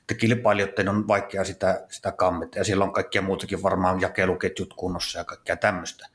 että 0.00 0.14
kilpailijoiden 0.14 0.88
on 0.88 1.08
vaikea 1.08 1.44
sitä, 1.44 1.86
sitä 1.88 2.12
kammeta. 2.12 2.58
Ja 2.58 2.64
siellä 2.64 2.84
on 2.84 2.92
kaikkia 2.92 3.22
muutakin 3.22 3.62
varmaan 3.62 4.00
jakeluketjut 4.00 4.74
kunnossa 4.74 5.18
ja 5.18 5.24
kaikkea 5.24 5.56
tämmöistä. 5.56 6.06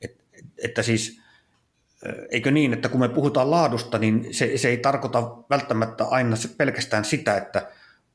Et, 0.00 0.24
että 0.64 0.82
siis, 0.82 1.20
eikö 2.30 2.50
niin, 2.50 2.72
että 2.72 2.88
kun 2.88 3.00
me 3.00 3.08
puhutaan 3.08 3.50
laadusta, 3.50 3.98
niin 3.98 4.34
se, 4.34 4.58
se 4.58 4.68
ei 4.68 4.76
tarkoita 4.76 5.22
välttämättä 5.50 6.04
aina 6.04 6.36
se 6.36 6.48
pelkästään 6.48 7.04
sitä, 7.04 7.36
että 7.36 7.68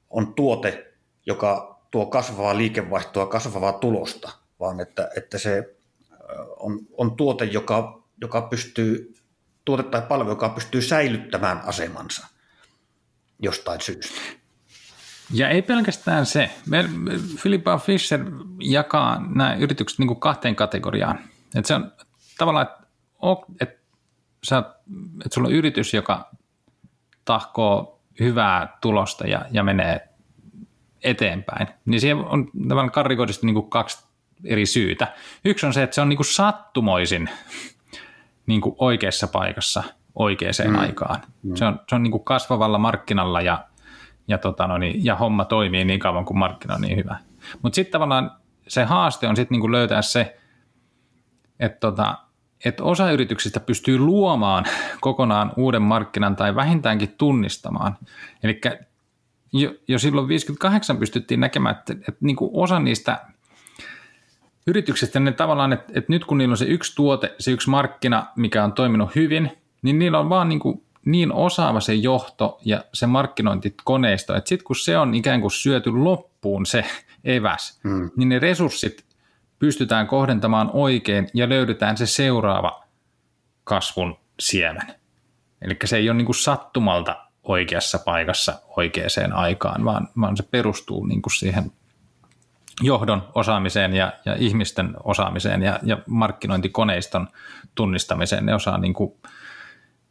on 0.10 0.34
tuote, 0.34 0.94
joka 1.26 1.80
tuo 1.92 2.06
kasvavaa 2.06 2.58
liikevaihtoa, 2.58 3.26
kasvavaa 3.26 3.74
tulosta, 3.74 4.32
vaan 4.60 4.80
että, 4.80 5.10
että 5.18 5.38
se 5.38 5.75
on, 6.60 6.80
on 6.98 7.16
tuote, 7.16 7.46
joka, 7.46 8.04
joka 8.22 8.42
pystyy, 8.42 9.14
tuote 9.66 9.84
tai 9.84 10.02
palvelu, 10.02 10.30
joka 10.30 10.50
pystyy 10.50 10.82
säilyttämään 10.82 11.62
asemansa 11.66 12.28
jostain 13.40 13.82
syystä. 13.82 14.22
Ja 15.34 15.50
ei 15.50 15.62
pelkästään 15.62 16.26
se. 16.26 16.52
Philippa 17.42 17.78
Fisher 17.78 18.20
jakaa 18.60 19.26
nämä 19.36 19.56
yritykset 19.56 20.00
niin 20.00 20.20
kahteen 20.20 20.56
kategoriaan. 20.56 21.20
Että 21.56 21.68
se 21.68 21.76
on 21.76 21.92
tavallaan, 22.38 22.68
että, 22.68 22.86
että, 23.62 23.76
sulla 25.34 25.48
on 25.48 25.54
yritys, 25.54 25.94
joka 25.94 26.32
tahkoo 27.26 28.02
hyvää 28.20 28.78
tulosta 28.82 29.28
ja, 29.28 29.46
ja 29.52 29.64
menee 29.64 30.10
eteenpäin, 31.04 31.68
niin 31.86 32.02
siihen 32.02 32.18
on 32.18 32.52
tavallaan 32.68 32.92
karikoidusti 32.92 33.46
niin 33.46 33.70
kaksi 33.70 34.06
eri 34.44 34.66
syytä. 34.66 35.14
Yksi 35.46 35.66
on 35.66 35.74
se, 35.74 35.84
että 35.84 35.96
se 35.96 36.02
on 36.02 36.10
niin 36.10 36.18
kuin 36.18 36.34
sattumoisin 36.34 37.30
niin 38.46 38.62
kuin 38.62 38.76
oikeassa 38.80 39.28
paikassa 39.28 39.84
oikeaan 40.16 40.54
mm. 40.68 40.76
aikaan. 40.76 41.22
Mm. 41.44 41.56
Se 41.56 41.66
on, 41.66 41.80
se 41.90 41.96
on 41.96 42.04
niin 42.04 42.12
kuin 42.12 42.24
kasvavalla 42.24 42.78
markkinalla 42.78 43.42
ja, 43.42 43.66
ja, 44.28 44.38
tota 44.38 44.68
no 44.68 44.78
niin, 44.78 45.06
ja 45.06 45.16
homma 45.16 45.46
toimii 45.46 45.86
niin 45.86 46.00
kauan 46.00 46.26
kuin 46.26 46.38
markkina 46.38 46.76
on 46.76 46.82
niin 46.82 46.98
hyvä. 46.98 47.18
Mutta 47.62 47.76
sitten 47.76 47.92
tavallaan 47.92 48.32
se 48.68 48.84
haaste 48.84 49.28
on 49.28 49.36
sitten 49.36 49.56
niin 49.56 49.62
kuin 49.62 49.72
löytää 49.72 50.02
se, 50.02 50.38
että 51.60 51.80
tota, 51.80 52.18
että 52.66 52.84
osa 52.84 53.12
yrityksistä 53.12 53.60
pystyy 53.60 53.98
luomaan 53.98 54.66
kokonaan 55.02 55.52
uuden 55.58 55.82
markkinan 55.82 56.36
tai 56.36 56.56
vähintäänkin 56.56 57.16
tunnistamaan. 57.18 57.98
Eli 58.44 58.62
jo, 59.54 59.74
jo 59.88 60.00
silloin 60.00 60.28
58 60.28 60.98
pystyttiin 60.98 61.40
näkemään, 61.40 61.76
että, 61.76 61.94
että 61.94 62.18
niin 62.22 62.36
kuin 62.36 62.52
osa 62.54 62.80
niistä 62.80 63.26
yrityksistä, 64.68 65.20
ne 65.20 65.32
tavallaan, 65.32 65.74
että, 65.74 65.94
että 65.96 66.14
nyt 66.14 66.26
kun 66.26 66.38
niillä 66.38 66.54
on 66.54 66.58
se 66.58 66.66
yksi 66.66 66.96
tuote, 66.96 67.36
se 67.40 67.52
yksi 67.52 67.70
markkina, 67.70 68.26
mikä 68.36 68.64
on 68.64 68.74
toiminut 68.74 69.16
hyvin, 69.16 69.52
niin 69.82 70.00
niillä 70.00 70.20
on 70.20 70.30
vaan 70.30 70.50
niin, 70.50 70.60
kuin 70.60 70.86
niin 71.06 71.32
osaava 71.32 71.80
se 71.80 71.94
johto 71.94 72.60
ja 72.66 72.84
se 72.94 73.08
markkinointikoneisto, 73.08 74.36
että 74.36 74.50
sitten 74.50 74.66
kun 74.66 74.76
se 74.76 74.98
on 74.98 75.16
ikään 75.16 75.42
kuin 75.42 75.52
syöty 75.52 75.92
loppuun 75.92 76.66
se 76.66 76.86
eväs, 77.24 77.80
hmm. 77.84 78.12
niin 78.16 78.30
ne 78.30 78.40
resurssit 78.40 79.06
pystytään 79.60 80.08
kohdentamaan 80.08 80.70
oikein 80.74 81.28
ja 81.34 81.50
löydetään 81.50 81.98
se 81.98 82.06
seuraava 82.06 82.84
kasvun 83.64 84.18
siemen. 84.40 84.88
Eli 85.62 85.78
se 85.86 85.98
ei 85.98 86.10
ole 86.10 86.18
niin 86.18 86.26
kuin 86.26 86.36
sattumalta 86.36 87.16
oikeassa 87.44 88.00
paikassa 88.00 88.60
oikeaan 88.78 89.34
aikaan, 89.34 89.86
vaan, 89.86 90.08
vaan 90.22 90.38
se 90.38 90.44
perustuu 90.44 91.06
niin 91.06 91.22
kuin 91.22 91.34
siihen 91.34 91.72
johdon 92.82 93.28
osaamiseen 93.36 93.94
ja, 93.94 94.14
ja 94.26 94.36
ihmisten 94.40 94.96
osaamiseen 95.04 95.62
ja, 95.62 95.80
ja 95.84 95.98
markkinointikoneiston 96.06 97.28
tunnistamiseen. 97.76 98.46
Ne 98.46 98.56
osaa 98.56 98.78
niin 98.78 98.94
kuin, 98.94 99.14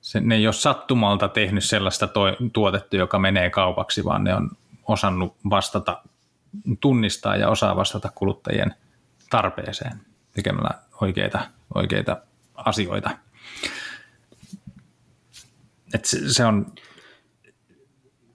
se, 0.01 0.21
ne 0.21 0.35
ei 0.35 0.47
ole 0.47 0.53
sattumalta 0.53 1.29
tehnyt 1.29 1.65
sellaista 1.65 2.07
toi, 2.07 2.37
tuotetta, 2.53 2.97
joka 2.97 3.19
menee 3.19 3.51
kaupaksi, 3.51 4.05
vaan 4.05 4.25
ne 4.25 4.35
on 4.35 4.51
osannut 4.89 5.37
vastata, 5.51 6.03
tunnistaa 6.81 7.37
ja 7.37 7.49
osaa 7.49 7.77
vastata 7.77 8.11
kuluttajien 8.15 8.75
tarpeeseen 9.31 10.01
tekemällä 10.33 10.71
oikeita, 11.01 11.41
oikeita 11.75 12.17
asioita. 12.55 13.11
Et 15.95 16.05
se, 16.05 16.33
se 16.33 16.45
on 16.45 16.73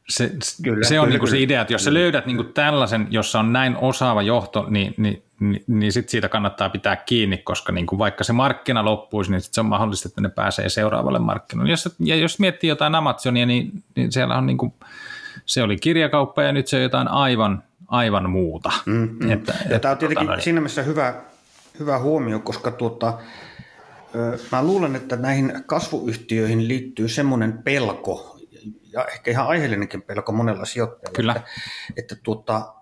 se, 0.10 0.32
kyllä, 0.64 0.88
se 0.88 1.00
on 1.00 1.06
kyllä, 1.06 1.14
niin 1.14 1.20
kuin 1.20 1.30
se 1.30 1.40
idea, 1.40 1.62
että 1.62 1.74
jos 1.74 1.84
sä 1.84 1.94
löydät 1.94 2.26
niin 2.26 2.36
kuin 2.36 2.54
tällaisen, 2.54 3.08
jossa 3.10 3.40
on 3.40 3.54
näin 3.54 3.78
osaava 3.78 4.22
johto, 4.22 4.66
niin, 4.70 4.94
niin, 4.98 5.24
niin, 5.40 5.64
niin 5.68 5.92
sit 5.92 6.10
siitä 6.10 6.30
kannattaa 6.30 6.70
pitää 6.70 6.96
kiinni, 6.96 7.38
koska 7.38 7.72
niin 7.72 7.86
kuin 7.86 8.00
vaikka 8.00 8.24
se 8.24 8.34
markkina 8.34 8.86
loppuisi, 8.86 9.32
niin 9.32 9.42
sit 9.42 9.54
se 9.54 9.62
on 9.62 9.66
mahdollista, 9.66 10.08
että 10.08 10.22
ne 10.22 10.30
pääsee 10.30 10.70
seuraavalle 10.70 11.20
markkinoille. 11.20 11.72
Jos, 11.72 11.96
ja 12.00 12.16
jos 12.16 12.40
miettii 12.40 12.68
jotain 12.68 12.96
Amazonia, 12.96 13.46
niin, 13.46 13.84
niin 13.96 14.12
siellä 14.12 14.38
on 14.38 14.46
niin 14.46 14.58
kuin, 14.58 14.74
se 15.46 15.64
oli 15.64 15.78
kirjakauppa 15.78 16.44
ja 16.44 16.52
nyt 16.52 16.68
se 16.68 16.76
on 16.76 16.84
jotain 16.84 17.08
aivan, 17.08 17.64
aivan 17.88 18.30
muuta. 18.30 18.72
Mm, 18.86 19.10
mm. 19.20 19.32
Että, 19.32 19.54
ja 19.54 19.60
että, 19.64 19.80
tämä 19.80 19.92
on 19.92 19.98
tietenkin 19.98 20.28
tota, 20.28 20.42
siinä 20.42 20.60
mielessä 20.60 20.84
hyvä, 20.84 21.14
hyvä 21.80 22.00
huomio, 22.00 22.40
koska 22.40 22.72
tuota, 22.72 23.14
Mä 24.52 24.64
luulen, 24.64 24.96
että 24.96 25.16
näihin 25.16 25.54
kasvuyhtiöihin 25.66 26.68
liittyy 26.68 27.08
semmoinen 27.08 27.58
pelko, 27.64 28.39
ja 28.92 29.06
ehkä 29.06 29.32
ihan 29.32 29.48
aiheellinenkin 29.48 30.02
pelko 30.02 30.32
monella 30.32 30.66
sijoittajalla, 30.66 31.16
Kyllä. 31.16 31.34
että, 31.36 31.50
että 31.98 32.16
tuota, 32.24 32.74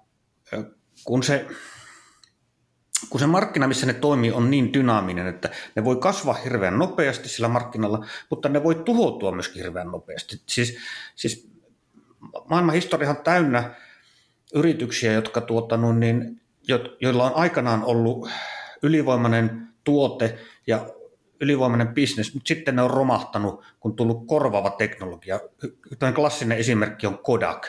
kun 1.06 1.24
se 1.24 1.46
kun 3.10 3.20
se 3.20 3.28
markkina, 3.28 3.68
missä 3.68 3.86
ne 3.86 3.94
toimii, 3.94 4.32
on 4.32 4.52
niin 4.52 4.74
dynaaminen, 4.74 5.28
että 5.28 5.50
ne 5.76 5.84
voi 5.84 5.96
kasvaa 5.96 6.34
hirveän 6.34 6.80
nopeasti 6.80 7.30
sillä 7.30 7.48
markkinalla, 7.48 8.06
mutta 8.30 8.50
ne 8.50 8.64
voi 8.64 8.76
tuhoutua 8.76 9.32
myöskin 9.32 9.62
hirveän 9.62 9.88
nopeasti. 9.88 10.42
Siis, 10.46 10.78
siis 11.16 11.52
maailman 12.50 12.76
historiahan 12.76 13.24
täynnä 13.24 13.76
yrityksiä, 14.54 15.14
jotka 15.14 15.42
no 15.78 15.94
niin, 15.94 16.42
jo, 16.68 16.80
joilla 17.02 17.24
on 17.24 17.36
aikanaan 17.36 17.84
ollut 17.84 18.30
ylivoimainen 18.84 19.68
tuote 19.84 20.40
ja 20.68 20.90
ylivoimainen 21.42 21.94
bisnes, 21.94 22.34
mutta 22.34 22.48
sitten 22.48 22.76
ne 22.76 22.82
on 22.82 22.90
romahtanut, 22.92 23.64
kun 23.80 23.96
tullut 23.96 24.28
korvaava 24.28 24.70
teknologia. 24.70 25.40
Tämä 26.00 26.12
klassinen 26.12 26.58
esimerkki 26.58 27.08
on 27.08 27.18
Kodak, 27.18 27.68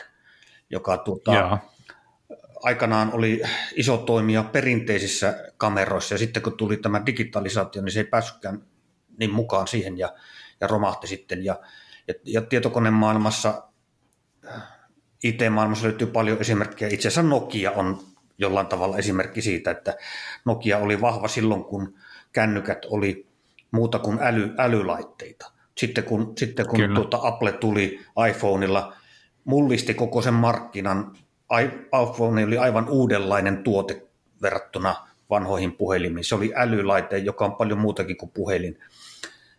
joka 0.69 0.97
tuota, 0.97 1.59
aikanaan 2.63 3.13
oli 3.13 3.41
iso 3.75 3.97
toimija 3.97 4.43
perinteisissä 4.43 5.51
kameroissa, 5.57 6.13
ja 6.13 6.17
sitten 6.17 6.43
kun 6.43 6.57
tuli 6.57 6.77
tämä 6.77 7.05
digitalisaatio, 7.05 7.81
niin 7.81 7.91
se 7.91 7.99
ei 7.99 8.05
päässytkään 8.05 8.61
niin 9.19 9.33
mukaan 9.33 9.67
siihen, 9.67 9.97
ja, 9.97 10.13
ja 10.61 10.67
romahti 10.67 11.07
sitten. 11.07 11.45
Ja, 11.45 11.59
ja, 12.07 12.13
ja 12.25 12.41
tietokonemaailmassa, 12.41 13.63
IT-maailmassa 15.23 15.87
löytyy 15.87 16.07
paljon 16.07 16.37
esimerkkejä. 16.41 16.89
Itse 16.93 17.07
asiassa 17.07 17.29
Nokia 17.29 17.71
on 17.71 17.99
jollain 18.37 18.67
tavalla 18.67 18.97
esimerkki 18.97 19.41
siitä, 19.41 19.71
että 19.71 19.97
Nokia 20.45 20.77
oli 20.77 21.01
vahva 21.01 21.27
silloin, 21.27 21.63
kun 21.63 21.99
kännykät 22.31 22.85
oli 22.85 23.28
muuta 23.71 23.99
kuin 23.99 24.19
äly, 24.21 24.53
älylaitteita. 24.57 25.51
Sitten 25.77 26.03
kun, 26.03 26.33
sitten 26.37 26.67
kun 26.67 26.79
tuota 26.95 27.19
Apple 27.21 27.51
tuli 27.51 27.99
iPhoneilla, 28.29 28.93
mullisti 29.45 29.93
koko 29.93 30.21
sen 30.21 30.33
markkinan. 30.33 31.15
iPhone 32.03 32.45
oli 32.45 32.57
aivan 32.57 32.89
uudenlainen 32.89 33.63
tuote 33.63 34.07
verrattuna 34.41 35.07
vanhoihin 35.29 35.71
puhelimiin. 35.71 36.23
Se 36.23 36.35
oli 36.35 36.53
älylaite, 36.55 37.17
joka 37.17 37.45
on 37.45 37.55
paljon 37.55 37.79
muutakin 37.79 38.17
kuin 38.17 38.31
puhelin. 38.31 38.79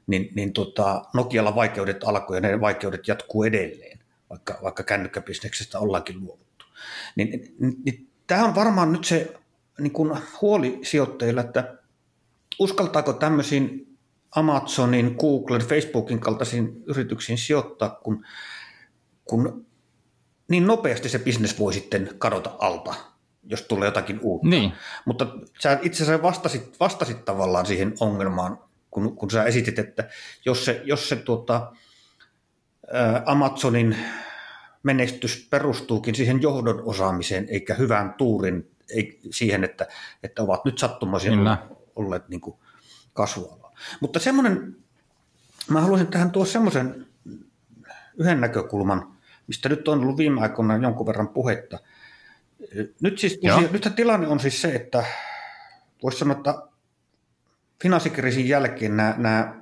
Niin, 0.06 0.30
niin 0.34 0.52
tota, 0.52 1.04
Nokialla 1.14 1.54
vaikeudet 1.54 2.04
alkoi 2.04 2.36
ja 2.36 2.40
ne 2.40 2.60
vaikeudet 2.60 3.08
jatkuu 3.08 3.44
edelleen, 3.44 3.98
vaikka, 4.30 4.58
vaikka 4.62 4.82
kännykkäbisneksestä 4.82 5.78
ollaankin 5.78 6.20
luovuttu. 6.20 6.64
Niin, 7.16 7.30
niin, 7.30 7.76
niin, 7.84 8.08
tämä 8.26 8.44
on 8.44 8.54
varmaan 8.54 8.92
nyt 8.92 9.04
se 9.04 9.34
niin 9.80 9.92
kuin 9.92 10.18
huoli 10.42 10.78
sijoittajilla, 10.82 11.40
että 11.40 11.78
uskaltaako 12.58 13.12
tämmöisiin 13.12 13.89
Amazonin, 14.36 15.16
Googlen, 15.18 15.60
Facebookin 15.60 16.20
kaltaisiin 16.20 16.82
yrityksiin 16.86 17.38
sijoittaa, 17.38 17.90
kun, 17.90 18.24
kun 19.24 19.66
niin 20.48 20.66
nopeasti 20.66 21.08
se 21.08 21.18
bisnes 21.18 21.58
voi 21.58 21.72
sitten 21.72 22.10
kadota 22.18 22.56
alta, 22.58 22.94
jos 23.42 23.62
tulee 23.62 23.88
jotakin 23.88 24.20
uutta. 24.22 24.48
Niin. 24.48 24.72
Mutta 25.04 25.26
sä 25.60 25.78
itse 25.82 26.02
asiassa 26.02 26.22
vastasit, 26.22 26.80
vastasit 26.80 27.24
tavallaan 27.24 27.66
siihen 27.66 27.94
ongelmaan, 28.00 28.58
kun, 28.90 29.16
kun 29.16 29.30
sä 29.30 29.44
esitit, 29.44 29.78
että 29.78 30.08
jos 30.44 30.64
se, 30.64 30.82
jos 30.84 31.08
se 31.08 31.16
tuota, 31.16 31.72
ä, 32.94 33.22
Amazonin 33.26 33.96
menestys 34.82 35.48
perustuukin 35.50 36.14
siihen 36.14 36.42
johdon 36.42 36.82
osaamiseen, 36.84 37.46
eikä 37.48 37.74
hyvään 37.74 38.14
tuurin, 38.14 38.70
ei, 38.94 39.20
siihen, 39.30 39.64
että, 39.64 39.86
että 40.22 40.42
ovat 40.42 40.64
nyt 40.64 40.78
sattumoisin 40.78 41.38
olleet 41.96 42.28
niin 42.28 42.40
kuin 42.40 42.56
kasvua 43.12 43.59
mutta 44.00 44.18
semmoinen, 44.18 44.76
mä 45.70 45.80
haluaisin 45.80 46.10
tähän 46.10 46.30
tuoda 46.30 46.50
semmoisen 46.50 47.06
yhden 48.18 48.40
näkökulman, 48.40 49.16
mistä 49.46 49.68
nyt 49.68 49.88
on 49.88 50.00
ollut 50.00 50.16
viime 50.16 50.40
aikoina 50.40 50.76
jonkun 50.76 51.06
verran 51.06 51.28
puhetta. 51.28 51.78
Nyt 53.00 53.18
siis, 53.18 53.40
nyt 53.70 53.88
tilanne 53.96 54.26
on 54.26 54.40
siis 54.40 54.62
se, 54.62 54.74
että 54.74 55.04
voisi 56.02 56.18
sanoa, 56.18 56.36
että 56.36 56.62
finanssikriisin 57.82 58.48
jälkeen 58.48 58.96
nämä, 58.96 59.14
nämä 59.18 59.54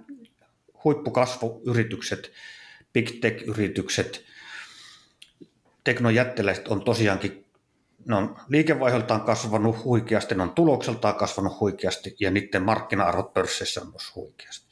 huippukasvuyritykset, 0.84 2.32
big 2.92 3.20
tech-yritykset, 3.20 4.24
teknojättiläiset 5.84 6.68
on 6.68 6.84
tosiaankin 6.84 7.47
ne 8.06 8.16
on 8.16 8.36
liikevaiholtaan 8.48 9.20
kasvanut 9.20 9.84
huikeasti, 9.84 10.34
ne 10.34 10.42
on 10.42 10.50
tulokseltaan 10.50 11.14
kasvanut 11.14 11.60
huikeasti 11.60 12.16
ja 12.20 12.30
niiden 12.30 12.62
markkina-arvot 12.62 13.34
pörssissä 13.34 13.80
on 13.80 13.90
myös 13.90 14.14
huikeasti. 14.14 14.68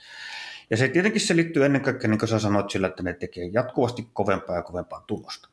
Ja 0.71 0.77
se 0.77 0.89
tietenkin 0.89 1.21
se 1.21 1.37
liittyy 1.37 1.65
ennen 1.65 1.83
kaikkea, 1.83 2.11
niin 2.11 2.19
kuin 2.19 2.29
sä 2.29 2.39
sanoit, 2.39 2.71
sillä, 2.71 2.87
että 2.87 3.03
ne 3.03 3.13
tekee 3.13 3.45
jatkuvasti 3.45 4.09
kovempaa 4.13 4.57
ja 4.57 4.63
kovempaa 4.63 5.05
tulosta. 5.07 5.49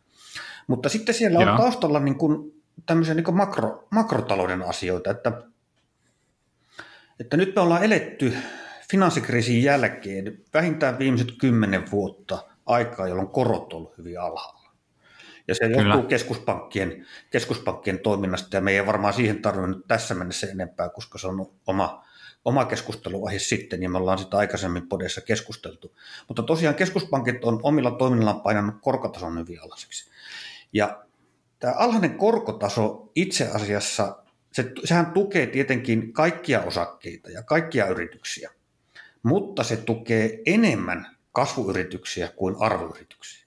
Mutta 0.68 0.90
sitten 0.90 1.16
siellä 1.16 1.40
on 1.40 1.58
taustalla 1.58 2.00
niin 2.00 2.18
kuin 2.18 2.64
tämmöisiä 2.86 3.14
niin 3.14 3.24
kuin 3.24 3.38
makro, 3.38 3.88
makrotalouden 3.92 4.62
asioita, 4.62 5.12
että, 5.12 5.32
että 7.20 7.38
nyt 7.38 7.56
me 7.56 7.62
ollaan 7.62 7.84
eletty 7.84 8.34
finanssikriisin 8.92 9.64
jälkeen 9.64 10.42
vähintään 10.54 11.00
viimeiset 11.00 11.32
kymmenen 11.40 11.92
vuotta 11.92 12.44
aikaa, 12.66 13.08
jolloin 13.08 13.28
korot 13.28 13.74
on 13.74 13.78
ollut 13.78 13.98
hyvin 13.98 14.20
alhaalla. 14.20 14.63
Ja 15.48 15.56
se 15.56 15.66
johtuu 15.66 15.84
Kyllä. 15.84 16.04
keskuspankkien, 16.08 17.06
keskuspankkien 17.30 18.00
toiminnasta, 18.00 18.58
ja 18.58 18.62
me 18.62 18.72
ei 18.72 18.86
varmaan 18.86 19.14
siihen 19.14 19.42
tarvinnut 19.42 19.88
tässä 19.88 20.16
mennessä 20.16 20.48
enempää, 20.48 20.90
koska 20.90 21.18
se 21.18 21.28
on 21.28 21.52
oma, 21.68 22.06
oma 22.46 22.66
keskusteluaihe 22.66 23.40
sitten, 23.40 23.84
ja 23.84 23.90
me 23.90 23.98
ollaan 23.98 24.18
sitä 24.18 24.38
aikaisemmin 24.38 24.88
podessa 24.88 25.22
keskusteltu. 25.22 25.96
Mutta 26.28 26.44
tosiaan 26.44 26.76
keskuspankit 26.76 27.44
on 27.46 27.60
omilla 27.64 27.92
toiminnallaan 27.92 28.42
painanut 28.42 28.76
korkotason 28.82 29.40
hyvin 29.40 29.62
alhaiseksi. 29.62 30.12
Ja 30.74 31.04
tämä 31.60 31.74
alhainen 31.78 32.18
korkotaso 32.18 33.12
itse 33.16 33.50
asiassa, 33.54 34.24
se, 34.52 34.72
sehän 34.84 35.12
tukee 35.12 35.48
tietenkin 35.48 36.14
kaikkia 36.14 36.62
osakkeita 36.62 37.30
ja 37.30 37.44
kaikkia 37.44 37.88
yrityksiä, 37.88 38.52
mutta 39.24 39.64
se 39.64 39.78
tukee 39.78 40.40
enemmän 40.46 41.18
kasvuyrityksiä 41.32 42.28
kuin 42.28 42.56
arvoyrityksiä. 42.60 43.43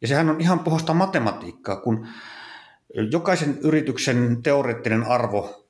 Ja 0.00 0.08
sehän 0.08 0.30
on 0.30 0.40
ihan 0.40 0.58
puhasta 0.58 0.94
matematiikkaa, 0.94 1.76
kun 1.76 2.06
jokaisen 3.10 3.58
yrityksen 3.62 4.42
teoreettinen 4.42 5.04
arvo 5.04 5.66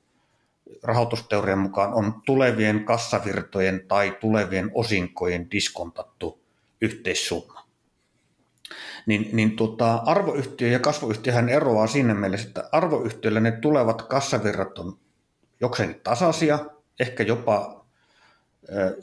rahoitusteorian 0.83 1.59
mukaan 1.59 1.93
on 1.93 2.21
tulevien 2.25 2.85
kassavirtojen 2.85 3.85
tai 3.87 4.17
tulevien 4.21 4.71
osinkojen 4.73 5.51
diskontattu 5.51 6.41
yhteissumma. 6.81 7.61
Niin, 9.05 9.29
niin 9.33 9.55
tota, 9.55 9.93
arvoyhtiö 9.95 10.67
ja 10.67 10.79
kasvuyhtiöhän 10.79 11.49
eroaa 11.49 11.87
siinä 11.87 12.13
mielessä, 12.13 12.47
että 12.47 12.69
arvoyhtiöllä 12.71 13.39
ne 13.39 13.51
tulevat 13.51 14.01
kassavirrat 14.01 14.79
on 14.79 14.99
jokseenkin 15.61 16.01
tasaisia, 16.03 16.59
ehkä 16.99 17.23
jopa 17.23 17.85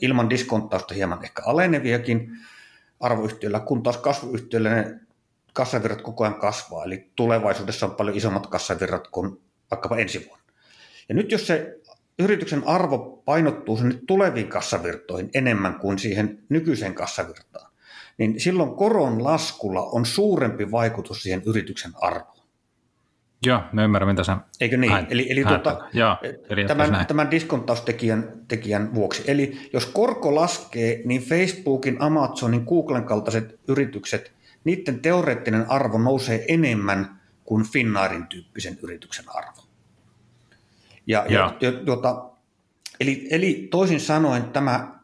ilman 0.01 0.29
diskonttausta 0.29 0.93
hieman 0.93 1.23
ehkä 1.23 1.41
aleneviakin 1.45 2.31
arvoyhtiöllä, 2.99 3.59
kun 3.59 3.83
taas 3.83 3.97
kasvuyhtiöllä 3.97 4.69
ne 4.69 4.99
kassavirrat 5.59 6.01
koko 6.01 6.23
ajan 6.23 6.39
kasvaa, 6.39 6.83
eli 6.83 7.11
tulevaisuudessa 7.15 7.85
on 7.85 7.95
paljon 7.95 8.17
isommat 8.17 8.47
kassavirrat 8.47 9.07
kuin 9.07 9.41
vaikkapa 9.71 9.97
ensi 9.97 10.25
vuonna. 10.27 10.45
Ja 11.09 11.15
nyt 11.15 11.31
jos 11.31 11.47
se 11.47 11.79
yrityksen 12.19 12.67
arvo 12.67 13.23
painottuu 13.25 13.77
sinne 13.77 13.99
tuleviin 14.07 14.47
kassavirtoihin 14.47 15.29
enemmän 15.33 15.79
kuin 15.79 15.99
siihen 15.99 16.39
nykyiseen 16.49 16.93
kassavirtaan, 16.93 17.71
niin 18.17 18.39
silloin 18.39 18.75
koron 18.75 19.23
laskulla 19.23 19.81
on 19.81 20.05
suurempi 20.05 20.71
vaikutus 20.71 21.23
siihen 21.23 21.41
yrityksen 21.45 21.91
arvoon. 22.01 22.39
Joo, 23.45 23.61
mä 23.71 23.83
ymmärrän, 23.83 24.09
mitä 24.09 24.23
sä 24.23 24.37
Eikö 24.61 24.77
niin? 24.77 24.91
Haet, 24.91 25.11
eli 25.11 25.31
eli 25.31 25.43
tuota, 25.43 25.77
Joo, 25.93 26.17
tämän, 26.67 27.05
tämän 27.07 27.31
diskontaustekijän 27.31 28.33
tekijän 28.47 28.95
vuoksi. 28.95 29.23
Eli 29.27 29.69
jos 29.73 29.85
korko 29.85 30.35
laskee, 30.35 31.01
niin 31.05 31.21
Facebookin, 31.21 31.97
Amazonin, 31.99 32.63
Googlen 32.63 33.03
kaltaiset 33.03 33.59
yritykset, 33.67 34.38
niiden 34.63 34.99
teoreettinen 34.99 35.69
arvo 35.69 35.97
nousee 35.97 36.45
enemmän 36.47 37.21
kuin 37.45 37.65
Finnairin 37.65 38.27
tyyppisen 38.27 38.79
yrityksen 38.83 39.25
arvo. 39.27 39.61
Ja, 41.07 41.25
ja, 41.29 41.57
ja 41.61 41.71
tuota, 41.71 42.29
eli, 42.99 43.27
eli 43.31 43.67
toisin 43.71 43.99
sanoen 43.99 44.43
tämä 44.43 44.99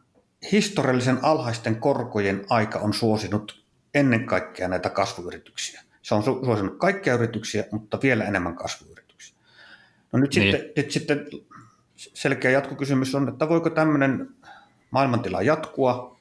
historiallisen 0.52 1.18
alhaisten 1.22 1.76
korkojen 1.76 2.44
aika 2.50 2.78
on 2.78 2.94
suosinut 2.94 3.64
ennen 3.94 4.26
kaikkea 4.26 4.68
näitä 4.68 4.90
kasvuyrityksiä. 4.90 5.82
Se 6.02 6.14
on 6.14 6.22
suosinut 6.22 6.78
kaikkia 6.78 7.14
yrityksiä, 7.14 7.64
mutta 7.72 7.98
vielä 8.02 8.24
enemmän 8.24 8.56
kasvuyrityksiä. 8.56 9.36
No 10.12 10.18
nyt, 10.18 10.34
niin. 10.34 10.52
sitten, 10.52 10.72
nyt 10.76 10.90
sitten 10.90 11.26
selkeä 11.96 12.50
jatkokysymys 12.50 13.14
on, 13.14 13.28
että 13.28 13.48
voiko 13.48 13.70
tämmöinen 13.70 14.28
maailmantila 14.90 15.42
jatkua. 15.42 16.15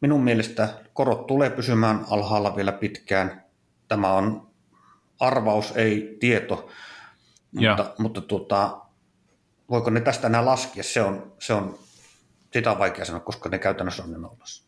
Minun 0.00 0.24
mielestä 0.24 0.68
korot 0.92 1.26
tulee 1.26 1.50
pysymään 1.50 2.04
alhaalla 2.10 2.56
vielä 2.56 2.72
pitkään. 2.72 3.44
Tämä 3.88 4.12
on 4.12 4.50
arvaus, 5.20 5.72
ei 5.76 6.16
tieto, 6.20 6.68
mutta, 7.52 7.94
mutta 7.98 8.20
tuota, 8.20 8.80
voiko 9.70 9.90
ne 9.90 10.00
tästä 10.00 10.26
enää 10.26 10.44
laskea, 10.44 10.82
se 10.82 11.02
on, 11.02 11.32
se 11.38 11.52
on 11.54 11.78
sitä 12.52 12.72
on 12.72 12.78
vaikea 12.78 13.04
sanoa, 13.04 13.20
koska 13.20 13.48
ne 13.48 13.58
käytännössä 13.58 14.02
on 14.02 14.12
ne 14.12 14.18
nollassa. 14.18 14.64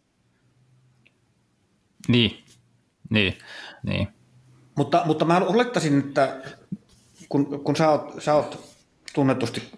Niin, 2.09 2.45
niin, 3.11 3.39
niin. 3.83 4.09
Mutta, 4.77 5.03
mutta 5.05 5.25
mä 5.25 5.37
olettaisin, 5.39 5.99
että 5.99 6.43
kun, 7.29 7.65
kun 7.65 7.77
sä, 7.77 7.91
oot, 7.91 8.23
sä 8.23 8.35
oot 8.35 8.75
tunnetusti 9.15 9.78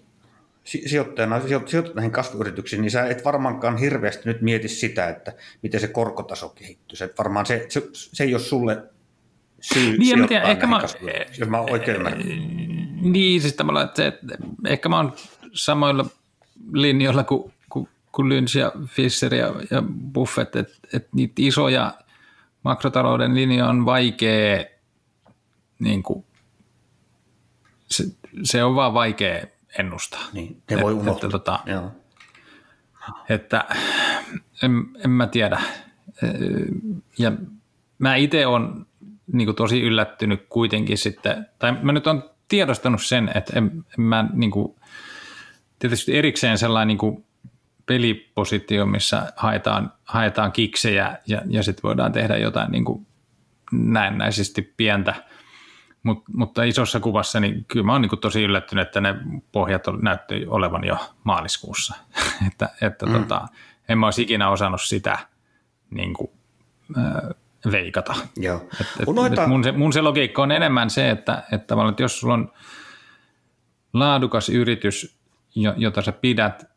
sijoittajana, 0.87 1.41
sijoitat 1.67 1.95
näihin 1.95 2.13
kasvuyrityksiin, 2.13 2.83
niin 2.83 2.91
sä 2.91 3.07
et 3.07 3.25
varmaankaan 3.25 3.77
hirveästi 3.77 4.23
nyt 4.25 4.41
mieti 4.41 4.69
sitä, 4.69 5.09
että 5.09 5.33
miten 5.63 5.81
se 5.81 5.89
korkotaso 5.89 6.49
kehittyy. 6.49 6.97
Se, 6.97 7.15
varmaan 7.19 7.47
se, 7.47 7.67
se, 7.69 7.89
se 7.93 8.25
ei 8.25 8.35
ole 8.35 8.43
sulle 8.43 8.83
syy 9.61 9.99
niin, 9.99 10.05
sijoittaa 10.05 10.29
tiedän, 10.29 10.51
ehkä 10.51 10.67
mä, 10.67 10.81
jos 11.39 11.49
mä 11.49 11.61
oikein 11.61 11.97
ymmärrän. 11.97 12.23
Niin, 13.03 13.41
siis 13.41 13.55
tavallaan, 13.55 13.87
että, 13.87 13.97
se, 13.97 14.07
että 14.07 14.39
ehkä 14.67 14.89
mä 14.89 14.97
oon 14.97 15.13
samoilla 15.53 16.07
linjoilla 16.73 17.25
kuin 17.25 17.53
kuin 18.13 18.29
Lynch 18.29 18.57
ja 18.57 18.73
Fischer 18.87 19.35
ja, 19.35 19.55
ja 19.71 19.83
Buffett, 20.13 20.57
että 20.57 20.75
et 20.93 21.09
niitä 21.13 21.35
isoja 21.37 21.95
makrotalouden 22.63 23.35
linjoja 23.35 23.67
on 23.67 23.85
vaikea, 23.85 24.65
niin 25.79 26.03
kuin, 26.03 26.25
se, 27.87 28.05
se 28.43 28.65
on 28.65 28.75
vaan 28.75 28.95
vaikea 28.95 29.47
ennustaa. 29.79 30.21
Niin, 30.33 30.63
ne 30.71 30.83
voi 30.83 30.93
unohtaa. 30.93 31.15
Että, 31.15 31.29
tota, 31.29 31.61
Joo. 31.67 31.93
että 33.29 33.65
en, 34.63 34.73
en 35.05 35.11
mä 35.11 35.27
tiedä. 35.27 35.61
Ja 37.19 37.33
mä 37.99 38.17
itse 38.17 38.47
olen 38.47 38.87
niin 39.33 39.55
tosi 39.57 39.81
yllättynyt 39.81 40.47
kuitenkin 40.49 40.99
sitten, 40.99 41.47
tai 41.59 41.73
mä 41.83 41.93
nyt 41.93 42.07
on 42.07 42.31
tiedostanut 42.49 43.03
sen, 43.03 43.31
että 43.35 43.53
en, 43.59 43.85
en 43.99 44.05
mä 44.05 44.29
niin 44.33 44.51
kuin, 44.51 44.77
tietysti 45.79 46.19
erikseen 46.19 46.59
sellainen 46.59 46.89
niin 46.89 46.99
kuin 46.99 47.25
pelipositio, 47.87 48.87
missä 48.87 49.33
haetaan, 49.37 49.93
haetaan 50.05 50.53
kiksejä 50.53 51.19
ja, 51.27 51.43
ja 51.47 51.63
sitten 51.63 51.83
voidaan 51.83 52.13
tehdä 52.13 52.37
jotain 52.37 52.73
niin 52.73 52.85
kuin 52.85 53.07
näennäisesti 53.73 54.63
pientä. 54.77 55.15
Mut, 56.03 56.25
mutta 56.33 56.63
isossa 56.63 57.01
kuvassa 57.01 57.41
niin 57.41 57.65
kyllä 57.69 57.87
mä 57.87 57.93
oon 57.93 58.03
niin 58.03 58.21
tosi 58.21 58.43
yllättynyt, 58.43 58.87
että 58.87 59.01
ne 59.01 59.15
pohjat 59.53 59.83
näytti 60.03 60.47
olevan 60.47 60.85
jo 60.85 60.97
maaliskuussa. 61.25 61.95
että 62.47 62.69
että 62.83 63.07
mm. 63.07 63.13
tota, 63.13 63.49
en 63.89 63.99
mä 63.99 64.07
olisi 64.07 64.23
ikinä 64.23 64.51
osannut 64.51 64.83
sitä 64.83 65.19
niin 65.91 66.15
kuin, 66.15 66.31
äh, 66.99 67.15
veikata. 67.73 68.15
Joo. 68.37 68.57
Et, 68.81 68.81
et, 68.81 69.09
et 69.09 69.47
mun, 69.47 69.65
se, 69.65 69.73
mun 69.73 69.93
se 69.93 70.01
logiikka 70.01 70.43
on 70.43 70.53
enemmän 70.53 70.91
se, 70.91 71.11
että, 71.11 71.43
että, 71.53 71.75
että 71.89 72.03
jos 72.03 72.21
sulla 72.21 72.35
on 72.35 72.53
laadukas 73.93 74.49
yritys, 74.49 75.19
jota 75.77 76.03
sä 76.03 76.13
pidät 76.13 76.71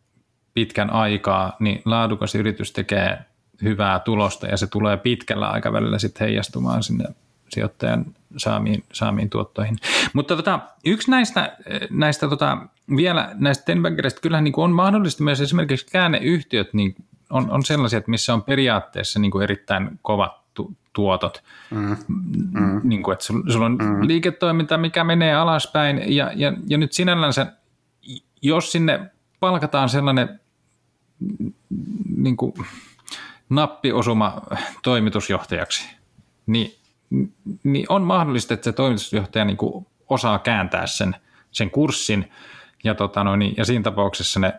pitkän 0.54 0.90
aikaa, 0.90 1.56
niin 1.60 1.82
laadukas 1.86 2.36
yritys 2.36 2.72
tekee 2.72 3.20
hyvää 3.64 4.00
tulosta 4.00 4.48
ja 4.48 4.58
se 4.58 4.68
tulee 4.68 4.98
pitkällä 4.98 5.50
aikavälillä 5.50 6.00
sitten 6.00 6.28
heijastumaan 6.28 6.84
sinne 6.84 7.06
sijoittajan 7.50 8.06
saamiin, 8.38 8.84
saamiin 8.94 9.30
tuottoihin. 9.30 9.78
Mutta 10.14 10.36
tota, 10.36 10.60
yksi 10.86 11.12
näistä, 11.12 11.58
näistä 11.90 12.30
tota, 12.30 12.58
vielä 12.96 13.32
näistä 13.34 13.66
tenbankereista, 13.66 14.22
kyllähän 14.22 14.44
niin 14.44 14.54
kuin 14.54 14.66
on 14.66 14.72
mahdollista 14.72 15.24
myös 15.24 15.42
esimerkiksi 15.42 15.86
käänneyhtiöt 15.92 16.74
niin 16.74 16.96
on, 17.30 17.52
on 17.52 17.66
sellaisia, 17.66 17.98
että 17.98 18.12
missä 18.12 18.34
on 18.34 18.44
periaatteessa 18.44 19.20
niin 19.20 19.32
kuin 19.32 19.44
erittäin 19.44 20.00
kovat 20.02 20.54
tu- 20.54 20.78
tuotot. 20.94 21.44
Mm. 21.72 21.98
Mm. 22.08 22.82
Niin 22.84 23.04
kuin, 23.04 23.14
että 23.14 23.26
sulla 23.26 23.66
on 23.66 23.78
mm. 23.82 24.08
liiketoiminta, 24.08 24.78
mikä 24.78 25.04
menee 25.04 25.36
alaspäin 25.36 26.16
ja, 26.16 26.32
ja, 26.36 26.54
ja 26.68 26.78
nyt 26.78 26.94
sinällänsä, 26.94 27.54
jos 28.42 28.72
sinne 28.72 29.12
palkataan 29.40 29.90
sellainen 29.90 30.40
niin 32.18 32.38
kuin 32.38 32.54
nappiosuma 33.50 34.42
toimitusjohtajaksi, 34.84 35.90
niin, 36.46 36.76
niin 37.64 37.86
on 37.90 38.02
mahdollista, 38.04 38.54
että 38.54 38.64
se 38.64 38.72
toimitusjohtaja 38.72 39.46
niin 39.46 39.58
osaa 40.10 40.40
kääntää 40.40 40.88
sen, 40.88 41.16
sen 41.52 41.72
kurssin. 41.72 42.32
Ja, 42.84 42.96
tota 42.96 43.24
no, 43.24 43.36
niin, 43.36 43.54
ja 43.58 43.66
siinä 43.66 43.84
tapauksessa 43.84 44.40
ne 44.40 44.54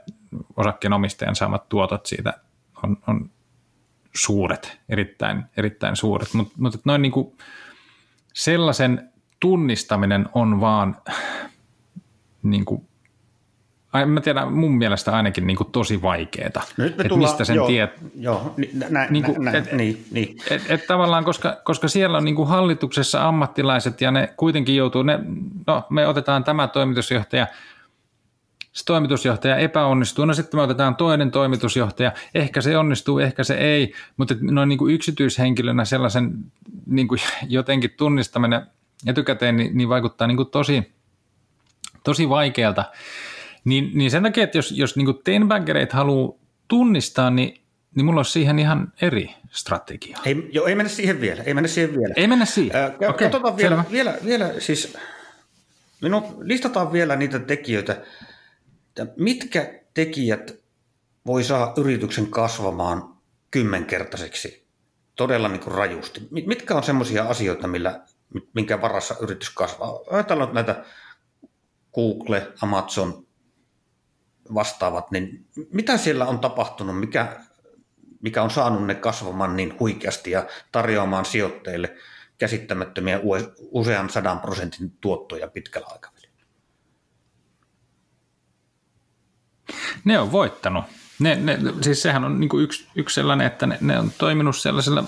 osakkeenomistajan 0.56 1.36
saamat 1.36 1.68
tuotot 1.68 2.06
siitä 2.06 2.34
on, 2.82 2.96
on 3.06 3.30
suuret, 4.16 4.80
erittäin, 4.88 5.44
erittäin 5.56 5.96
suuret, 5.96 6.34
mutta 6.34 6.54
mut 6.58 6.84
noin 6.84 7.02
niin 7.02 7.12
kuin 7.12 7.36
sellaisen 8.34 9.12
tunnistaminen 9.40 10.28
on 10.34 10.60
vaan 10.60 10.96
niin 12.42 12.64
kuin 12.64 12.88
ai, 13.94 14.06
mä 14.06 14.20
tiedän, 14.20 14.52
mun 14.52 14.78
mielestä 14.78 15.12
ainakin 15.12 15.46
niin 15.46 15.56
kuin 15.56 15.70
tosi 15.72 16.02
vaikeeta. 16.02 16.62
No 16.76 16.84
nyt 16.84 16.96
me 16.96 17.02
että 17.02 17.08
tullaan, 17.08 17.30
mistä 17.30 17.44
sen 17.44 17.56
joo, 17.56 17.66
tiet, 17.66 17.90
Joo, 18.18 18.54
nä, 18.90 19.06
Niin 19.10 19.24
kuin, 19.24 19.44
nä, 19.44 19.52
nä, 19.52 19.58
et- 19.58 19.72
niin, 19.72 20.04
niin. 20.10 20.36
et, 20.50 20.62
et 20.68 20.86
tavallaan, 20.86 21.24
koska, 21.24 21.56
koska 21.64 21.88
siellä 21.88 22.18
on 22.18 22.24
niin 22.24 22.34
kuin 22.34 22.48
hallituksessa 22.48 23.28
ammattilaiset 23.28 24.00
ja 24.00 24.10
ne 24.10 24.34
kuitenkin 24.36 24.76
joutuu, 24.76 25.02
ne, 25.02 25.18
no 25.66 25.82
me 25.90 26.06
otetaan 26.06 26.44
tämä 26.44 26.68
toimitusjohtaja, 26.68 27.46
se 28.72 28.84
toimitusjohtaja 28.84 29.56
epäonnistuu, 29.56 30.24
no 30.24 30.34
sitten 30.34 30.58
me 30.58 30.62
otetaan 30.62 30.96
toinen 30.96 31.30
toimitusjohtaja, 31.30 32.12
ehkä 32.34 32.60
se 32.60 32.78
onnistuu, 32.78 33.18
ehkä 33.18 33.44
se 33.44 33.54
ei, 33.54 33.92
mutta 34.16 34.34
noin 34.40 34.68
niin 34.68 34.78
kuin 34.78 34.94
yksityishenkilönä 34.94 35.84
sellaisen 35.84 36.32
niin 36.86 37.08
kuin 37.08 37.20
jotenkin 37.48 37.90
tunnistaminen 37.90 38.66
etukäteen 39.06 39.56
niin, 39.56 39.76
niin 39.76 39.88
vaikuttaa 39.88 40.26
niin 40.26 40.36
kuin 40.36 40.50
tosi, 40.50 40.92
tosi 42.04 42.28
vaikealta. 42.28 42.84
Niin, 43.64 43.90
niin 43.94 44.10
sen 44.10 44.22
takia, 44.22 44.44
että 44.44 44.58
jos, 44.58 44.72
jos 44.72 44.96
niin 44.96 45.06
tenbaggereit 45.24 45.92
haluaa 45.92 46.38
tunnistaa, 46.68 47.30
niin, 47.30 47.60
niin 47.94 48.04
mulla 48.06 48.18
olisi 48.18 48.32
siihen 48.32 48.58
ihan 48.58 48.92
eri 49.02 49.30
strategia. 49.50 50.18
Ei, 50.24 50.48
joo, 50.52 50.66
ei 50.66 50.74
mennä 50.74 50.90
siihen 50.90 51.20
vielä, 51.20 51.42
ei 51.42 51.54
mennä 51.54 51.68
siihen 51.68 51.90
vielä. 51.98 52.14
Ei 52.16 52.26
mennä 52.26 52.44
siihen. 52.44 52.72
Kä- 52.72 53.10
Okei, 53.10 53.28
Katsotaan 53.28 53.56
vielä, 53.56 53.76
selvä. 53.76 53.90
vielä, 53.90 54.14
vielä, 54.24 54.52
siis, 54.60 54.96
minun, 56.02 56.22
listataan 56.40 56.92
vielä 56.92 57.16
niitä 57.16 57.38
tekijöitä, 57.38 57.92
että 57.92 59.06
mitkä 59.16 59.80
tekijät 59.94 60.54
voi 61.26 61.44
saada 61.44 61.72
yrityksen 61.76 62.26
kasvamaan 62.26 63.14
kymmenkertaiseksi 63.50 64.64
todella 65.16 65.48
niin 65.48 65.60
kuin 65.60 65.74
rajusti. 65.74 66.20
Mit- 66.30 66.46
Mitkä 66.46 66.74
on 66.74 66.82
semmoisia 66.82 67.24
asioita, 67.24 67.68
millä, 67.68 68.00
minkä 68.54 68.80
varassa 68.80 69.14
yritys 69.20 69.50
kasvaa? 69.50 69.98
Ajatellaan 70.10 70.54
näitä 70.54 70.84
Google, 71.94 72.52
Amazon, 72.62 73.23
vastaavat, 74.54 75.10
niin 75.10 75.46
mitä 75.72 75.96
siellä 75.96 76.26
on 76.26 76.38
tapahtunut, 76.38 77.00
mikä, 77.00 77.40
mikä 78.20 78.42
on 78.42 78.50
saanut 78.50 78.86
ne 78.86 78.94
kasvamaan 78.94 79.56
niin 79.56 79.76
huikeasti 79.80 80.30
ja 80.30 80.46
tarjoamaan 80.72 81.24
sijoittajille 81.24 81.96
käsittämättömiä 82.38 83.20
usean 83.58 84.10
sadan 84.10 84.40
prosentin 84.40 84.92
tuottoja 85.00 85.48
pitkällä 85.48 85.86
aikavälillä? 85.90 86.44
Ne 90.04 90.18
on 90.18 90.32
voittanut. 90.32 90.84
Ne, 91.18 91.34
ne, 91.34 91.58
siis 91.80 92.02
sehän 92.02 92.24
on 92.24 92.40
niin 92.40 92.60
yksi, 92.60 92.88
yksi 92.96 93.14
sellainen, 93.14 93.46
että 93.46 93.66
ne, 93.66 93.78
ne 93.80 93.98
on 93.98 94.10
toiminut 94.18 94.56
sellaisella 94.56 95.04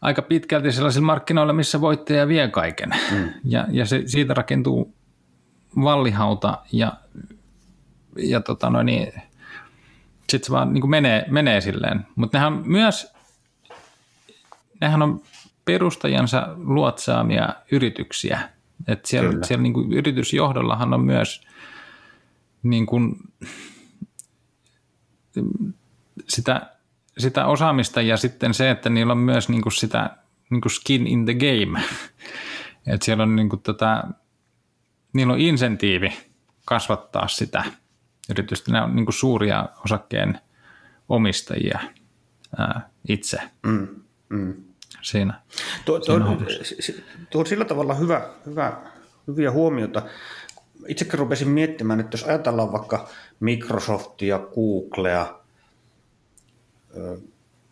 aika 0.00 0.22
pitkälti 0.22 0.72
sellaisilla 0.72 1.06
markkinoilla, 1.06 1.52
missä 1.52 1.80
voittaja 1.80 2.28
vie 2.28 2.48
kaiken. 2.48 2.90
Mm. 3.10 3.28
Ja, 3.44 3.66
ja 3.70 3.86
se, 3.86 4.02
siitä 4.06 4.34
rakentuu 4.34 4.94
vallihauta 5.76 6.58
ja, 6.72 6.92
ja 8.18 8.40
tota 8.40 8.70
noin, 8.70 8.86
niin, 8.86 9.12
sitten 10.30 10.46
se 10.46 10.52
vaan 10.52 10.72
niin 10.72 10.80
kuin 10.80 10.90
menee, 10.90 11.24
menee 11.30 11.60
silleen. 11.60 12.06
Mutta 12.16 12.38
nehän 12.38 12.62
myös, 12.66 13.12
nehän 14.80 15.02
on 15.02 15.22
perustajansa 15.64 16.48
luotsaamia 16.56 17.48
yrityksiä. 17.72 18.40
Et 18.86 19.06
siellä 19.06 19.30
Kyllä. 19.30 19.46
siellä 19.46 19.62
niin 19.62 19.72
kuin 19.72 19.92
yritysjohdollahan 19.92 20.94
on 20.94 21.00
myös 21.00 21.46
niin 22.62 22.86
kuin, 22.86 23.16
sitä, 26.28 26.70
sitä 27.18 27.46
osaamista 27.46 28.02
ja 28.02 28.16
sitten 28.16 28.54
se, 28.54 28.70
että 28.70 28.90
niillä 28.90 29.12
on 29.12 29.18
myös 29.18 29.48
niin 29.48 29.62
kuin 29.62 29.72
sitä 29.72 30.16
niin 30.50 30.60
kuin 30.60 30.72
skin 30.72 31.06
in 31.06 31.24
the 31.24 31.34
game. 31.34 31.82
että 32.86 33.04
siellä 33.04 33.22
on 33.22 33.36
niin 33.36 33.48
kuin 33.48 33.62
tota, 33.62 34.04
niillä 35.12 35.32
on 35.32 35.40
insentiivi 35.40 36.12
kasvattaa 36.64 37.28
sitä 37.28 37.64
yritystä. 38.30 38.72
Ne 38.72 38.82
on 38.82 38.96
niin 38.96 39.12
suuria 39.12 39.68
osakkeen 39.84 40.40
omistajia 41.08 41.78
ää, 42.58 42.90
itse 43.08 43.40
Mm, 43.66 43.88
mm. 44.28 44.54
siinä. 45.02 45.40
Tuo, 45.84 46.00
tuo, 46.00 46.16
Siinä 46.16 46.64
si- 46.80 47.04
tuo 47.30 47.40
on 47.40 47.46
sillä 47.46 47.64
tavalla 47.64 47.94
hyvä, 47.94 48.28
hyvä, 48.46 48.72
hyviä 49.26 49.50
huomiota. 49.50 50.02
Itsekin 50.88 51.18
rupesin 51.18 51.48
miettimään, 51.48 52.00
että 52.00 52.14
jos 52.14 52.24
ajatellaan 52.24 52.72
vaikka 52.72 53.08
Microsoftia, 53.40 54.38
Googlea, 54.38 55.38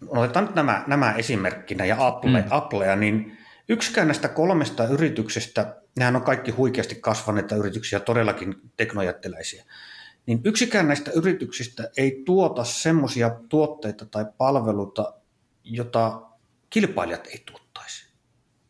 otetaan 0.08 0.44
nyt 0.44 0.54
nämä, 0.54 0.84
nämä 0.86 1.12
esimerkkinä 1.12 1.84
ja 1.84 2.06
Apple, 2.06 2.42
mm. 2.42 2.46
Applea, 2.50 2.96
niin 2.96 3.38
yksikään 3.68 4.08
näistä 4.08 4.28
kolmesta 4.28 4.86
yrityksestä, 4.86 5.76
nehän 5.96 6.16
on 6.16 6.22
kaikki 6.22 6.50
huikeasti 6.50 6.94
kasvaneita 6.94 7.56
yrityksiä, 7.56 8.00
todellakin 8.00 8.54
teknojättiläisiä, 8.76 9.64
niin 10.26 10.40
yksikään 10.44 10.86
näistä 10.86 11.10
yrityksistä 11.10 11.90
ei 11.96 12.22
tuota 12.24 12.64
semmoisia 12.64 13.30
tuotteita 13.48 14.06
tai 14.06 14.26
palveluita, 14.38 15.14
jota 15.64 16.22
kilpailijat 16.70 17.26
ei 17.26 17.42
tuottaisi. 17.46 18.06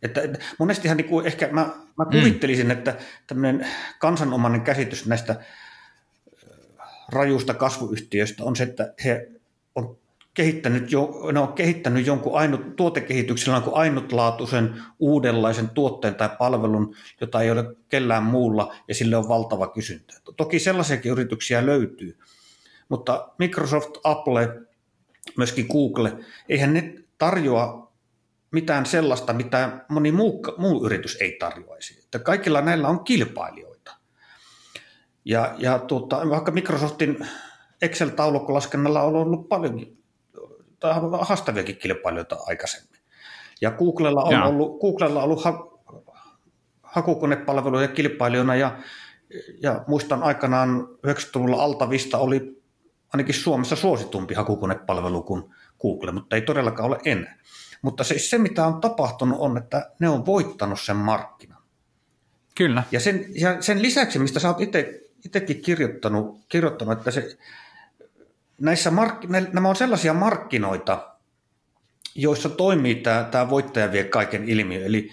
Että, 0.02 0.20
monestihan 0.58 0.96
niin 0.96 1.08
kuin 1.08 1.26
ehkä 1.26 1.48
mä, 1.52 1.70
mä 1.98 2.04
kuvittelisin, 2.04 2.70
että 2.70 2.96
tämmöinen 3.26 3.68
kansanomainen 3.98 4.60
käsitys 4.60 5.06
näistä 5.06 5.36
ö, 5.36 6.56
rajuista 7.08 7.54
kasvuyhtiöistä 7.54 8.44
on 8.44 8.56
se, 8.56 8.62
että 8.62 8.94
he 9.04 9.30
on 9.74 9.98
kehittänyt, 10.36 10.92
jo, 10.92 11.30
ne 11.32 11.40
on 11.40 11.52
kehittänyt 11.52 12.06
jonkun 12.06 12.38
ainut, 12.38 12.76
tuotekehityksellä 12.76 13.56
jonkun 13.56 13.74
ainutlaatuisen 13.74 14.82
uudenlaisen 14.98 15.68
tuotteen 15.68 16.14
tai 16.14 16.30
palvelun, 16.38 16.94
jota 17.20 17.42
ei 17.42 17.50
ole 17.50 17.64
kellään 17.88 18.22
muulla 18.22 18.74
ja 18.88 18.94
sille 18.94 19.16
on 19.16 19.28
valtava 19.28 19.66
kysyntä. 19.66 20.14
Toki 20.36 20.58
sellaisiakin 20.58 21.12
yrityksiä 21.12 21.66
löytyy, 21.66 22.18
mutta 22.88 23.28
Microsoft, 23.38 23.90
Apple, 24.04 24.60
myöskin 25.36 25.66
Google, 25.72 26.12
eihän 26.48 26.74
ne 26.74 26.94
tarjoa 27.18 27.92
mitään 28.50 28.86
sellaista, 28.86 29.32
mitä 29.32 29.84
moni 29.88 30.12
muu, 30.12 30.42
muu 30.56 30.86
yritys 30.86 31.16
ei 31.20 31.36
tarjoaisi. 31.40 32.00
Että 32.04 32.18
kaikilla 32.18 32.60
näillä 32.60 32.88
on 32.88 33.04
kilpailijoita. 33.04 33.96
Ja, 35.24 35.54
ja 35.58 35.78
tuota, 35.78 36.30
vaikka 36.30 36.52
Microsoftin 36.52 37.26
Excel-taulukkolaskennalla 37.82 39.02
on 39.02 39.16
ollut 39.16 39.48
paljonkin 39.48 39.96
tai 40.80 40.94
haastaviakin 41.20 41.76
kilpailijoita 41.76 42.36
aikaisemmin. 42.46 43.00
Ja 43.60 43.70
Googlella 43.70 44.22
on 44.22 44.32
Jaa. 44.32 44.48
ollut, 44.48 44.80
Googlella 44.80 45.18
on 45.18 45.24
ollut 45.24 45.44
ha, 45.44 45.78
hakukonepalveluja 46.82 47.88
kilpailijana 47.88 48.54
ja, 48.54 48.78
ja 49.62 49.84
muistan 49.86 50.22
aikanaan 50.22 50.88
90-luvulla 51.06 51.62
Altavista 51.62 52.18
oli 52.18 52.62
ainakin 53.12 53.34
Suomessa 53.34 53.76
suositumpi 53.76 54.34
hakukonepalvelu 54.34 55.22
kuin 55.22 55.54
Google, 55.80 56.12
mutta 56.12 56.36
ei 56.36 56.42
todellakaan 56.42 56.88
ole 56.88 56.98
enää. 57.04 57.38
Mutta 57.82 58.04
siis 58.04 58.30
se, 58.30 58.38
mitä 58.38 58.66
on 58.66 58.80
tapahtunut, 58.80 59.38
on, 59.40 59.58
että 59.58 59.90
ne 60.00 60.08
on 60.08 60.26
voittanut 60.26 60.80
sen 60.80 60.96
markkinan. 60.96 61.62
Kyllä. 62.54 62.82
Ja 62.92 63.00
sen, 63.00 63.26
ja 63.40 63.62
sen 63.62 63.82
lisäksi, 63.82 64.18
mistä 64.18 64.40
sä 64.40 64.48
oot 64.48 64.58
itsekin 65.24 65.62
kirjoittanut, 65.62 66.40
kirjoittanut, 66.48 66.98
että 66.98 67.10
se, 67.10 67.38
näissä 68.60 68.90
mark, 68.90 69.24
nä- 69.24 69.46
nämä 69.52 69.68
on 69.68 69.76
sellaisia 69.76 70.14
markkinoita, 70.14 71.16
joissa 72.14 72.48
toimii 72.48 72.94
tämä, 72.94 73.28
tämä 73.30 73.50
voittaja 73.50 73.92
vie 73.92 74.04
kaiken 74.04 74.48
ilmiö. 74.48 74.86
Eli 74.86 75.12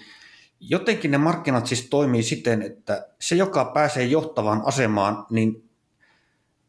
jotenkin 0.60 1.10
ne 1.10 1.18
markkinat 1.18 1.66
siis 1.66 1.86
toimii 1.90 2.22
siten, 2.22 2.62
että 2.62 3.08
se, 3.20 3.34
joka 3.34 3.64
pääsee 3.64 4.04
johtavaan 4.04 4.62
asemaan, 4.64 5.26
niin 5.30 5.64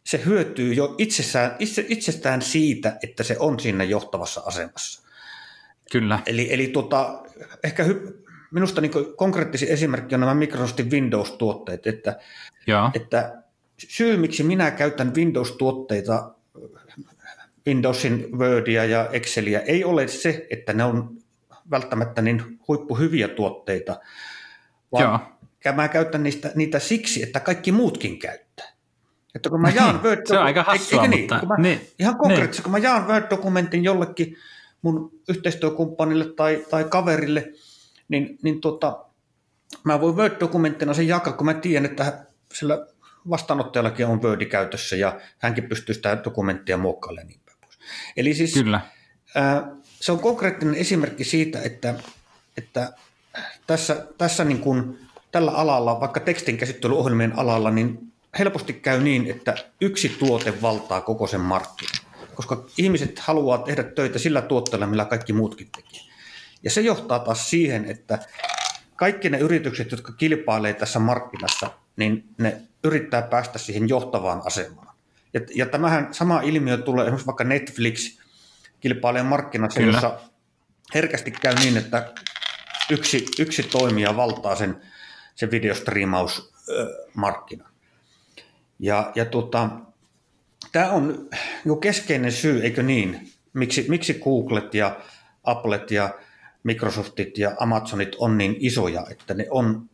se 0.04 0.22
hyötyy 0.26 0.74
jo 0.74 0.96
itsessään, 0.98 1.56
itse, 1.60 1.86
itsestään 1.90 2.42
siitä, 2.42 2.98
että 3.04 3.24
se 3.24 3.36
on 3.40 3.60
siinä 3.60 3.84
johtavassa 3.84 4.42
asemassa. 4.46 5.02
Kyllä. 5.92 6.20
Eli, 6.26 6.54
eli 6.54 6.68
tota, 6.68 7.24
ehkä 7.64 7.84
hy, 7.84 8.26
minusta 8.52 8.82
niin 8.82 8.92
konkreettisin 9.16 9.70
esimerkki 9.70 10.16
on 10.16 10.22
nämä 10.22 10.34
Microsoftin 10.34 10.92
Windows-tuotteet, 10.92 11.88
että, 11.88 12.20
että 12.94 13.44
syy, 13.78 14.18
miksi 14.18 14.44
minä 14.44 14.72
käytän 14.72 15.16
Windows-tuotteita, 15.16 16.35
Windowsin 17.68 18.28
Wordia 18.38 18.86
ja 18.86 19.10
Excelia, 19.12 19.60
ei 19.62 19.84
ole 19.84 20.08
se, 20.08 20.48
että 20.50 20.74
ne 20.74 20.84
on 20.84 21.18
välttämättä 21.72 22.22
niin 22.22 22.60
huippuhyviä 22.68 23.28
tuotteita, 23.28 24.00
vaan 24.92 25.04
Joo. 25.66 25.74
mä 25.76 25.88
käytän 25.88 26.24
niistä, 26.24 26.52
niitä 26.56 26.80
siksi, 26.80 27.24
että 27.24 27.40
kaikki 27.40 27.72
muutkin 27.72 28.20
käyttää. 28.20 28.66
Että 29.36 29.50
kun 29.50 29.62
mä 29.62 29.70
jaan 29.70 30.04
Word, 30.04 30.22
Se 30.28 30.38
on 30.38 30.46
aika 30.46 30.64
hassua, 30.64 31.02
eikö 31.02 31.16
niin? 31.16 31.22
mutta- 31.22 31.40
Kun 31.40 31.48
mä, 31.50 31.56
niin, 31.58 31.82
ihan 32.00 32.18
konkreettisesti, 32.18 32.64
kun 32.64 32.72
mä 32.72 32.78
jaan 32.78 33.08
Word-dokumentin 33.08 33.84
jollekin 33.84 34.38
mun 34.82 35.12
yhteistyökumppanille 35.30 36.26
tai, 36.26 36.66
tai 36.70 36.84
kaverille, 36.84 37.52
niin, 38.08 38.38
niin 38.44 38.62
tota, 38.62 39.06
mä 39.84 40.02
voin 40.02 40.16
Word-dokumenttina 40.16 40.94
sen 40.94 41.08
jakaa, 41.08 41.34
kun 41.34 41.46
mä 41.46 41.54
tiedän, 41.54 41.86
että 41.86 42.26
sillä 42.54 42.88
vastaanottajallakin 43.30 44.06
on 44.06 44.22
Word 44.22 44.46
käytössä 44.46 44.96
ja 44.96 45.20
hänkin 45.38 45.70
pystyy 45.70 45.96
sitä 45.96 46.22
dokumenttia 46.24 46.78
muokkailemaan 46.78 47.45
Eli 48.18 48.34
siis 48.34 48.54
Kyllä. 48.54 48.82
ää, 49.36 49.68
se 50.02 50.12
on 50.12 50.20
konkreettinen 50.20 50.76
esimerkki 50.76 51.24
siitä, 51.24 51.62
että, 51.62 51.94
että 52.58 52.94
tässä, 53.68 54.06
tässä 54.18 54.44
niin 54.44 54.60
kuin 54.60 55.00
tällä 55.32 55.52
alalla, 55.52 56.00
vaikka 56.00 56.20
tekstinkäsittelyohjelmien 56.20 57.40
alalla, 57.40 57.72
niin 57.72 58.12
helposti 58.40 58.74
käy 58.74 59.02
niin, 59.04 59.32
että 59.32 59.56
yksi 59.82 60.10
tuote 60.10 60.62
valtaa 60.62 61.02
koko 61.02 61.28
sen 61.28 61.42
markkinan, 61.42 62.06
koska 62.36 62.66
ihmiset 62.78 63.20
haluaa 63.20 63.58
tehdä 63.58 63.84
töitä 63.84 64.20
sillä 64.20 64.42
tuotteella, 64.42 64.88
millä 64.88 65.06
kaikki 65.06 65.34
muutkin 65.34 65.70
tekee. 65.76 66.02
Ja 66.64 66.72
se 66.72 66.82
johtaa 66.82 67.20
taas 67.20 67.50
siihen, 67.50 67.86
että 67.86 68.20
kaikki 68.96 69.30
ne 69.30 69.38
yritykset, 69.38 69.92
jotka 69.92 70.12
kilpailee 70.12 70.74
tässä 70.74 71.00
markkinassa, 71.00 71.72
niin 71.96 72.24
ne 72.38 72.62
yrittää 72.84 73.22
päästä 73.22 73.60
siihen 73.60 73.90
johtavaan 73.90 74.42
asemaan. 74.46 74.95
Ja, 75.36 75.42
ja 75.56 75.66
tämähän 75.66 76.14
sama 76.14 76.42
ilmiö 76.42 76.78
tulee 76.78 77.04
esimerkiksi 77.04 77.26
vaikka 77.26 77.44
Netflix 77.44 78.20
kilpailee 78.80 79.24
markkinassa, 79.24 79.80
Kyllä. 79.80 79.94
jossa 79.94 80.20
herkästi 80.94 81.32
käy 81.32 81.56
niin, 81.56 81.78
että 81.78 82.14
yksi, 82.90 83.26
yksi 83.40 83.64
toimija 83.64 84.16
valtaa 84.16 84.56
sen, 84.56 84.82
sen 85.36 85.52
videostriimausmarkkinan. 85.52 87.72
Ja, 88.80 89.12
ja 89.16 89.26
tota, 89.26 89.70
tämä 90.72 90.92
on 90.92 91.30
jo 91.66 91.76
keskeinen 91.76 92.32
syy, 92.32 92.62
eikö 92.62 92.84
niin, 92.84 93.30
miksi, 93.54 93.86
miksi 93.90 94.14
Googlet 94.14 94.74
ja 94.74 95.00
Applet 95.44 95.92
ja 95.92 96.10
Microsoftit 96.64 97.38
ja 97.38 97.56
Amazonit 97.60 98.16
on 98.18 98.38
niin 98.38 98.56
isoja, 98.60 99.06
että 99.12 99.34
ne 99.34 99.48
on, 99.50 99.90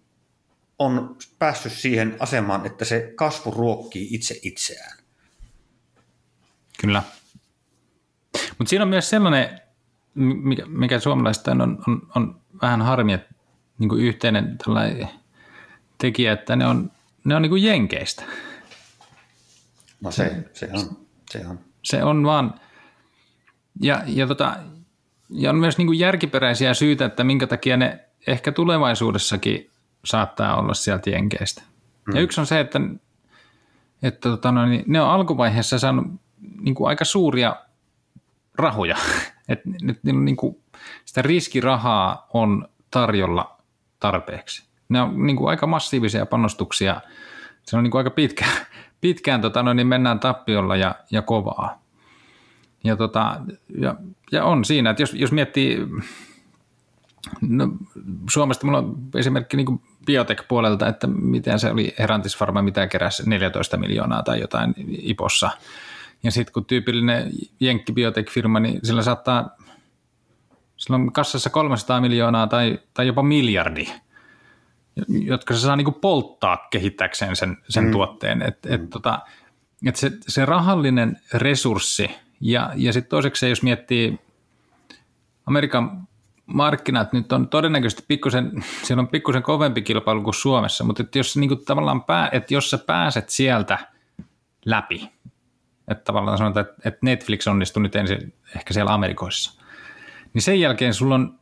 on 0.79 1.17
päässyt 1.39 1.73
siihen 1.73 2.15
asemaan, 2.19 2.65
että 2.65 2.85
se 2.85 3.11
kasvu 3.15 3.51
ruokkii 3.51 4.07
itse 4.11 4.39
itseään. 4.41 5.00
Kyllä. 6.81 7.03
Mutta 8.57 8.69
siinä 8.69 8.83
on 8.83 8.89
myös 8.89 9.09
sellainen, 9.09 9.61
mikä, 10.15 10.65
mikä 10.65 10.99
suomalaista 10.99 11.51
on, 11.51 11.83
on, 11.87 12.07
on 12.15 12.41
vähän 12.61 12.81
harmi, 12.81 13.13
että 13.13 13.33
niin 13.79 13.99
yhteinen 13.99 14.57
tekijä, 15.97 16.33
että 16.33 16.55
ne 16.55 16.67
on, 16.67 16.91
ne 17.23 17.35
on 17.35 17.41
niin 17.41 17.63
jenkeistä. 17.63 18.23
No 20.01 20.11
se, 20.11 20.49
se 20.53 20.69
on. 20.73 20.97
Se 21.31 21.47
on, 21.47 21.59
se 21.83 22.03
on 22.03 22.23
vaan, 22.25 22.53
ja, 23.81 24.03
ja, 24.05 24.27
tota, 24.27 24.55
ja 25.29 25.49
on 25.49 25.55
myös 25.55 25.77
niin 25.77 25.99
järkiperäisiä 25.99 26.73
syitä, 26.73 27.05
että 27.05 27.23
minkä 27.23 27.47
takia 27.47 27.77
ne 27.77 27.99
ehkä 28.27 28.51
tulevaisuudessakin 28.51 29.69
saattaa 30.05 30.59
olla 30.59 30.73
sieltä 30.73 31.09
jenkeistä. 31.09 31.61
Mm. 32.07 32.15
Ja 32.15 32.21
yksi 32.21 32.41
on 32.41 32.47
se, 32.47 32.59
että, 32.59 32.79
että 34.03 34.29
tota, 34.29 34.51
no, 34.51 34.65
niin 34.65 34.83
ne 34.87 35.01
on 35.01 35.09
alkuvaiheessa 35.09 35.79
saanut 35.79 36.05
niin 36.61 36.75
kuin 36.75 36.87
aika 36.87 37.05
suuria 37.05 37.55
rahoja. 38.55 38.97
että 39.49 39.69
niin 40.03 40.35
kuin, 40.35 40.57
sitä 41.05 41.21
riskirahaa 41.21 42.27
on 42.33 42.67
tarjolla 42.91 43.57
tarpeeksi. 43.99 44.63
Ne 44.89 45.01
on 45.01 45.25
niin 45.25 45.37
kuin 45.37 45.49
aika 45.49 45.67
massiivisia 45.67 46.25
panostuksia. 46.25 47.01
Se 47.63 47.77
on 47.77 47.83
niin 47.83 47.91
kuin 47.91 47.99
aika 47.99 48.09
pitkä, 48.09 48.45
pitkään 49.01 49.41
tota, 49.41 49.63
no, 49.63 49.73
niin 49.73 49.87
mennään 49.87 50.19
tappiolla 50.19 50.75
ja, 50.75 50.95
ja 51.11 51.21
kovaa. 51.21 51.81
Ja, 52.83 52.95
tota, 52.95 53.41
ja, 53.77 53.95
ja 54.31 54.45
on 54.45 54.65
siinä, 54.65 54.89
että 54.89 55.01
jos, 55.01 55.13
jos 55.13 55.31
miettii, 55.31 55.87
no, 57.41 57.69
Suomesta 58.29 58.65
mulla 58.65 58.77
on 58.77 58.97
esimerkki 59.15 59.57
niin 59.57 59.81
biotech-puolelta, 60.05 60.87
että 60.87 61.07
miten 61.07 61.59
se 61.59 61.71
oli 61.71 61.93
Herantis 61.99 62.37
Pharma, 62.37 62.61
mitä 62.61 62.87
keräsi 62.87 63.29
14 63.29 63.77
miljoonaa 63.77 64.23
tai 64.23 64.39
jotain 64.39 64.73
IPOssa. 64.87 65.49
Ja 66.23 66.31
sitten 66.31 66.53
kun 66.53 66.65
tyypillinen 66.65 67.31
jenkki 67.59 67.93
biotech-firma, 67.93 68.59
niin 68.59 68.79
sillä 68.83 69.01
saattaa, 69.01 69.49
sillä 70.77 70.95
on 70.95 71.13
kassassa 71.13 71.49
300 71.49 72.01
miljoonaa 72.01 72.47
tai, 72.47 72.79
tai 72.93 73.07
jopa 73.07 73.23
miljardi– 73.23 73.87
jotka 75.07 75.53
se 75.53 75.59
saa 75.59 75.75
niin 75.75 75.93
polttaa 75.93 76.67
kehittääkseen 76.71 77.35
sen, 77.35 77.57
sen 77.69 77.83
mm. 77.85 77.91
tuotteen. 77.91 78.41
Et, 78.41 78.65
et, 78.65 78.81
mm. 78.81 78.87
tota, 78.87 79.19
et 79.85 79.95
se, 79.95 80.11
se 80.27 80.45
rahallinen 80.45 81.19
resurssi 81.33 82.11
ja, 82.41 82.71
ja 82.75 82.93
sitten 82.93 83.09
toiseksi 83.09 83.49
jos 83.49 83.63
miettii 83.63 84.19
Amerikan 85.45 86.07
markkinat 86.45 87.13
nyt 87.13 87.31
on 87.31 87.47
todennäköisesti 87.47 88.03
pikkusen, 88.07 88.51
siellä 88.83 89.01
on 89.01 89.07
pikkusen 89.07 89.43
kovempi 89.43 89.81
kilpailu 89.81 90.21
kuin 90.21 90.33
Suomessa, 90.33 90.83
mutta 90.83 91.03
että 91.03 91.19
jos, 91.19 91.37
niin 91.37 91.47
kuin 91.47 91.65
tavallaan 91.65 92.03
pää, 92.03 92.29
että 92.31 92.53
jos 92.53 92.69
sä 92.69 92.77
pääset 92.77 93.29
sieltä 93.29 93.79
läpi, 94.65 95.09
että 95.91 96.03
tavallaan 96.03 96.37
sanotaan, 96.37 96.65
että, 96.85 96.99
Netflix 97.01 97.47
onnistui 97.47 97.83
nyt 97.83 97.95
ensin 97.95 98.33
ehkä 98.55 98.73
siellä 98.73 98.93
Amerikoissa, 98.93 99.61
niin 100.33 100.41
sen 100.41 100.59
jälkeen 100.59 100.93
sulla 100.93 101.15
on 101.15 101.39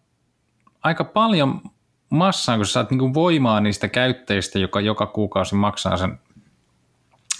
aika 0.83 1.03
paljon 1.03 1.61
massaan, 2.09 2.59
kun 2.59 2.65
sä 2.65 2.71
saat 2.71 2.91
niin 2.91 3.13
voimaa 3.13 3.59
niistä 3.59 3.87
käyttäjistä, 3.87 4.59
joka 4.59 4.81
joka 4.81 5.05
kuukausi 5.05 5.55
maksaa 5.55 5.97
sen, 5.97 6.19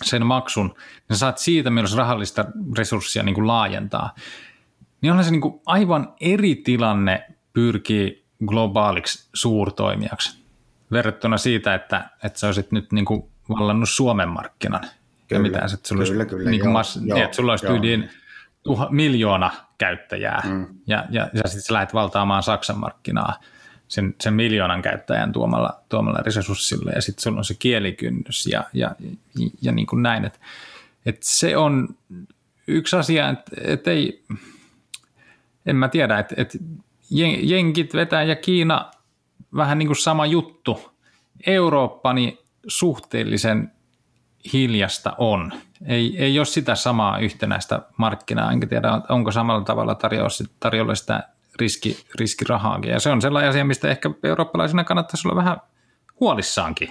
sen 0.02 0.26
maksun, 0.26 0.76
niin 1.10 1.18
saat 1.18 1.38
siitä 1.38 1.70
myös 1.70 1.96
rahallista 1.96 2.46
resurssia 2.78 3.24
niin 3.24 3.48
laajentaa. 3.48 4.16
Niin 5.02 5.12
onhan 5.12 5.26
se 5.26 5.32
niin 5.32 5.62
aivan 5.66 6.14
eri 6.22 6.56
tilanne 6.56 7.28
pyrkii 7.54 8.26
globaaliksi 8.46 9.30
suurtoimijaksi 9.34 10.40
verrattuna 10.92 11.38
siitä, 11.38 11.74
että, 11.76 12.10
että 12.24 12.40
sä 12.40 12.48
olisit 12.48 12.72
nyt 12.72 12.92
niin 12.92 13.06
vallannut 13.50 13.90
Suomen 13.90 14.30
markkinan. 14.30 14.82
Kyllä, 15.30 15.40
ja 15.40 15.42
mitä, 15.42 15.60
että 15.74 15.88
sulla 15.88 16.04
kyllä, 16.04 16.22
olisi, 16.22 16.30
kyllä, 16.30 16.50
niin 16.50 16.62
kuin 16.62 16.68
joo, 16.68 16.74
mass, 16.74 16.96
joo, 16.96 17.16
niin, 17.16 17.26
että 17.26 17.36
sulla 17.36 17.52
olisi 17.52 17.68
tyyliin 17.68 18.10
tuha, 18.64 18.88
miljoona 18.92 19.52
käyttäjää 19.78 20.42
mm. 20.46 20.68
ja, 20.88 21.06
ja, 21.10 21.30
ja 21.34 21.42
sitten 21.46 21.62
sä 21.62 21.74
lähdet 21.74 21.94
valtaamaan 21.94 22.44
Saksan 22.44 22.78
markkinaa 22.78 23.40
sen, 23.88 24.16
sen 24.22 24.34
miljoonan 24.34 24.82
käyttäjän 24.82 25.32
tuomalla, 25.32 25.82
tuomalla 25.90 26.20
resurssilla 26.26 26.92
ja 26.92 27.02
sitten 27.02 27.24
sulla 27.24 27.38
on 27.38 27.46
se 27.46 27.56
kielikynnys 27.60 28.48
ja, 28.48 28.64
ja, 28.74 28.96
ja, 29.00 29.50
ja 29.62 29.72
niin 29.72 29.88
kuin 29.88 30.04
näin. 30.04 30.26
Että 30.26 30.40
et 31.06 31.18
se 31.22 31.58
on 31.58 31.96
yksi 32.68 32.96
asia, 32.96 33.30
että 33.30 33.52
et 33.64 33.88
ei, 33.88 34.24
en 35.66 35.76
mä 35.76 35.88
tiedä, 35.90 36.20
että 36.20 36.36
et 36.38 36.58
jenkit 37.42 37.94
vetää 37.94 38.24
ja 38.24 38.36
Kiina 38.36 38.92
vähän 39.56 39.78
niin 39.78 39.88
kuin 39.88 39.98
sama 39.98 40.26
juttu. 40.26 40.92
Eurooppa 41.46 42.14
niin 42.14 42.38
suhteellisen 42.68 43.72
hiljasta 44.54 45.16
on. 45.18 45.54
Ei, 45.86 46.16
ei 46.18 46.40
ole 46.40 46.46
sitä 46.46 46.76
samaa 46.76 47.20
yhtenäistä 47.20 47.82
markkinaa, 47.98 48.52
enkä 48.52 48.68
tiedä 48.68 49.02
onko 49.10 49.32
samalla 49.32 49.64
tavalla 49.64 49.96
tarjolla 50.60 50.96
sitä 50.96 51.24
riski, 51.60 52.06
riskirahaakin. 52.16 52.92
Ja 52.92 53.00
se 53.00 53.10
on 53.10 53.22
sellainen 53.22 53.50
asia, 53.50 53.66
mistä 53.66 53.90
ehkä 53.90 54.10
eurooppalaisina 54.24 54.84
kannattaisi 54.84 55.28
olla 55.28 55.36
vähän 55.36 55.58
huolissaankin. 56.20 56.90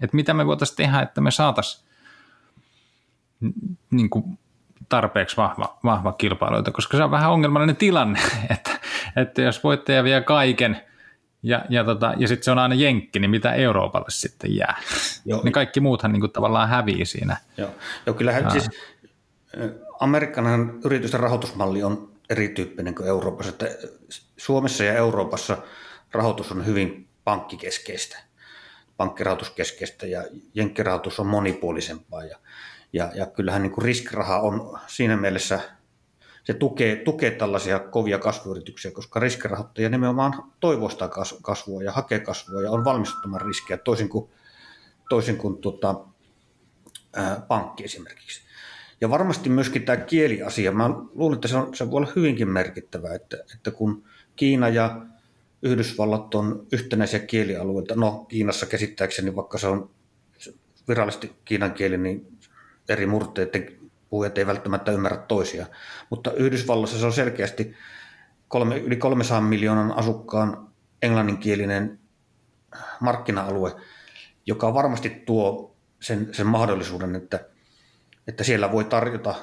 Että 0.00 0.16
mitä 0.16 0.34
me 0.34 0.46
voitaisiin 0.46 0.76
tehdä, 0.76 1.00
että 1.00 1.20
me 1.20 1.30
saataisiin 1.30 1.84
niin 3.90 4.10
tarpeeksi 4.88 5.36
vahva, 5.36 5.78
vahva 5.84 6.12
kilpailuita, 6.12 6.70
koska 6.70 6.96
se 6.96 7.04
on 7.04 7.10
vähän 7.10 7.30
ongelmallinen 7.30 7.76
tilanne, 7.76 8.20
että, 8.54 8.70
että 9.16 9.42
jos 9.42 9.64
voittaja 9.64 10.04
vie 10.04 10.20
kaiken 10.20 10.82
ja, 11.42 11.64
ja, 11.68 11.84
tota, 11.84 12.14
ja 12.16 12.28
sitten 12.28 12.44
se 12.44 12.50
on 12.50 12.58
aina 12.58 12.74
jenkki, 12.74 13.18
niin 13.18 13.30
mitä 13.30 13.52
Euroopalle 13.52 14.10
sitten 14.10 14.56
jää? 14.56 14.82
Joo. 15.24 15.40
niin 15.44 15.52
kaikki 15.52 15.80
muuthan 15.80 16.12
niin 16.12 16.20
kuin 16.20 16.32
tavallaan 16.32 16.68
hävii 16.68 17.04
siinä. 17.04 17.36
Joo, 17.56 17.70
Joo 18.06 18.14
kyllähän 18.14 18.50
siis 18.50 18.70
Amerikan 20.00 20.80
yritysten 20.84 21.20
rahoitusmalli 21.20 21.82
on 21.82 22.12
erityyppinen 22.30 22.94
kuin 22.94 23.08
Euroopassa. 23.08 23.50
Että 23.50 23.66
Suomessa 24.36 24.84
ja 24.84 24.92
Euroopassa 24.92 25.58
rahoitus 26.12 26.52
on 26.52 26.66
hyvin 26.66 27.08
pankkikeskeistä, 27.24 28.18
pankkirahoituskeskeistä 28.96 30.06
ja 30.06 30.24
jenkkirahoitus 30.54 31.20
on 31.20 31.26
monipuolisempaa. 31.26 32.24
Ja, 32.24 32.38
ja, 32.92 33.10
ja 33.14 33.26
kyllähän 33.26 33.62
niin 33.62 33.72
kuin 33.72 33.84
riskiraha 33.84 34.40
on 34.40 34.78
siinä 34.86 35.16
mielessä, 35.16 35.60
se 36.44 36.54
tukee, 36.54 36.96
tukee 36.96 37.30
tällaisia 37.30 37.78
kovia 37.78 38.18
kasvuyrityksiä, 38.18 38.90
koska 38.90 39.20
riskirahoittaja 39.20 39.88
nimenomaan 39.88 40.44
toivoistaa 40.60 41.10
kasvua 41.42 41.82
ja 41.82 41.92
hakee 41.92 42.20
kasvua 42.20 42.62
ja 42.62 42.70
on 42.70 42.84
valmistuttamaan 42.84 43.46
riskejä 43.46 43.76
toisin 43.76 44.08
kuin, 44.08 44.30
toisin 45.08 45.36
kuin 45.36 45.58
tuota, 45.58 45.94
ää, 47.16 47.42
pankki 47.48 47.84
esimerkiksi. 47.84 48.42
Ja 49.00 49.10
varmasti 49.10 49.48
myöskin 49.48 49.82
tämä 49.82 49.96
kieliasia, 49.96 50.72
mä 50.72 50.90
luulen, 51.14 51.34
että 51.34 51.48
se, 51.48 51.56
on, 51.56 51.76
se 51.76 51.90
voi 51.90 51.96
olla 51.96 52.12
hyvinkin 52.16 52.48
merkittävä, 52.48 53.14
että, 53.14 53.36
että 53.54 53.70
kun 53.70 54.04
Kiina 54.36 54.68
ja 54.68 55.06
Yhdysvallat 55.62 56.34
on 56.34 56.66
yhtenäisiä 56.72 57.20
kielialueita, 57.20 57.94
no 57.94 58.26
Kiinassa 58.28 58.66
käsittääkseni, 58.66 59.36
vaikka 59.36 59.58
se 59.58 59.66
on 59.66 59.90
virallisesti 60.88 61.32
kiinan 61.44 61.72
kieli, 61.72 61.98
niin 61.98 62.38
eri 62.88 63.06
murteiden 63.06 63.81
puhujat 64.12 64.38
ei 64.38 64.46
välttämättä 64.46 64.92
ymmärrä 64.92 65.16
toisia. 65.16 65.66
Mutta 66.10 66.32
Yhdysvalloissa 66.32 66.98
se 66.98 67.06
on 67.06 67.12
selkeästi 67.12 67.74
kolme, 68.48 68.78
yli 68.78 68.96
300 68.96 69.40
miljoonan 69.40 69.92
asukkaan 69.92 70.68
englanninkielinen 71.02 71.98
markkina-alue, 73.00 73.72
joka 74.46 74.74
varmasti 74.74 75.08
tuo 75.08 75.76
sen, 76.00 76.28
sen 76.32 76.46
mahdollisuuden, 76.46 77.16
että– 77.16 77.40
että 78.28 78.44
siellä 78.44 78.72
voi 78.72 78.84
tarjota 78.84 79.34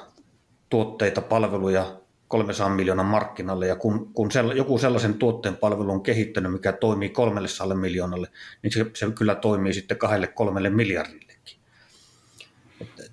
tuotteita, 0.68 1.20
palveluja 1.20 2.00
300 2.28 2.68
miljoonan 2.68 3.06
markkinalle, 3.06 3.66
ja 3.66 3.76
kun, 3.76 4.14
kun 4.14 4.30
sell, 4.30 4.50
joku 4.50 4.78
sellaisen 4.78 5.14
tuotteen 5.14 5.56
palvelu 5.56 5.90
on 5.90 6.02
kehittänyt, 6.02 6.52
mikä 6.52 6.72
toimii 6.72 7.08
300 7.08 7.76
miljoonalle, 7.76 8.28
niin 8.62 8.72
se, 8.72 8.86
se 8.94 9.06
kyllä 9.18 9.34
toimii 9.34 9.72
sitten 9.72 9.98
kahdelle 9.98 10.26
kolmelle 10.26 10.70
miljardillekin. 10.70 11.29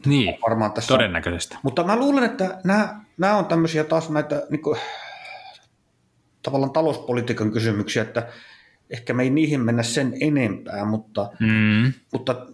Niin, 0.05 0.37
varmaan 0.41 0.71
tässä 0.71 0.87
todennäköisesti. 0.87 1.55
On. 1.55 1.59
Mutta 1.63 1.83
mä 1.83 1.95
luulen, 1.95 2.23
että 2.23 2.59
nämä, 2.63 3.01
nämä 3.17 3.37
on 3.37 3.45
tämmöisiä 3.45 3.83
taas 3.83 4.09
näitä 4.09 4.43
niin 4.49 4.61
kuin, 4.61 4.79
tavallaan 6.43 6.71
talouspolitiikan 6.71 7.51
kysymyksiä, 7.51 8.01
että 8.01 8.27
ehkä 8.89 9.13
me 9.13 9.23
ei 9.23 9.29
niihin 9.29 9.61
mennä 9.61 9.83
sen 9.83 10.13
enempää, 10.21 10.85
mutta, 10.85 11.29
mm. 11.39 11.93
mutta 12.13 12.45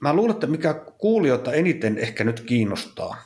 mä 0.00 0.14
luulen, 0.14 0.34
että 0.34 0.46
mikä 0.46 0.74
kuulijoita 0.74 1.52
eniten 1.52 1.98
ehkä 1.98 2.24
nyt 2.24 2.40
kiinnostaa, 2.40 3.16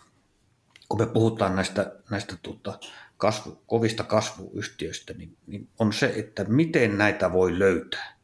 kun 0.88 1.00
me 1.00 1.06
puhutaan 1.06 1.56
näistä, 1.56 1.92
näistä 2.10 2.36
tuota, 2.42 2.78
kasvu, 3.16 3.62
kovista 3.66 4.04
kasvuyhtiöistä, 4.04 5.12
niin, 5.12 5.36
niin 5.46 5.68
on 5.78 5.92
se, 5.92 6.12
että 6.16 6.44
miten 6.44 6.98
näitä 6.98 7.32
voi 7.32 7.58
löytää. 7.58 8.19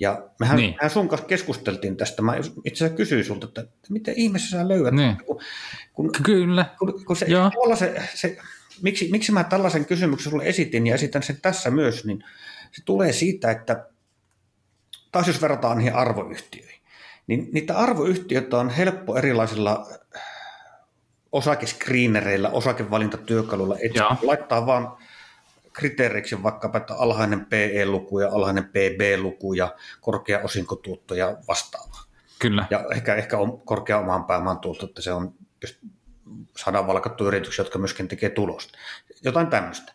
Ja 0.00 0.30
mehän, 0.40 0.56
niin. 0.56 0.74
mehän 0.80 0.90
sun 0.90 1.08
kanssa 1.08 1.26
keskusteltiin 1.26 1.96
tästä. 1.96 2.22
Mä 2.22 2.36
itse 2.36 2.84
asiassa 2.84 2.96
kysyin 2.96 3.24
sulta, 3.24 3.46
että 3.46 3.72
miten 3.90 4.14
ihmeessä 4.16 4.58
sä 4.58 4.68
löydät. 4.68 4.94
Niin. 4.94 5.16
Kun, 5.26 5.40
kun, 5.92 6.10
Kyllä. 6.22 6.64
Kun, 6.78 7.04
kun 7.04 7.16
se, 7.16 7.26
se, 7.74 8.02
se, 8.14 8.38
miksi, 8.82 9.08
miksi 9.10 9.32
mä 9.32 9.44
tällaisen 9.44 9.84
kysymyksen 9.84 10.30
sulle 10.30 10.44
esitin 10.44 10.86
ja 10.86 10.94
esitän 10.94 11.22
sen 11.22 11.38
tässä 11.42 11.70
myös, 11.70 12.04
niin 12.04 12.24
se 12.72 12.82
tulee 12.84 13.12
siitä, 13.12 13.50
että 13.50 13.86
taas 15.12 15.26
jos 15.26 15.42
verrataan 15.42 15.78
niihin 15.78 15.94
arvoyhtiöihin, 15.94 16.80
niin 17.26 17.48
niitä 17.52 17.78
arvoyhtiöitä 17.78 18.58
on 18.58 18.70
helppo 18.70 19.16
erilaisilla 19.16 19.86
osakeskriinereillä, 21.32 22.48
osakevalintatyökaluilla 22.48 23.76
etsiä. 23.82 24.04
Laittaa 24.22 24.66
vaan 24.66 24.96
kriteeriksi 25.72 26.42
vaikkapa, 26.42 26.78
että 26.78 26.94
alhainen 26.94 27.46
PE-luku 27.46 28.18
ja 28.18 28.28
alhainen 28.28 28.64
PB-luku 28.64 29.52
ja 29.52 29.74
korkea 30.00 30.40
osinkotuotto 30.44 31.14
ja 31.14 31.36
vastaava. 31.48 31.96
Kyllä. 32.38 32.66
Ja 32.70 32.84
ehkä, 32.92 33.14
ehkä 33.14 33.38
on 33.38 33.60
korkea 33.60 33.98
oman 33.98 34.24
pääoman 34.24 34.58
tuotto, 34.58 34.86
että 34.86 35.02
se 35.02 35.12
on 35.12 35.34
saadaan 36.56 36.86
valkattu 36.86 37.26
yrityksiä, 37.26 37.62
jotka 37.62 37.78
myöskin 37.78 38.08
tekee 38.08 38.30
tulosta. 38.30 38.78
Jotain 39.22 39.46
tämmöistä. 39.46 39.92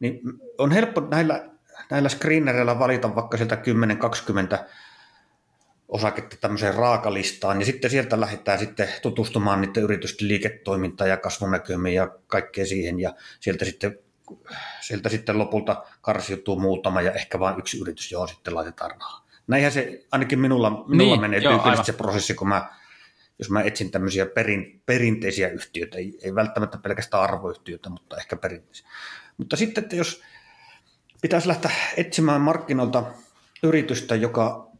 Niin 0.00 0.20
on 0.58 0.72
helppo 0.72 1.00
näillä, 1.00 1.50
näillä 1.90 2.08
screenereillä 2.08 2.78
valita 2.78 3.14
vaikka 3.14 3.36
sieltä 3.36 3.58
10-20 4.56 4.58
osaketta 5.88 6.36
tämmöiseen 6.40 6.74
raakalistaan, 6.74 7.60
ja 7.60 7.66
sitten 7.66 7.90
sieltä 7.90 8.20
lähdetään 8.20 8.58
sitten 8.58 8.88
tutustumaan 9.02 9.60
niiden 9.60 9.82
yritysten 9.82 10.28
liiketoimintaan 10.28 11.10
ja 11.10 11.16
kasvunäkymiin 11.16 11.94
ja 11.94 12.18
kaikkea 12.26 12.66
siihen, 12.66 13.00
ja 13.00 13.14
sieltä 13.40 13.64
sitten, 13.64 13.98
sieltä 14.80 15.08
sitten 15.08 15.38
lopulta 15.38 15.84
karsiutuu 16.00 16.60
muutama 16.60 17.02
ja 17.02 17.12
ehkä 17.12 17.38
vain 17.38 17.58
yksi 17.58 17.80
yritys, 17.80 18.12
johon 18.12 18.28
sitten 18.28 18.54
laitetaan 18.54 18.90
rahaa. 18.90 19.26
Näinhän 19.46 19.72
se 19.72 20.06
ainakin 20.12 20.38
minulla, 20.38 20.70
minulla 20.70 21.14
niin, 21.14 21.20
menee 21.20 21.40
tyypillisesti 21.40 21.86
se 21.86 21.92
prosessi, 21.92 22.34
kun 22.34 22.48
mä, 22.48 22.74
jos 23.38 23.50
mä 23.50 23.62
etsin 23.62 23.90
tämmöisiä 23.90 24.26
perin, 24.26 24.82
perinteisiä 24.86 25.48
yhtiöitä, 25.48 25.98
ei, 25.98 26.18
ei 26.22 26.34
välttämättä 26.34 26.78
pelkästään 26.78 27.22
arvoyhtiöitä, 27.22 27.90
mutta 27.90 28.16
ehkä 28.16 28.36
perinteisiä. 28.36 28.88
Mutta 29.36 29.56
sitten, 29.56 29.84
että 29.84 29.96
jos 29.96 30.22
pitäisi 31.22 31.48
lähteä 31.48 31.70
etsimään 31.96 32.40
markkinoilta 32.40 33.04
yritystä, 33.62 34.14
joka 34.14 34.74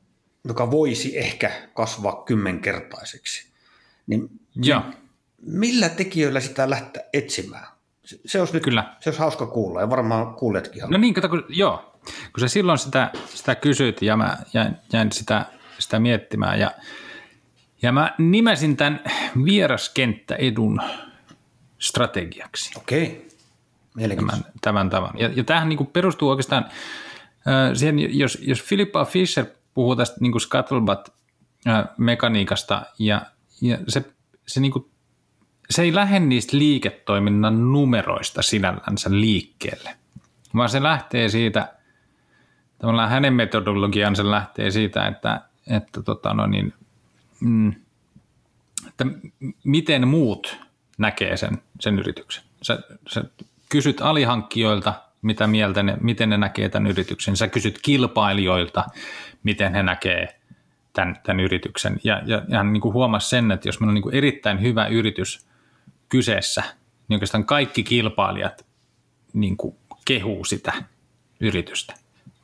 joka 0.49 0.71
voisi 0.71 1.19
ehkä 1.19 1.69
kasvaa 1.75 2.23
kymmenkertaiseksi, 2.23 3.49
niin 4.07 4.29
ja. 4.63 4.93
millä 5.43 5.89
tekijöillä 5.89 6.41
sitä 6.41 6.71
lähteä 6.71 7.03
etsimään? 7.13 7.67
Se, 8.05 8.21
se, 8.27 8.41
olisi 8.41 8.55
nyt, 8.55 8.63
Kyllä. 8.63 8.85
se 9.01 9.11
olisi 9.11 9.21
hauska 9.21 9.47
kuulla 9.47 9.81
ja 9.81 9.91
varmaan 9.91 10.35
kuuletkin 10.35 10.83
haluaa. 10.83 10.99
No 10.99 11.01
niin, 11.01 11.15
kato, 11.15 11.29
kun, 11.29 11.45
joo. 11.49 12.01
Kun 12.05 12.41
sä 12.41 12.49
silloin 12.49 12.79
sitä, 12.79 13.11
sitä 13.27 13.55
kysyit 13.55 14.03
ja 14.03 14.17
mä 14.17 14.39
jäin, 14.55 14.77
jäin 14.93 15.13
sitä, 15.13 15.47
sitä 15.79 15.99
miettimään 15.99 16.61
ja, 16.61 16.71
ja 17.83 17.93
mä 17.93 18.15
nimesin 18.19 18.77
tämän 18.77 19.01
vieraskenttäedun 19.45 20.81
strategiaksi. 21.79 22.79
Okei, 22.79 23.29
Tämän, 24.17 24.45
tämän 24.61 24.91
tavan. 24.91 25.19
Ja, 25.19 25.31
ja 25.37 25.45
tämähän 25.45 25.69
niin 25.69 25.87
perustuu 25.87 26.31
oikeastaan 26.31 26.65
äh, 26.65 26.71
siihen, 27.75 28.19
jos, 28.19 28.39
jos 28.43 28.63
Philippa 28.63 29.05
Fisher– 29.05 29.47
puhuu 29.75 29.97
tästä 29.97 30.17
niin 30.21 30.41
scuttlebutt-mekaniikasta 30.41 32.83
ja, 32.99 33.27
ja 33.61 33.79
se, 33.89 34.05
se, 34.47 34.61
niin 34.61 34.73
kuin, 34.73 34.91
se 35.71 35.83
ei 35.83 35.95
lähde 35.95 36.21
niistä 36.21 36.59
liiketoiminnan 36.59 37.73
numeroista 37.73 38.43
sinällänsä 38.43 39.11
liikkeelle, 39.11 39.97
vaan 40.57 40.69
se 40.69 40.83
lähtee 40.83 41.29
siitä, 41.29 41.75
tavallaan 42.79 43.11
hänen 43.11 43.35
metodologiansa 43.35 44.31
lähtee 44.31 44.71
siitä, 44.71 45.07
että, 45.07 45.41
että, 45.71 46.03
tota 46.03 46.35
no 46.35 46.47
niin, 46.47 46.75
mm, 47.41 47.75
että 48.89 49.07
miten 49.65 50.09
muut 50.09 50.59
näkee 50.99 51.37
sen, 51.37 51.63
sen 51.81 51.99
yrityksen. 51.99 52.45
Sä, 52.63 52.79
sä 53.09 53.25
kysyt 53.69 54.01
alihankkijoilta, 54.01 54.95
mitä 55.23 55.47
mieltä 55.47 55.83
ne, 55.83 55.97
miten 56.01 56.29
ne 56.29 56.37
näkee 56.37 56.69
tämän 56.69 56.91
yrityksen. 56.91 57.37
Sä 57.37 57.49
kysyt 57.49 57.79
kilpailijoilta, 57.83 58.85
miten 59.43 59.75
he 59.75 59.83
näkee 59.83 60.41
tämän, 60.93 61.17
tämän 61.23 61.41
yrityksen. 61.41 62.01
Ja, 62.05 62.23
ja, 62.27 62.43
ja 62.49 62.59
hän 62.59 62.73
niin 62.73 62.81
kuin 62.81 62.93
huomasi 62.95 63.29
sen, 63.29 63.53
että 63.53 63.69
jos 63.69 63.81
meillä 63.81 63.91
on 63.91 63.95
niin 63.95 64.03
kuin 64.03 64.15
erittäin 64.15 64.63
hyvä 64.63 64.87
yritys 64.87 65.47
kyseessä, 66.15 66.63
niin 67.09 67.17
oikeastaan 67.17 67.45
kaikki 67.45 67.83
kilpailijat 67.83 68.67
niin 69.33 69.57
kuin 69.57 69.77
kehuu 70.05 70.45
sitä 70.45 70.73
yritystä. 71.41 71.95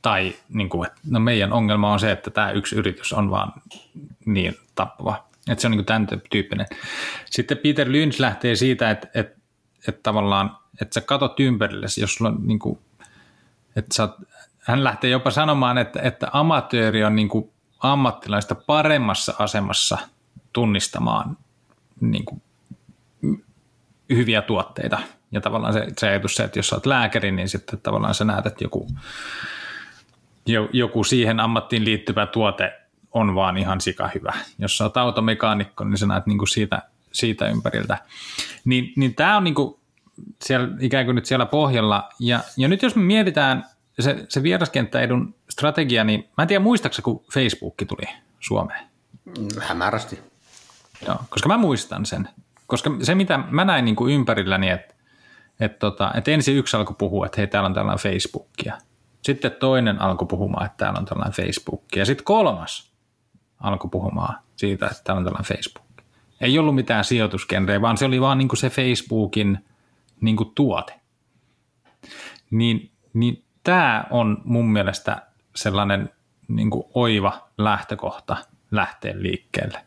Tai 0.02 0.34
niin 0.48 0.68
kuin, 0.68 0.86
että 0.86 1.00
no 1.10 1.20
meidän 1.20 1.52
ongelma 1.52 1.92
on 1.92 2.00
se, 2.00 2.12
että 2.12 2.30
tämä 2.30 2.50
yksi 2.50 2.76
yritys 2.76 3.12
on 3.12 3.30
vaan 3.30 3.52
niin 4.26 4.56
tappava. 4.74 5.24
Että 5.48 5.62
se 5.62 5.66
on 5.66 5.70
niin 5.70 5.78
kuin 5.78 5.86
tämän 5.86 6.06
tyyppinen. 6.30 6.66
Sitten 7.30 7.58
Peter 7.58 7.92
Lynch 7.92 8.20
lähtee 8.20 8.56
siitä, 8.56 8.90
että, 8.90 9.08
että, 9.14 9.40
että 9.88 10.00
tavallaan, 10.02 10.56
että 10.82 10.94
sä 10.94 11.00
katot 11.00 11.40
ympärillesi, 11.40 12.00
jos 12.00 12.14
sulla 12.14 12.30
on 12.30 12.38
niin 12.46 12.58
kuin, 12.58 12.78
että 13.76 13.94
sä 13.94 14.08
hän 14.58 14.84
lähtee 14.84 15.10
jopa 15.10 15.30
sanomaan, 15.30 15.78
että, 15.78 16.00
että 16.02 16.28
amatööri 16.32 17.04
on 17.04 17.16
niin 17.16 17.28
kuin 17.28 17.50
ammattilaista 17.80 18.54
paremmassa 18.54 19.34
asemassa 19.38 19.98
tunnistamaan 20.52 21.36
niin 22.00 22.24
kuin 22.24 22.42
hyviä 24.10 24.42
tuotteita. 24.42 24.98
Ja 25.32 25.40
tavallaan 25.40 25.72
se, 25.72 25.86
se 25.98 26.08
ajatus 26.08 26.34
se, 26.34 26.44
että 26.44 26.58
jos 26.58 26.72
olet 26.72 26.86
lääkäri, 26.86 27.32
niin 27.32 27.48
sitten 27.48 27.80
tavallaan 27.80 28.14
sä 28.14 28.24
näet, 28.24 28.46
että 28.46 28.64
joku, 28.64 28.88
joku 30.72 31.04
siihen 31.04 31.40
ammattiin 31.40 31.84
liittyvä 31.84 32.26
tuote 32.26 32.72
on 33.12 33.34
vaan 33.34 33.58
ihan 33.58 33.80
sika 33.80 34.10
hyvä. 34.14 34.32
Jos 34.58 34.78
sä 34.78 34.84
oot 34.84 34.96
automekaanikko, 34.96 35.84
niin 35.84 35.98
sä 35.98 36.06
näet 36.06 36.26
niin 36.26 36.38
kuin 36.38 36.48
siitä, 36.48 36.82
siitä 37.12 37.48
ympäriltä. 37.48 37.98
Niin, 38.64 38.92
niin 38.96 39.14
tämä 39.14 39.36
on 39.36 39.44
niin 39.44 39.54
kuin 39.54 39.80
siellä, 40.42 40.68
ikään 40.80 41.04
kuin 41.04 41.14
nyt 41.14 41.26
siellä 41.26 41.46
pohjalla. 41.46 42.08
Ja, 42.18 42.40
ja 42.56 42.68
nyt 42.68 42.82
jos 42.82 42.96
me 42.96 43.02
mietitään 43.02 43.64
se, 44.00 44.26
se 44.28 44.42
vieraskenttäedun 44.42 45.34
strategia, 45.50 46.04
niin 46.04 46.28
mä 46.36 46.42
en 46.42 46.48
tiedä 46.48 46.62
muistaakseni, 46.62 47.04
kun 47.04 47.24
Facebook 47.32 47.74
tuli 47.88 48.08
Suomeen. 48.40 48.84
Hämärästi. 49.60 50.18
Joo, 51.06 51.16
koska 51.28 51.48
mä 51.48 51.56
muistan 51.56 52.06
sen. 52.06 52.28
Koska 52.70 52.90
se, 53.02 53.14
mitä 53.14 53.38
mä 53.50 53.64
näin 53.64 53.84
niin 53.84 53.96
kuin 53.96 54.14
ympärilläni, 54.14 54.70
että 54.70 54.94
et 55.60 55.78
tota, 55.78 56.12
et 56.14 56.28
ensin 56.28 56.56
yksi 56.56 56.76
alkoi 56.76 56.96
puhua, 56.98 57.26
että 57.26 57.40
hei, 57.40 57.46
täällä 57.46 57.66
on 57.66 57.74
tällainen 57.74 58.02
Facebookia. 58.02 58.78
Sitten 59.22 59.52
toinen 59.52 60.02
alkoi 60.02 60.28
puhumaan, 60.28 60.66
että 60.66 60.76
täällä 60.76 60.98
on 60.98 61.04
tällainen 61.04 61.36
Facebook. 61.36 61.82
Ja 61.96 62.04
sitten 62.04 62.24
kolmas 62.24 62.92
alkoi 63.60 63.90
puhumaan 63.90 64.38
siitä, 64.56 64.86
että 64.86 65.00
täällä 65.04 65.18
on 65.18 65.24
tällainen 65.24 65.48
Facebook. 65.48 65.86
Ei 66.40 66.58
ollut 66.58 66.74
mitään 66.74 67.04
sijoitusgenreä, 67.04 67.80
vaan 67.80 67.96
se 67.96 68.04
oli 68.04 68.20
vaan 68.20 68.38
niin 68.38 68.48
kuin 68.48 68.58
se 68.58 68.70
Facebookin 68.70 69.64
niin 70.20 70.36
kuin 70.36 70.52
tuote. 70.54 71.00
Niin, 72.50 72.90
niin 73.12 73.44
tämä 73.62 74.04
on 74.10 74.42
mun 74.44 74.72
mielestä 74.72 75.22
sellainen 75.56 76.10
niin 76.48 76.70
kuin 76.70 76.84
oiva 76.94 77.48
lähtökohta 77.58 78.36
lähteä 78.70 79.12
liikkeelle. 79.16 79.84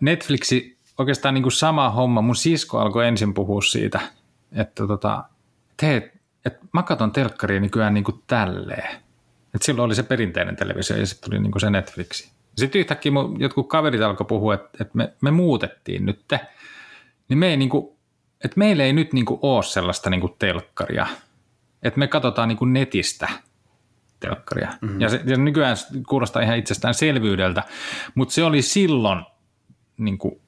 Netflixi 0.00 0.78
oikeastaan 0.98 1.34
niin 1.34 1.42
kuin 1.42 1.52
sama 1.52 1.90
homma. 1.90 2.22
Mun 2.22 2.36
sisko 2.36 2.78
alkoi 2.78 3.08
ensin 3.08 3.34
puhua 3.34 3.62
siitä, 3.62 4.00
että, 4.52 4.86
tota, 4.86 5.24
hei, 5.82 6.12
että 6.44 6.66
mä 6.72 6.82
katson 6.82 7.12
telkkaria 7.12 7.60
nykyään 7.60 7.94
niin 7.94 8.04
kuin 8.04 8.22
tälleen. 8.26 8.88
Että 9.54 9.64
silloin 9.64 9.86
oli 9.86 9.94
se 9.94 10.02
perinteinen 10.02 10.56
televisio 10.56 10.96
ja 10.96 11.06
sitten 11.06 11.30
tuli 11.30 11.40
niin 11.40 11.52
kuin 11.52 11.60
se 11.60 11.70
Netflixi. 11.70 12.32
Sitten 12.56 12.78
yhtäkkiä 12.78 13.12
mun 13.12 13.40
jotkut 13.40 13.68
kaverit 13.68 14.00
alkoi 14.00 14.26
puhua, 14.26 14.54
että, 14.54 14.68
että 14.80 14.96
me, 14.96 15.12
me 15.20 15.30
muutettiin 15.30 16.06
nyt, 16.06 16.24
niin 17.28 17.38
me 17.38 17.46
ei 17.46 17.56
niin 17.56 17.68
kuin, 17.68 17.96
että 18.44 18.58
meillä 18.58 18.84
ei 18.84 18.92
nyt 18.92 19.12
niin 19.12 19.24
kuin 19.24 19.38
ole 19.42 19.62
sellaista 19.62 20.10
niin 20.10 20.20
kuin 20.20 20.34
telkkaria– 20.38 21.06
että 21.82 21.98
me 21.98 22.06
katsotaan 22.06 22.48
niin 22.48 22.58
kuin 22.58 22.72
netistä 22.72 23.28
telkkaria. 24.20 24.72
Mm-hmm. 24.80 25.00
Ja, 25.00 25.08
se, 25.08 25.20
ja 25.24 25.36
nykyään 25.36 25.76
kuulostaa 26.08 26.42
ihan 26.42 26.94
selvyydeltä, 26.94 27.62
mutta 28.14 28.34
se 28.34 28.44
oli 28.44 28.62
silloin 28.62 29.24
niin 29.98 30.18
kuin 30.18 30.40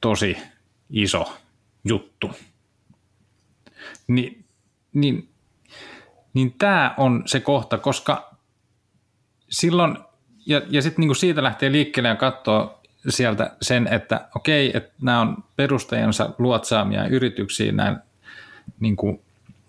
tosi 0.00 0.36
iso 0.90 1.38
juttu. 1.84 2.30
Ni, 4.08 4.44
niin, 4.92 5.28
niin 6.34 6.54
tämä 6.58 6.94
on 6.96 7.22
se 7.26 7.40
kohta, 7.40 7.78
koska 7.78 8.34
silloin, 9.50 9.98
ja, 10.46 10.62
ja 10.70 10.82
sitten 10.82 11.06
niin 11.06 11.16
siitä 11.16 11.42
lähtee 11.42 11.72
liikkeelle 11.72 12.08
ja 12.08 12.16
katsoo 12.16 12.80
sieltä 13.08 13.56
sen, 13.62 13.88
että 13.92 14.28
okei, 14.36 14.70
että 14.74 14.92
nämä 15.02 15.20
on 15.20 15.36
perustajansa 15.56 16.30
luotsaamia 16.38 17.06
yrityksiä, 17.06 17.72
näin, 17.72 17.96
niin 18.80 18.96
kuin, 18.96 19.20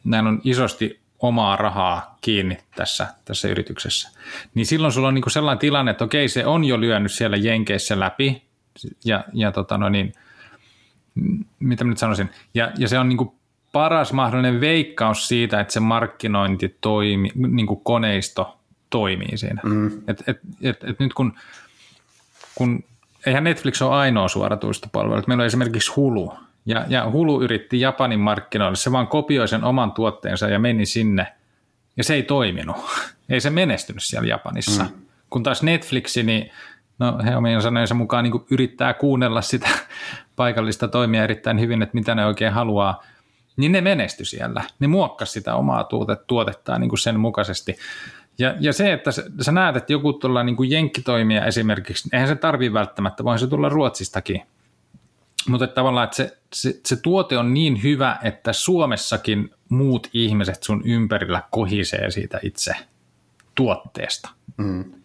näin 0.03 0.27
on 0.27 0.41
isosti 0.43 0.99
omaa 1.19 1.55
rahaa 1.55 2.17
kiinni 2.21 2.57
tässä, 2.75 3.07
tässä 3.25 3.47
yrityksessä. 3.47 4.09
Niin 4.53 4.65
silloin 4.65 4.93
sulla 4.93 5.07
on 5.07 5.13
niin 5.13 5.21
kuin 5.21 5.34
sellainen 5.34 5.59
tilanne, 5.59 5.91
että 5.91 6.03
okei, 6.03 6.27
se 6.27 6.45
on 6.45 6.63
jo 6.63 6.82
lyönyt 6.82 7.11
siellä 7.11 7.38
Jenkeissä 7.38 7.99
läpi, 7.99 8.51
ja, 9.05 9.24
ja 9.34 9.51
tota 9.51 9.78
no 9.78 9.89
niin, 9.89 10.13
mitä 11.59 11.84
mä 11.84 11.89
nyt 11.89 11.97
sanoisin, 11.97 12.30
ja, 12.53 12.72
ja 12.78 12.88
se 12.88 12.99
on 12.99 13.09
niin 13.09 13.17
kuin 13.17 13.32
paras 13.72 14.13
mahdollinen 14.13 14.61
veikkaus 14.61 15.28
siitä, 15.28 15.59
että 15.59 15.74
se 15.74 15.80
markkinointi 15.80 16.78
toimi, 16.82 17.30
niin 17.36 17.67
kuin 17.67 17.82
koneisto 17.84 18.59
toimii 18.89 19.38
siinä. 19.38 19.61
Mm. 19.63 19.88
Et, 20.07 20.24
et, 20.28 20.39
et, 20.61 20.84
et 20.84 20.99
nyt 20.99 21.13
kun, 21.13 21.34
kun, 22.55 22.84
eihän 23.26 23.43
Netflix 23.43 23.82
ole 23.82 23.95
ainoa 23.95 24.28
suoratuistopalvelu, 24.28 25.24
meillä 25.28 25.41
on 25.41 25.47
esimerkiksi 25.47 25.91
Hulu, 25.95 26.34
ja, 26.65 26.86
ja 26.89 27.09
Hulu 27.09 27.41
yritti 27.41 27.80
Japanin 27.80 28.19
markkinoille, 28.19 28.76
se 28.76 28.91
vaan 28.91 29.07
kopioi 29.07 29.47
sen 29.47 29.63
oman 29.63 29.91
tuotteensa 29.91 30.49
ja 30.49 30.59
meni 30.59 30.86
sinne, 30.86 31.28
ja 31.97 32.03
se 32.03 32.13
ei 32.13 32.24
toiminut. 32.24 32.78
ei 33.30 33.41
se 33.41 33.49
menestynyt 33.49 34.03
siellä 34.03 34.28
Japanissa. 34.28 34.84
Mm. 34.84 34.89
Kun 35.30 35.43
taas 35.43 35.63
Netflixi, 35.63 36.24
niin 36.24 36.51
no 37.02 37.18
he 37.26 37.36
omien 37.36 37.62
sanojensa 37.62 37.95
mukaan 37.95 38.24
niin 38.24 38.45
yrittää 38.52 38.93
kuunnella 38.93 39.41
sitä 39.41 39.70
paikallista 40.36 40.88
toimia 40.88 41.24
erittäin 41.24 41.60
hyvin, 41.60 41.82
että 41.82 41.95
mitä 41.95 42.16
ne 42.16 42.26
oikein 42.26 42.54
haluaa, 42.54 43.04
niin 43.58 43.72
ne 43.72 43.82
menesty 43.82 44.26
siellä. 44.26 44.64
Ne 44.80 44.88
muokkas 44.88 45.34
sitä 45.34 45.56
omaa 45.56 45.84
tuotet, 45.84 46.28
tuotettaan 46.28 46.82
niin 46.82 46.97
sen 46.97 47.20
mukaisesti. 47.20 47.78
Ja, 48.38 48.56
ja 48.60 48.74
se, 48.74 48.93
että 48.93 49.12
sä, 49.12 49.24
sä 49.41 49.52
näet, 49.52 49.76
että 49.76 49.93
joku 49.93 50.14
tuolla 50.14 50.43
niin 50.43 50.70
jenkkitoimija 50.70 51.45
esimerkiksi, 51.45 52.10
eihän 52.14 52.28
se 52.28 52.36
tarvi 52.36 52.74
välttämättä, 52.74 53.24
vaan 53.24 53.39
se 53.39 53.47
tulla 53.47 53.70
Ruotsistakin. 53.70 54.41
Mutta 55.47 55.66
että 55.66 55.76
tavallaan, 55.76 56.04
että 56.04 56.16
se, 56.16 56.38
se, 56.54 56.80
se 56.86 56.95
tuote 56.95 57.38
on 57.38 57.54
niin 57.54 57.84
hyvä, 57.84 58.18
että 58.24 58.54
Suomessakin 58.54 59.52
muut 59.70 60.08
ihmiset 60.14 60.64
sun 60.64 60.82
ympärillä 60.86 61.43
kohisee 61.52 62.12
siitä 62.12 62.39
itse 62.43 62.76
tuotteesta. 63.56 64.30
Mm. 64.58 65.01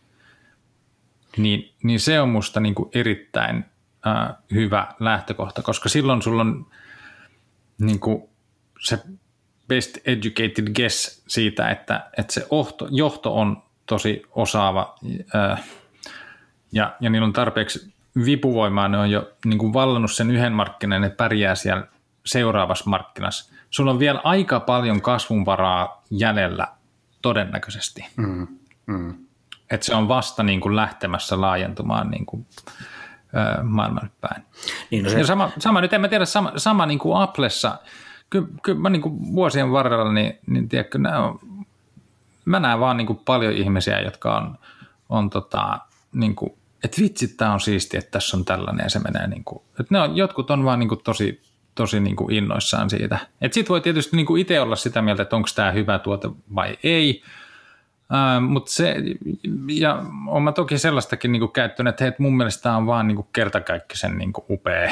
Niin, 1.37 1.75
niin 1.83 2.01
se 2.01 2.21
on 2.21 2.29
musta 2.29 2.61
niin 2.61 2.75
kuin 2.75 2.91
erittäin 2.95 3.65
äh, 4.07 4.37
hyvä 4.55 4.87
lähtökohta, 5.01 5.63
koska 5.63 5.89
silloin 5.89 6.23
sulla 6.23 6.43
on 6.43 6.67
niin 7.79 8.01
kuin 8.01 8.23
se 8.81 8.99
best 9.69 9.99
educated 10.05 10.73
guess 10.75 11.23
siitä, 11.29 11.69
että, 11.69 12.11
että 12.19 12.33
se 12.33 12.47
ohto, 12.51 12.89
johto 12.91 13.37
on 13.37 13.63
tosi 13.87 14.23
osaava 14.31 14.99
ää, 15.35 15.59
ja, 16.73 16.97
ja 17.01 17.11
niillä 17.11 17.27
on 17.27 17.33
tarpeeksi 17.33 17.95
vipuvoimaa, 18.25 18.89
ne 18.89 18.99
on 18.99 19.11
jo 19.11 19.33
niin 19.45 19.59
kuin 19.59 19.73
vallannut 19.73 20.13
sen 20.13 20.31
yhden 20.31 20.53
markkinan, 20.53 21.01
ne 21.01 21.11
pärjää 21.11 21.55
siellä 21.55 21.87
seuraavassa 22.27 22.91
markkinassa. 22.91 23.55
Sulla 23.71 23.91
on 23.91 23.99
vielä 23.99 24.21
aika 24.25 24.61
paljon 24.61 25.01
kasvunvaraa 25.01 26.03
jäljellä 26.11 26.69
todennäköisesti. 27.23 28.07
Mm, 28.17 28.47
mm. 28.87 29.26
Et 29.71 29.83
se 29.83 29.95
on 29.95 30.09
vasta 30.09 30.43
niin 30.43 30.61
kuin 30.61 30.77
lähtemässä 30.77 31.41
laajentumaan 31.41 32.11
niin 32.11 32.27
kuin, 32.27 32.47
ää, 33.35 33.63
maailman 33.63 34.11
päin. 34.21 34.43
Niin 34.91 35.05
no 35.05 35.11
se... 35.11 35.19
ja 35.19 35.27
sama, 35.27 35.51
sama, 35.59 35.81
nyt 35.81 35.93
en 35.93 36.01
mä 36.01 36.09
tiedä, 36.09 36.25
sama, 36.25 36.53
sama 36.57 36.87
niin 36.87 36.99
kuin 36.99 37.23
Applessa– 37.23 37.79
kyllä, 38.31 38.49
kyllä 38.63 38.81
mä 38.81 38.91
niin 38.91 39.03
kuin 39.03 39.35
vuosien 39.35 39.73
varrella, 39.73 40.13
niin, 40.13 40.39
niin 40.47 40.69
tiedätkö, 40.69 40.99
on, 40.99 41.39
mä 42.45 42.61
näen 42.61 42.81
vaan 42.81 42.97
niin 42.97 43.07
kuin 43.07 43.21
paljon 43.25 43.53
ihmisiä, 43.53 44.01
jotka 44.01 44.37
on, 44.37 44.59
on 45.09 45.31
tota, 45.31 45.79
niin 46.13 46.37
kuin, 46.37 46.53
että 46.85 47.03
vitsi, 47.03 47.29
tämä 47.29 47.53
on 47.53 47.61
siistiä, 47.61 47.99
että 47.99 48.11
tässä 48.11 48.37
on 48.37 48.45
tällainen 48.45 48.85
ja 48.85 48.91
se 48.91 48.99
menee 48.99 49.27
niin 49.27 49.45
kuin, 49.45 49.63
että 49.81 49.95
ne 49.95 50.01
on, 50.01 50.17
jotkut 50.17 50.51
on 50.51 50.65
vaan 50.65 50.79
niin 50.79 50.89
kuin 50.89 51.01
tosi, 51.05 51.43
tosi 51.75 52.01
niin 52.01 52.17
kuin 52.17 52.35
innoissaan 52.35 52.91
siitä. 52.91 53.19
Sitten 53.43 53.69
voi 53.69 53.81
tietysti 53.81 54.17
niin 54.17 54.27
kuin 54.27 54.41
itse 54.41 54.61
olla 54.61 54.77
sitä 54.77 55.03
mieltä, 55.03 55.23
että 55.23 55.37
onko 55.37 55.49
tämä 55.55 55.71
hyvä 55.71 55.99
tuote 55.99 56.29
vai 56.55 56.79
ei, 56.83 57.23
Mutta 58.41 58.73
se, 58.73 58.97
ja 59.69 60.03
olen 60.27 60.43
mä 60.43 60.53
toki 60.53 60.79
sellaistakin 60.79 61.33
niin 61.33 61.53
käyttänyt, 61.53 61.91
että 61.91 62.05
hei, 62.05 62.13
mun 62.19 62.37
mielestä 62.37 62.63
tämä 62.63 62.77
on 62.77 62.87
vaan 62.87 63.09
niin 63.09 63.27
kertakaikkisen 63.33 64.19
niin 64.19 64.33
upea 64.51 64.91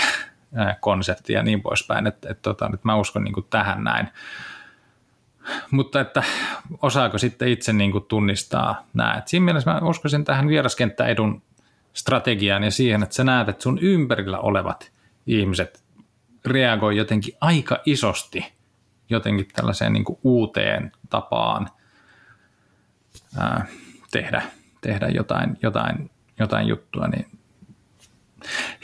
konsepti 0.81 1.33
ja 1.33 1.43
niin 1.43 1.63
poispäin, 1.63 2.07
että, 2.07 2.29
että, 2.31 2.43
tota, 2.43 2.67
että 2.67 2.81
mä 2.83 2.97
uskon 2.97 3.25
niin 3.25 3.35
kuin 3.35 3.47
tähän 3.51 3.85
näin. 3.85 4.09
Mutta 5.71 6.01
että 6.01 6.23
osaako 6.83 7.19
sitten 7.19 7.49
itse 7.49 7.73
niin 7.73 7.93
kuin 7.93 8.05
tunnistaa 8.05 8.87
nämä. 8.95 9.15
Et 9.15 9.29
siinä 9.29 9.45
mielessä 9.45 9.73
mä 9.73 9.89
uskoisin 9.89 10.25
tähän 10.25 10.49
vieraskenttäedun 10.49 11.43
strategiaan 11.93 12.65
ja 12.65 12.71
siihen, 12.71 13.03
että 13.03 13.15
sä 13.15 13.25
näet, 13.25 13.49
että 13.49 13.63
sun 13.63 13.79
ympärillä 13.79 14.39
olevat 14.39 14.93
ihmiset 15.27 15.85
reagoi 16.45 16.97
jotenkin 16.97 17.35
aika 17.41 17.79
isosti 17.87 18.55
jotenkin 19.11 19.49
tällaiseen 19.53 19.93
niin 19.93 20.05
kuin 20.05 20.19
uuteen 20.23 20.93
tapaan 21.11 21.69
ää, 23.39 23.67
tehdä, 24.11 24.43
tehdä 24.81 25.09
jotain, 25.09 25.59
jotain, 25.63 26.11
jotain 26.39 26.69
juttua, 26.69 27.09
niin 27.09 27.27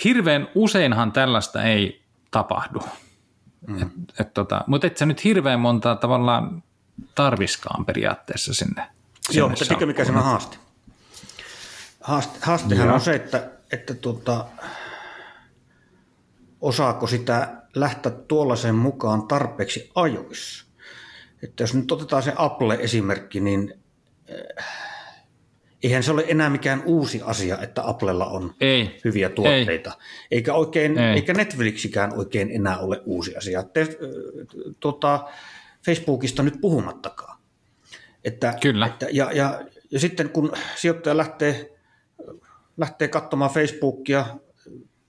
Hirveän 0.04 0.48
useinhan 0.54 1.12
tällaista 1.12 1.62
ei 1.62 2.02
tapahdu. 2.30 2.82
Mm. 3.66 3.82
Et, 3.82 3.88
et 4.20 4.34
tota, 4.34 4.64
mutta 4.66 4.86
et 4.86 4.96
sä 4.96 5.06
nyt 5.06 5.24
hirveän 5.24 5.60
montaa 5.60 5.96
tavallaan 5.96 6.62
tarviskaan 7.14 7.84
periaatteessa 7.84 8.54
sinne. 8.54 8.86
sinne 9.26 9.38
Joo, 9.38 9.48
mutta 9.48 9.64
tiedätkö 9.64 9.86
mikä 9.86 10.04
se 10.04 10.12
on 10.12 10.24
haaste? 10.24 10.56
haaste 12.00 12.38
haastehan 12.42 12.86
Joo. 12.86 12.94
on 12.94 13.00
se, 13.00 13.14
että, 13.14 13.50
että 13.72 13.94
tuota, 13.94 14.44
osaako 16.60 17.06
sitä 17.06 17.56
lähteä 17.74 18.12
tuollaisen 18.12 18.74
mukaan 18.74 19.28
tarpeeksi 19.28 19.90
ajoissa. 19.94 20.66
Että 21.42 21.62
jos 21.62 21.74
nyt 21.74 21.92
otetaan 21.92 22.22
se 22.22 22.32
Apple-esimerkki, 22.36 23.40
niin 23.40 23.79
eihän 25.82 26.02
se 26.02 26.12
ole 26.12 26.24
enää 26.28 26.50
mikään 26.50 26.82
uusi 26.84 27.22
asia, 27.24 27.58
että 27.58 27.88
Applella 27.88 28.26
on 28.26 28.54
Ei. 28.60 29.00
hyviä 29.04 29.28
tuotteita. 29.28 29.90
Ei. 29.90 30.26
Eikä, 30.30 30.54
oikein, 30.54 30.98
Ei. 30.98 31.14
eikä 31.14 31.32
Netflixikään 31.32 32.18
oikein 32.18 32.50
enää 32.50 32.78
ole 32.78 33.02
uusi 33.04 33.36
asia. 33.36 33.62
Te, 33.62 33.98
tuota, 34.80 35.28
Facebookista 35.86 36.42
nyt 36.42 36.60
puhumattakaan. 36.60 37.38
Että, 38.24 38.54
Kyllä. 38.60 38.86
Että, 38.86 39.06
ja, 39.12 39.30
ja, 39.32 39.60
ja 39.90 40.00
sitten 40.00 40.30
kun 40.30 40.52
sijoittaja 40.76 41.16
lähtee, 41.16 41.72
lähtee 42.76 43.08
katsomaan 43.08 43.50
Facebookia 43.50 44.26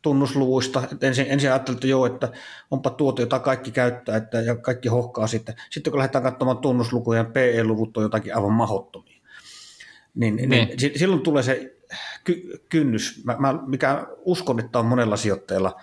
tunnusluvuista, 0.01 0.83
että 0.91 1.07
ensin, 1.07 1.25
ensin 1.29 1.51
ajattelin, 1.51 1.75
että 1.77 1.87
joo, 1.87 2.05
että 2.05 2.31
onpa 2.71 2.89
tuote, 2.89 3.21
jota 3.21 3.39
kaikki 3.39 3.71
käyttää 3.71 4.17
että, 4.17 4.41
ja 4.41 4.55
kaikki 4.55 4.89
hohkaa 4.89 5.27
sitten. 5.27 5.55
Sitten 5.69 5.91
kun 5.91 5.97
lähdetään 5.97 6.23
katsomaan 6.23 6.57
tunnuslukuja, 6.57 7.23
PE-luvut 7.23 7.97
on 7.97 8.03
jotakin 8.03 8.35
aivan 8.35 8.51
mahottomia. 8.51 9.10
Niin, 10.15 10.35
niin. 10.35 10.49
niin 10.49 10.69
silloin 10.95 11.21
tulee 11.21 11.43
se 11.43 11.75
ky- 12.23 12.63
kynnys, 12.69 13.21
mä, 13.25 13.35
mä, 13.39 13.59
mikä 13.67 14.07
uskon, 14.17 14.59
että 14.59 14.79
on 14.79 14.85
monella 14.85 15.17
sijoittajalla, 15.17 15.81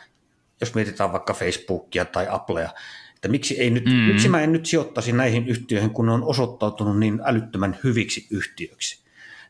jos 0.60 0.74
mietitään 0.74 1.12
vaikka 1.12 1.34
Facebookia 1.34 2.04
tai 2.04 2.26
Applea, 2.30 2.70
että 3.14 3.28
miksi, 3.28 3.60
ei 3.60 3.70
nyt, 3.70 3.84
mm. 3.84 3.92
miksi 3.92 4.28
mä 4.28 4.40
en 4.40 4.52
nyt 4.52 4.66
sijoittaisi 4.66 5.12
näihin 5.12 5.48
yhtiöihin, 5.48 5.90
kun 5.90 6.06
ne 6.06 6.12
on 6.12 6.24
osoittautunut 6.24 6.98
niin 6.98 7.20
älyttömän 7.24 7.78
hyviksi 7.84 8.26
yhtiöiksi. 8.30 9.02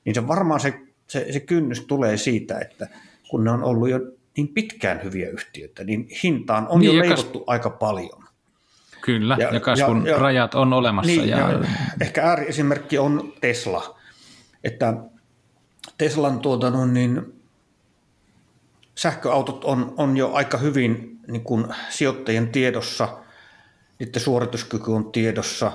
Niin 0.05 0.15
se 0.15 0.29
varmaan 0.29 0.61
se, 0.61 0.81
se, 1.07 1.27
se 1.33 1.41
kynnys 1.41 1.81
tulee 1.81 2.17
siitä, 2.17 2.59
että 2.59 2.89
kun 3.29 3.45
ne 3.45 3.51
on 3.51 3.65
ollut 3.65 3.91
jo 3.91 4.01
niin 4.37 4.49
pitkään 4.49 5.03
hyviä 5.05 5.31
yhtiöitä, 5.31 5.85
niin 5.85 6.09
hintaan 6.23 6.69
on 6.69 6.81
niin, 6.81 6.97
jo 6.97 7.03
leivottu 7.03 7.39
kas... 7.39 7.45
aika 7.47 7.71
paljon. 7.71 8.25
Kyllä, 9.01 9.37
ja, 9.41 9.55
ja 9.55 9.61
kasvun 9.61 10.07
ja, 10.07 10.19
rajat 10.19 10.55
on 10.55 10.73
olemassa. 10.73 11.13
Niin, 11.13 11.29
ja... 11.29 11.39
Ja 11.39 11.61
ehkä 12.01 12.23
ääriesimerkki 12.23 12.99
on 12.99 13.33
Tesla, 13.41 13.98
että 14.65 14.95
Teslan 15.99 16.41
tuota, 16.41 16.71
no, 16.71 16.87
niin 16.87 17.43
sähköautot 18.95 19.65
on, 19.65 19.95
on 19.97 20.17
jo 20.17 20.33
aika 20.33 20.59
hyvin 20.59 21.21
niin 21.29 21.45
kuin 21.45 21.65
sijoittajien 21.89 22.49
tiedossa, 22.49 23.19
niiden 23.99 24.23
suorituskyky 24.23 24.91
on 24.91 25.13
tiedossa 25.13 25.73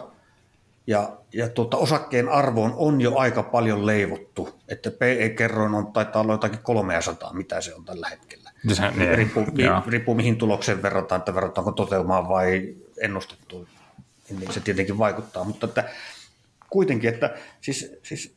ja, 0.88 1.18
ja 1.34 1.50
tuota, 1.50 1.78
osakkeen 1.78 2.30
arvoon 2.30 2.74
on 2.76 3.02
jo 3.02 3.18
aika 3.18 3.44
paljon 3.44 3.86
leivottu, 3.86 4.60
että 4.68 4.92
PE-kerroin 4.92 5.74
on, 5.74 5.94
taitaa 5.94 6.22
olla 6.22 6.34
jotakin 6.34 6.60
300, 6.60 7.34
mitä 7.34 7.62
se 7.62 7.76
on 7.76 7.86
tällä 7.86 8.08
hetkellä. 8.10 8.52
Se, 8.74 8.92
niin, 8.92 9.16
riippuu, 9.16 9.46
riippuu 9.88 10.16
mihin 10.16 10.38
tulokseen 10.38 10.82
verrataan, 10.82 11.20
että 11.20 11.36
verrataanko 11.36 11.72
toteumaan 11.72 12.30
vai 12.30 12.76
ennustettuun, 13.02 13.68
niin 14.30 14.54
se 14.54 14.60
tietenkin 14.60 14.98
vaikuttaa, 14.98 15.44
mutta 15.44 15.66
että 15.66 15.90
kuitenkin, 16.70 17.14
että 17.14 17.36
siis, 17.62 17.92
siis 18.04 18.36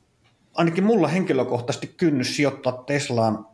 ainakin 0.57 0.85
mulla 0.85 1.09
henkilökohtaisesti 1.09 1.87
kynnys 1.87 2.37
sijoittaa 2.37 2.73
Teslaan, 2.73 3.47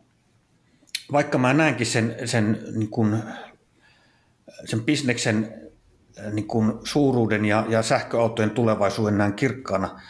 vaikka 1.11 1.37
mä 1.37 1.53
näenkin 1.53 1.87
sen, 1.87 2.15
sen, 2.25 2.63
niin 2.75 2.89
kuin, 2.89 3.23
sen 4.65 4.83
bisneksen 4.83 5.53
niin 6.31 6.47
kuin 6.47 6.73
suuruuden 6.83 7.45
ja, 7.45 7.65
ja 7.69 7.81
sähköautojen 7.81 8.51
tulevaisuuden 8.51 9.17
näin 9.17 9.33
kirkkaana, 9.33 10.01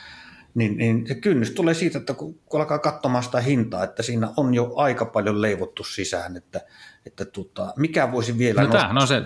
niin, 0.55 0.77
niin 0.77 1.07
se 1.07 1.15
kynnys 1.15 1.51
tulee 1.51 1.73
siitä, 1.73 1.97
että 1.97 2.13
kun, 2.13 2.39
kun 2.45 2.59
alkaa 2.59 2.79
katsomaan 2.79 3.23
sitä 3.23 3.41
hintaa, 3.41 3.83
että 3.83 4.03
siinä 4.03 4.29
on 4.37 4.53
jo 4.53 4.73
aika 4.75 5.05
paljon 5.05 5.41
leivottu 5.41 5.83
sisään, 5.83 6.37
että, 6.37 6.61
että 7.05 7.25
tota, 7.25 7.73
mikä 7.75 8.11
voisi 8.11 8.37
vielä 8.37 8.61
no, 8.61 8.67
tämähän 8.67 8.97
on 8.97 9.07
se, 9.07 9.21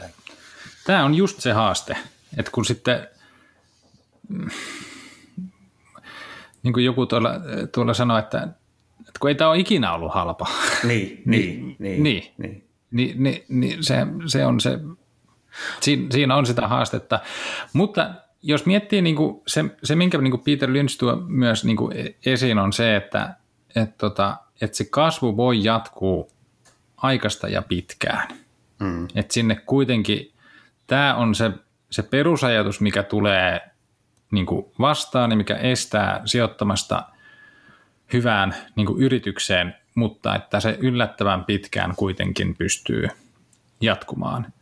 Tämä 0.86 1.06
on 1.06 1.16
just 1.16 1.40
se 1.40 1.52
haaste, 1.52 1.98
että 2.38 2.52
kun 2.52 2.66
sitten, 2.66 3.08
niin 6.64 6.74
kuin 6.74 6.86
joku 6.86 7.06
tuolla, 7.06 7.32
tuolla 7.72 7.94
sanoi, 7.94 8.20
että, 8.20 8.48
että 9.00 9.20
kun 9.20 9.30
ei 9.30 9.36
tämä 9.36 9.50
ole 9.50 9.60
ikinä 9.60 9.94
ollut 9.94 10.14
halpa. 10.14 10.46
Niin, 10.84 11.22
niin, 11.26 11.76
niin. 11.80 12.04
niin, 12.04 12.34
niin. 12.38 12.64
niin, 12.92 13.24
niin, 13.24 13.44
niin 13.50 13.84
se, 13.84 14.08
se 14.26 14.46
on 14.46 14.60
se, 14.60 14.80
siinä, 15.80 16.08
siinä 16.12 16.36
on 16.36 16.46
sitä 16.46 16.68
haastetta. 16.68 17.20
Mutta 17.74 18.10
jos 18.42 18.66
miettii 18.66 19.02
niin 19.02 19.16
kuin 19.16 19.42
se, 19.48 19.66
se, 19.84 19.96
minkä 19.96 20.18
niin 20.18 20.32
kuin 20.32 20.44
Peter 20.44 20.74
Lynch 20.74 20.98
tuo 20.98 21.16
myös 21.28 21.66
niin 21.66 21.78
kuin 21.78 22.16
esiin, 22.26 22.60
on 22.60 22.74
se, 22.74 22.96
että, 22.96 23.36
että, 23.76 23.96
tota, 23.98 24.38
että 24.62 24.78
se 24.78 24.86
kasvu 24.86 25.38
voi 25.38 25.64
jatkuu 25.64 26.32
aikasta 26.98 27.48
ja 27.48 27.62
pitkään. 27.62 28.28
Mm. 28.80 29.08
Että 29.16 29.34
sinne 29.34 29.56
kuitenkin, 29.56 30.32
tämä 30.88 31.16
on 31.16 31.36
se, 31.36 31.52
se 31.90 32.04
perusajatus, 32.04 32.82
mikä 32.82 33.04
tulee 33.04 33.62
niin 34.32 34.46
kuin 34.46 34.66
vastaan 34.80 35.32
ja 35.32 35.38
mikä 35.38 35.56
estää 35.56 36.22
sijoittamasta 36.26 37.04
hyvään 38.14 38.56
niin 38.76 38.88
kuin 38.88 39.02
yritykseen, 39.02 39.76
mutta 39.96 40.36
että 40.36 40.60
se 40.60 40.78
yllättävän 40.82 41.46
pitkään 41.46 41.96
kuitenkin 41.96 42.56
pystyy 42.56 43.08
jatkumaan 43.82 44.54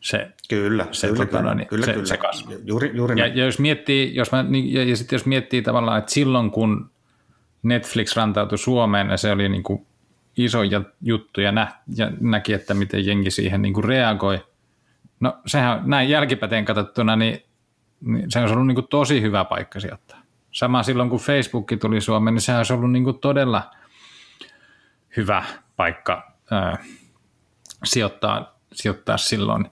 se, 0.00 0.30
kyllä, 0.48 0.86
se, 0.92 1.06
kyllä, 1.06 1.26
tota, 1.26 1.38
kyllä, 1.38 1.54
niin, 1.54 1.68
kyllä, 1.68 1.86
se, 1.86 1.92
kyllä. 1.92 2.06
se 2.06 2.16
kasvu. 2.16 2.52
Juuri, 2.64 2.90
juuri 2.94 3.20
ja, 3.20 3.26
ja, 3.26 3.44
jos 3.44 3.58
miettii, 3.58 4.14
jos 4.14 4.32
mä, 4.32 4.42
niin, 4.42 4.72
ja, 4.72 4.84
ja 4.84 4.96
sitten 4.96 5.16
jos 5.16 5.26
miettii 5.26 5.62
tavallaan, 5.62 5.98
että 5.98 6.12
silloin 6.12 6.50
kun 6.50 6.90
Netflix 7.62 8.16
rantautui 8.16 8.58
Suomeen 8.58 9.10
ja 9.10 9.16
se 9.16 9.32
oli 9.32 9.48
niin 9.48 9.62
kuin 9.62 9.86
iso 10.36 10.58
juttu 11.02 11.40
ja, 11.40 11.52
nä, 11.52 11.72
ja 11.96 12.10
näki, 12.20 12.52
että 12.52 12.74
miten 12.74 13.06
jengi 13.06 13.30
siihen 13.30 13.62
niin 13.62 13.74
kuin 13.74 13.84
reagoi. 13.84 14.44
No 15.20 15.38
sehän 15.46 15.82
näin 15.84 16.08
jälkipäteen 16.08 16.64
katsottuna, 16.64 17.16
niin, 17.16 17.42
niin 18.00 18.30
se 18.30 18.40
on 18.40 18.52
ollut 18.52 18.66
niin 18.66 18.74
kuin 18.74 18.88
tosi 18.88 19.22
hyvä 19.22 19.44
paikka 19.44 19.80
sijoittaa. 19.80 20.20
Sama 20.52 20.82
silloin, 20.82 21.10
kun 21.10 21.20
Facebook 21.20 21.70
tuli 21.80 22.00
Suomeen, 22.00 22.34
niin 22.34 22.42
sehän 22.42 22.58
olisi 22.58 22.72
ollut 22.72 22.92
niin 22.92 23.04
kuin 23.04 23.18
todella 23.18 23.70
hyvä 25.16 25.44
paikka 25.76 26.32
ää, 26.50 26.84
sijoittaa, 27.84 28.58
sijoittaa 28.72 29.16
silloin. 29.16 29.70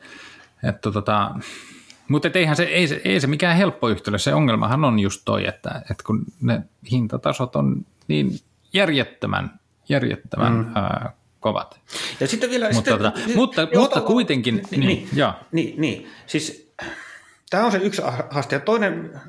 Että 0.68 0.90
tota, 0.90 1.34
mutta 2.08 2.28
eihän 2.34 2.56
se, 2.56 2.64
ei, 2.64 2.88
se, 2.88 3.00
ei 3.04 3.20
se 3.20 3.26
mikään 3.26 3.56
helppo 3.56 3.88
yhtälö. 3.88 4.18
Se 4.18 4.34
ongelmahan 4.34 4.84
on 4.84 4.98
just 4.98 5.22
toi, 5.24 5.46
että, 5.46 5.82
että 5.90 6.04
kun 6.06 6.24
ne 6.40 6.62
hintatasot 6.90 7.56
on 7.56 7.86
niin 8.08 8.38
järjettömän, 8.72 9.60
järjettömän 9.88 10.52
mm. 10.52 10.76
ää, 10.76 11.12
kovat. 11.40 11.80
Ja 12.20 12.26
sitten 12.26 12.50
vielä... 12.50 12.70
Mutta, 12.72 12.90
sitten, 12.90 13.12
tota, 13.12 13.34
mutta, 13.34 13.60
joo, 13.60 13.82
mutta 13.82 14.00
kuitenkin... 14.00 14.54
Niin, 14.54 14.80
niin, 14.80 14.86
niin, 14.86 15.08
joo. 15.12 15.32
niin, 15.52 15.80
niin. 15.80 16.08
Siis 16.26 16.72
tämä 17.50 17.64
on 17.64 17.72
se 17.72 17.78
yksi 17.78 18.02
haaste. 18.30 18.56
Ja 18.56 18.60
toinen, 18.60 19.20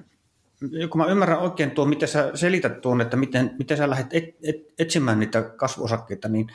kun 0.90 1.02
mä 1.02 1.08
ymmärrän 1.08 1.40
oikein 1.40 1.72
tuon, 1.72 1.90
miten 1.90 2.08
sä 2.08 2.32
selität 2.36 2.82
tuon, 2.82 3.02
että 3.02 3.18
miten, 3.18 3.56
miten 3.60 3.78
sä 3.78 3.90
lähdet 3.90 4.14
et, 4.14 4.36
et, 4.44 4.56
etsimään 4.80 5.20
niitä 5.20 5.42
kasvuosakkeita, 5.42 6.30
niin 6.30 6.48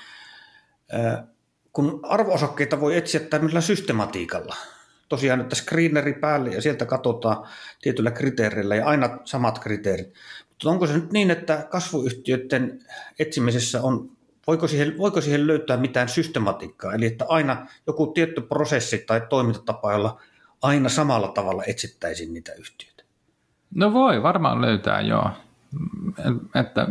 äh, 0.95 1.25
kun 1.73 2.01
arvoosakkeita 2.03 2.81
voi 2.81 2.97
etsiä 2.97 3.21
tämmöisellä 3.21 3.61
systematiikalla, 3.61 4.57
tosiaan, 5.09 5.41
että 5.41 5.57
screeneri 5.57 6.13
päälle 6.13 6.51
ja 6.51 6.63
sieltä 6.63 6.87
katsotaan 6.87 7.49
tietyllä 7.83 8.11
kriteereillä 8.11 8.77
ja 8.77 8.87
aina 8.87 9.19
samat 9.25 9.59
kriteerit. 9.59 10.15
Mutta 10.49 10.71
onko 10.71 10.87
se 10.87 10.93
nyt 10.93 11.13
niin, 11.13 11.31
että 11.31 11.67
kasvuyhtiöiden 11.71 12.85
etsimisessä 13.19 13.83
on, 13.83 14.11
voiko 14.47 14.69
siihen, 14.69 14.99
voiko 14.99 15.21
siihen 15.21 15.47
löytää 15.47 15.77
mitään 15.77 16.09
systematiikkaa, 16.09 16.95
eli 16.95 17.07
että 17.07 17.25
aina 17.29 17.67
joku 17.87 18.07
tietty 18.07 18.41
prosessi 18.41 18.99
tai 18.99 19.21
toimintatapa, 19.29 19.93
jolla 19.93 20.21
aina 20.65 20.89
samalla 20.89 21.29
tavalla 21.29 21.63
etsittäisiin 21.67 22.35
niitä 22.35 22.53
yhtiöitä? 22.53 23.05
No 23.75 23.93
voi 23.93 24.23
varmaan 24.23 24.61
löytää, 24.61 25.01
joo. 25.01 25.31
Että, 26.55 26.89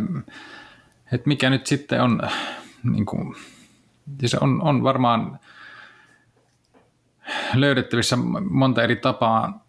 että 1.11 1.27
mikä 1.27 1.49
nyt 1.49 1.67
sitten 1.67 2.01
on, 2.01 2.21
niin 2.83 3.05
kuin, 3.05 3.35
se 4.25 4.37
on, 4.41 4.61
on 4.61 4.83
varmaan 4.83 5.39
löydettävissä 7.53 8.17
monta 8.49 8.83
eri 8.83 8.95
tapaa, 8.95 9.65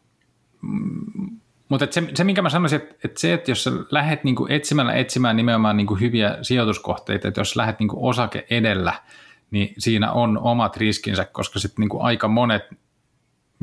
mutta 1.68 1.86
se, 1.90 2.08
se, 2.14 2.24
minkä 2.24 2.42
mä 2.42 2.50
sanoisin, 2.50 2.82
että, 2.82 2.94
että 3.04 3.20
se, 3.20 3.34
että 3.34 3.50
jos 3.50 3.64
sä 3.64 3.70
lähdet 3.90 4.24
niinku 4.24 4.46
etsimällä 4.50 4.94
etsimään 4.94 5.36
nimenomaan 5.36 5.76
niinku 5.76 5.94
hyviä 5.94 6.38
sijoituskohteita, 6.42 7.28
että 7.28 7.40
jos 7.40 7.56
lähdet 7.56 7.78
niinku 7.78 8.08
osake 8.08 8.46
edellä, 8.50 8.92
niin 9.50 9.74
siinä 9.78 10.12
on 10.12 10.38
omat 10.38 10.76
riskinsä, 10.76 11.24
koska 11.24 11.58
sitten 11.58 11.82
niinku 11.82 12.00
aika 12.00 12.28
monet, 12.28 12.62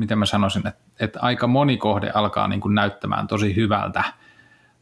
miten 0.02 0.18
mä 0.18 0.26
sanoisin, 0.26 0.66
että, 0.66 0.82
että 1.00 1.20
aika 1.22 1.46
moni 1.46 1.76
kohde 1.76 2.10
alkaa 2.14 2.48
niinku 2.48 2.68
näyttämään 2.68 3.26
tosi 3.26 3.56
hyvältä, 3.56 4.04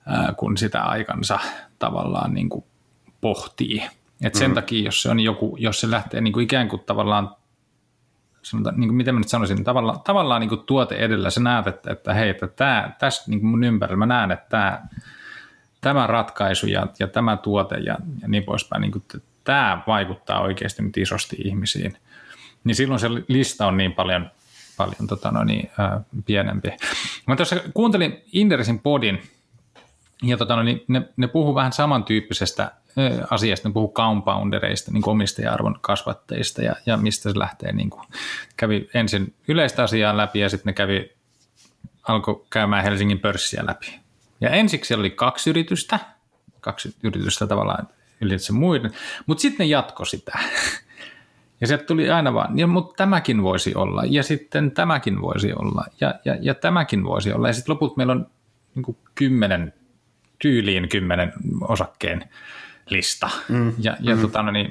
ää, 0.06 0.34
kun 0.36 0.56
sitä 0.56 0.82
aikansa 0.82 1.38
tavallaan 1.78 2.34
niinku 2.34 2.66
pohtii. 3.20 3.82
Et 4.22 4.34
sen 4.34 4.50
mm. 4.50 4.54
takia, 4.54 4.84
jos 4.84 5.02
se 5.02 5.10
on 5.10 5.20
joku, 5.20 5.56
jos 5.58 5.80
se 5.80 5.90
lähtee 5.90 6.20
niinku 6.20 6.40
ikään 6.40 6.68
kuin 6.68 6.82
tavallaan 6.86 7.30
sanotaan, 8.42 8.80
niin 8.80 8.88
kuin 8.88 8.96
miten 8.96 9.14
mä 9.14 9.20
nyt 9.20 9.28
sanoisin, 9.28 9.54
niin 9.54 9.64
tavallaan, 9.64 10.00
tavallaan 10.00 10.40
niin 10.40 10.48
kuin 10.48 10.66
tuote 10.66 10.94
edellä 10.94 11.30
sä 11.30 11.40
näet, 11.40 11.66
että, 11.66 11.92
että 11.92 12.14
hei, 12.14 12.28
että 12.28 12.46
tämä, 12.46 12.90
tässä 12.98 13.30
niin 13.30 13.40
kuin 13.40 13.50
mun 13.50 13.64
ympärillä 13.64 13.96
mä 13.96 14.06
näen, 14.06 14.30
että 14.30 14.46
tämä, 14.48 14.82
tämä 15.80 16.06
ratkaisu 16.06 16.66
ja, 16.66 16.86
ja 16.98 17.06
tämä 17.06 17.36
tuote 17.36 17.76
ja, 17.76 17.96
ja 18.22 18.28
niin 18.28 18.44
poispäin, 18.44 18.80
niin 18.80 18.92
kuin, 18.92 19.02
että 19.02 19.18
tämä 19.44 19.82
vaikuttaa 19.86 20.40
oikeasti 20.40 20.82
nyt 20.82 20.96
isosti 20.96 21.36
ihmisiin, 21.44 21.96
niin 22.64 22.74
silloin 22.74 23.00
se 23.00 23.08
lista 23.28 23.66
on 23.66 23.76
niin 23.76 23.92
paljon, 23.92 24.30
paljon 24.80 25.06
tota 25.08 25.30
no 25.30 25.44
niin, 25.44 25.70
ää, 25.78 26.00
pienempi. 26.26 26.68
Mä 27.26 27.36
tuossa 27.36 27.56
kuuntelin 27.74 28.24
Indersin 28.32 28.78
podin, 28.78 29.22
ja 30.22 30.36
tota, 30.36 30.56
no, 30.56 30.62
niin 30.62 30.84
ne, 30.88 31.02
ne 31.16 31.26
puhuu 31.26 31.54
vähän 31.54 31.72
samantyyppisestä 31.72 32.72
asiasta, 33.30 33.68
ne 33.68 33.72
puhuu 33.72 33.92
compoundereista, 33.92 34.92
niin 34.92 35.08
omistaja-arvon 35.08 35.78
kasvatteista 35.80 36.62
ja, 36.62 36.76
ja 36.86 36.96
mistä 36.96 37.32
se 37.32 37.38
lähtee. 37.38 37.72
Niin 37.72 37.90
kuin, 37.90 38.02
kävi 38.56 38.90
ensin 38.94 39.34
yleistä 39.48 39.82
asiaa 39.82 40.16
läpi 40.16 40.40
ja 40.40 40.48
sitten 40.48 40.70
ne 40.70 40.72
kävi, 40.72 41.12
alkoi 42.02 42.44
käymään 42.50 42.84
Helsingin 42.84 43.20
pörssiä 43.20 43.66
läpi. 43.66 44.00
Ja 44.40 44.50
ensiksi 44.50 44.94
oli 44.94 45.10
kaksi 45.10 45.50
yritystä, 45.50 45.98
kaksi 46.60 46.94
yritystä 47.02 47.46
tavallaan 47.46 47.88
ylitse 48.20 48.52
muiden, 48.52 48.90
mutta 49.26 49.42
sitten 49.42 49.64
ne 49.64 49.70
jatko 49.70 50.04
sitä. 50.04 50.38
Ja 51.60 51.66
sieltä 51.66 51.84
tuli 51.84 52.10
aina 52.10 52.34
vaan, 52.34 52.58
ja, 52.58 52.66
mutta 52.66 52.94
tämäkin 52.96 53.42
voisi 53.42 53.74
olla, 53.74 54.02
ja 54.06 54.22
sitten 54.22 54.70
tämäkin 54.70 55.20
voisi 55.20 55.52
olla, 55.52 55.84
ja, 56.00 56.14
ja, 56.24 56.36
ja 56.40 56.54
tämäkin 56.54 57.04
voisi 57.04 57.32
olla. 57.32 57.48
Ja 57.48 57.54
sitten 57.54 57.72
loput 57.74 57.96
meillä 57.96 58.12
on 58.12 58.26
niin 58.74 58.96
kymmenen, 59.14 59.72
tyyliin 60.38 60.88
kymmenen 60.88 61.32
osakkeen 61.60 62.24
lista. 62.86 63.30
Mm. 63.48 63.72
Ja, 63.78 63.96
ja, 64.00 64.16
mm. 64.16 64.22
tota, 64.22 64.42
no 64.42 64.50
niin, 64.50 64.70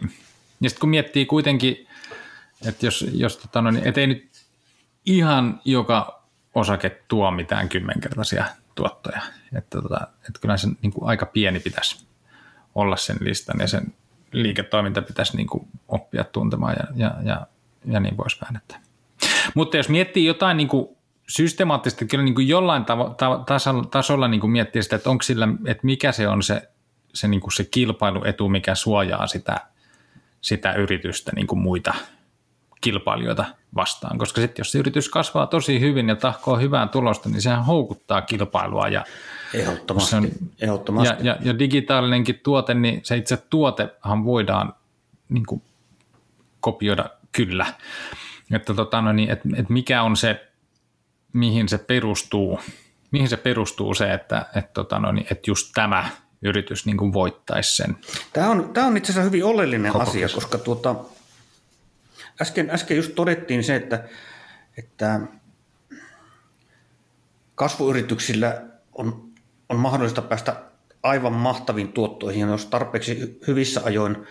ja 0.62 0.70
sitten 0.70 0.82
kun 0.82 0.90
miettii 0.90 1.26
kuitenkin, 1.26 1.88
että 2.68 2.86
jos, 2.86 3.06
jos 3.14 3.38
tota, 3.38 3.62
no 3.62 3.72
niin, 3.72 3.88
et 3.88 3.98
ei 3.98 4.08
nyt 4.08 4.30
ihan 5.06 5.62
joka 5.66 6.24
osake 6.56 6.90
tuo 7.08 7.32
mitään 7.32 7.70
kymmenkertaisia 7.70 8.46
tuottoja. 8.76 9.22
Että, 9.56 9.82
tota, 9.82 10.08
että 10.18 10.40
kyllä 10.42 10.58
se 10.58 10.68
niin 10.82 10.94
kuin 10.94 11.10
aika 11.10 11.26
pieni 11.26 11.60
pitäisi 11.60 12.06
olla 12.76 12.98
sen 12.98 13.18
listan 13.20 13.60
ja 13.60 13.68
sen 13.68 13.94
liiketoiminta 14.32 15.02
pitäisi 15.02 15.38
niin 15.38 15.48
kuin 15.48 15.68
oppia 15.88 16.24
tuntemaan 16.24 16.76
ja, 16.80 16.88
ja, 16.96 17.16
ja, 17.24 17.48
ja 17.86 18.00
niin 18.00 18.16
poispäin. 18.16 18.58
Että. 18.58 18.76
Mutta 19.54 19.78
jos 19.78 19.90
miettii 19.90 20.26
jotain 20.26 20.58
niin 20.58 20.68
kuin 20.68 20.88
systemaattisesti, 21.30 22.06
kyllä 22.06 22.24
niin 22.24 22.36
kuin 22.36 22.48
jollain 22.48 22.84
tavo- 22.84 23.14
ta- 23.14 23.44
tasolla, 23.46 23.84
tasolla 23.84 24.28
niin 24.28 24.42
kuin 24.42 24.52
miettii 24.52 24.84
sitä, 24.84 24.96
että 24.96 25.10
onko 25.10 25.22
sillä, 25.22 25.48
että 25.66 25.86
mikä 25.86 26.12
se 26.12 26.28
on 26.28 26.44
se 26.44 26.70
se, 27.14 27.28
niin 27.28 27.42
kuin 27.42 27.52
se 27.52 27.64
kilpailuetu, 27.64 28.50
mikä 28.50 28.76
suojaa 28.76 29.28
sitä, 29.28 29.60
sitä 30.42 30.74
yritystä 30.74 31.32
niin 31.36 31.48
kuin 31.48 31.60
muita 31.60 31.94
kilpailijoita 32.82 33.46
vastaan. 33.76 34.18
Koska 34.18 34.42
sitten 34.42 34.60
jos 34.60 34.72
se 34.72 34.80
yritys 34.80 35.10
kasvaa 35.10 35.48
tosi 35.48 35.80
hyvin 35.80 36.10
ja 36.10 36.16
tahkoo 36.16 36.58
hyvää 36.58 36.88
tulosta, 36.88 37.30
niin 37.30 37.42
sehän 37.42 37.66
houkuttaa 37.66 38.22
kilpailua. 38.22 38.88
Ja 38.88 39.06
ehdottomasti. 39.54 40.16
On, 40.16 40.30
ehdottomasti. 40.62 41.28
Ja, 41.28 41.34
ja, 41.34 41.38
ja 41.42 41.60
digitaalinenkin 41.60 42.40
tuote, 42.44 42.74
niin 42.74 43.00
se 43.04 43.18
itse 43.18 43.38
tuotehan 43.38 44.26
voidaan 44.26 44.74
niin 45.30 45.46
kuin 45.46 45.62
kopioida 46.60 47.10
kyllä. 47.32 47.66
Että 48.52 48.74
tota, 48.74 49.02
no 49.02 49.12
niin, 49.12 49.30
et, 49.30 49.40
et 49.56 49.70
mikä 49.70 50.04
on 50.04 50.18
se, 50.18 50.48
mihin 51.34 51.70
se 51.70 51.78
perustuu, 51.78 52.60
mihin 53.12 53.30
se 53.30 53.38
perustuu 53.38 53.94
se, 53.94 54.14
että 54.14 54.46
et, 54.56 54.74
tota, 54.74 55.00
no 55.00 55.12
niin, 55.12 55.28
et 55.32 55.48
just 55.48 55.72
tämä 55.74 56.10
yritys 56.42 56.86
niin 56.86 56.98
kuin 56.98 57.14
voittaisi 57.14 57.76
sen. 57.76 57.98
Tämä 58.34 58.50
on, 58.50 58.70
tämä 58.74 58.88
on 58.88 58.98
itse 58.98 59.12
asiassa 59.12 59.26
hyvin 59.26 59.46
oleellinen 59.46 59.92
Koko 59.92 60.04
asia, 60.04 60.30
koska 60.30 60.58
tuota, 60.58 60.96
äsken, 62.42 62.70
äsken 62.70 62.98
just 62.98 63.16
todettiin 63.16 63.64
se, 63.64 63.76
että, 63.76 64.04
että 64.78 65.20
kasvuyrityksillä 67.56 68.62
on 68.94 69.29
on 69.70 69.80
mahdollista 69.80 70.22
päästä 70.22 70.56
aivan 71.04 71.34
mahtaviin 71.34 71.94
tuottoihin, 71.94 72.48
jos 72.48 72.66
tarpeeksi 72.66 73.40
hyvissä 73.48 73.82
ajoin 73.84 74.28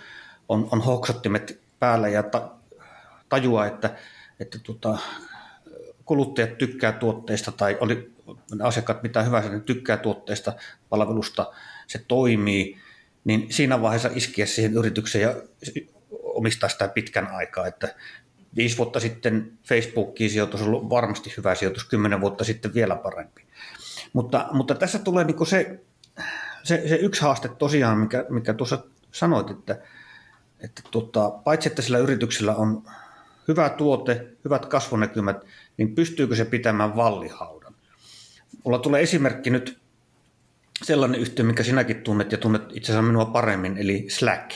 on, 0.49 0.69
on 0.73 0.81
hoksottimet 0.81 1.61
päällä 1.79 2.09
ja 2.09 2.23
ta, 2.23 2.51
tajua, 3.29 3.67
että, 3.67 3.97
että 4.41 4.59
tota, 4.59 4.99
kuluttajat 6.05 6.59
tykkää 6.59 6.93
tuotteista 6.93 7.53
tai 7.53 7.79
oli 7.81 8.13
asiakkaat 8.63 9.03
mitä 9.03 9.23
hyvänsä, 9.23 9.49
ne 9.49 9.61
tykkää 9.61 9.97
tuotteista, 9.97 10.53
palvelusta, 10.89 11.53
se 11.87 12.05
toimii, 12.09 12.79
niin 13.25 13.47
siinä 13.51 13.83
vaiheessa 13.83 14.11
iskeä 14.15 14.47
siihen 14.47 14.75
yritykseen 14.75 15.23
ja 15.23 15.35
omistaa 16.23 16.69
sitä 16.69 16.89
pitkän 16.89 17.27
aikaa, 17.27 17.67
että 17.67 17.95
viisi 18.57 18.79
vuotta 18.79 19.01
sitten 19.01 19.53
Facebookiin 19.65 20.31
sijoitus 20.31 20.61
on 20.61 20.67
ollut 20.67 20.91
varmasti 20.91 21.35
hyvä 21.37 21.55
sijoitus, 21.55 21.85
kymmenen 21.85 22.21
vuotta 22.21 22.45
sitten 22.45 22.75
vielä 22.75 22.97
parempi. 22.97 23.48
Mutta, 24.13 24.49
mutta 24.53 24.75
tässä 24.75 24.99
tulee 24.99 25.25
niin 25.25 25.47
se, 25.47 25.81
se, 26.63 26.89
se, 26.89 26.95
yksi 26.95 27.23
haaste 27.23 27.49
tosiaan, 27.49 27.99
mikä, 27.99 28.25
mikä 28.29 28.55
tuossa 28.55 28.85
sanoit, 29.13 29.51
että, 29.51 29.79
että 30.61 30.83
tota, 30.91 31.31
paitsi 31.31 31.69
että 31.69 31.83
sillä 31.83 31.99
yrityksellä 31.99 32.55
on 32.55 32.83
hyvä 33.49 33.69
tuote, 33.69 34.27
hyvät 34.45 34.67
kasvunäkymät, 34.67 35.45
niin 35.77 35.95
pystyykö 35.95 36.37
se 36.37 36.45
pitämään 36.45 36.97
vallihaudan? 36.97 37.75
Mulla 38.65 38.79
tulee 38.79 39.03
esimerkki 39.03 39.51
nyt 39.51 39.79
sellainen 40.83 41.21
yhtiö, 41.21 41.45
mikä 41.45 41.63
sinäkin 41.63 41.97
tunnet 41.97 42.33
ja 42.33 42.39
tunnet 42.39 42.63
itse 42.71 42.93
asiassa 42.93 43.03
minua 43.03 43.25
paremmin, 43.25 43.79
eli 43.79 44.07
Slack. 44.09 44.51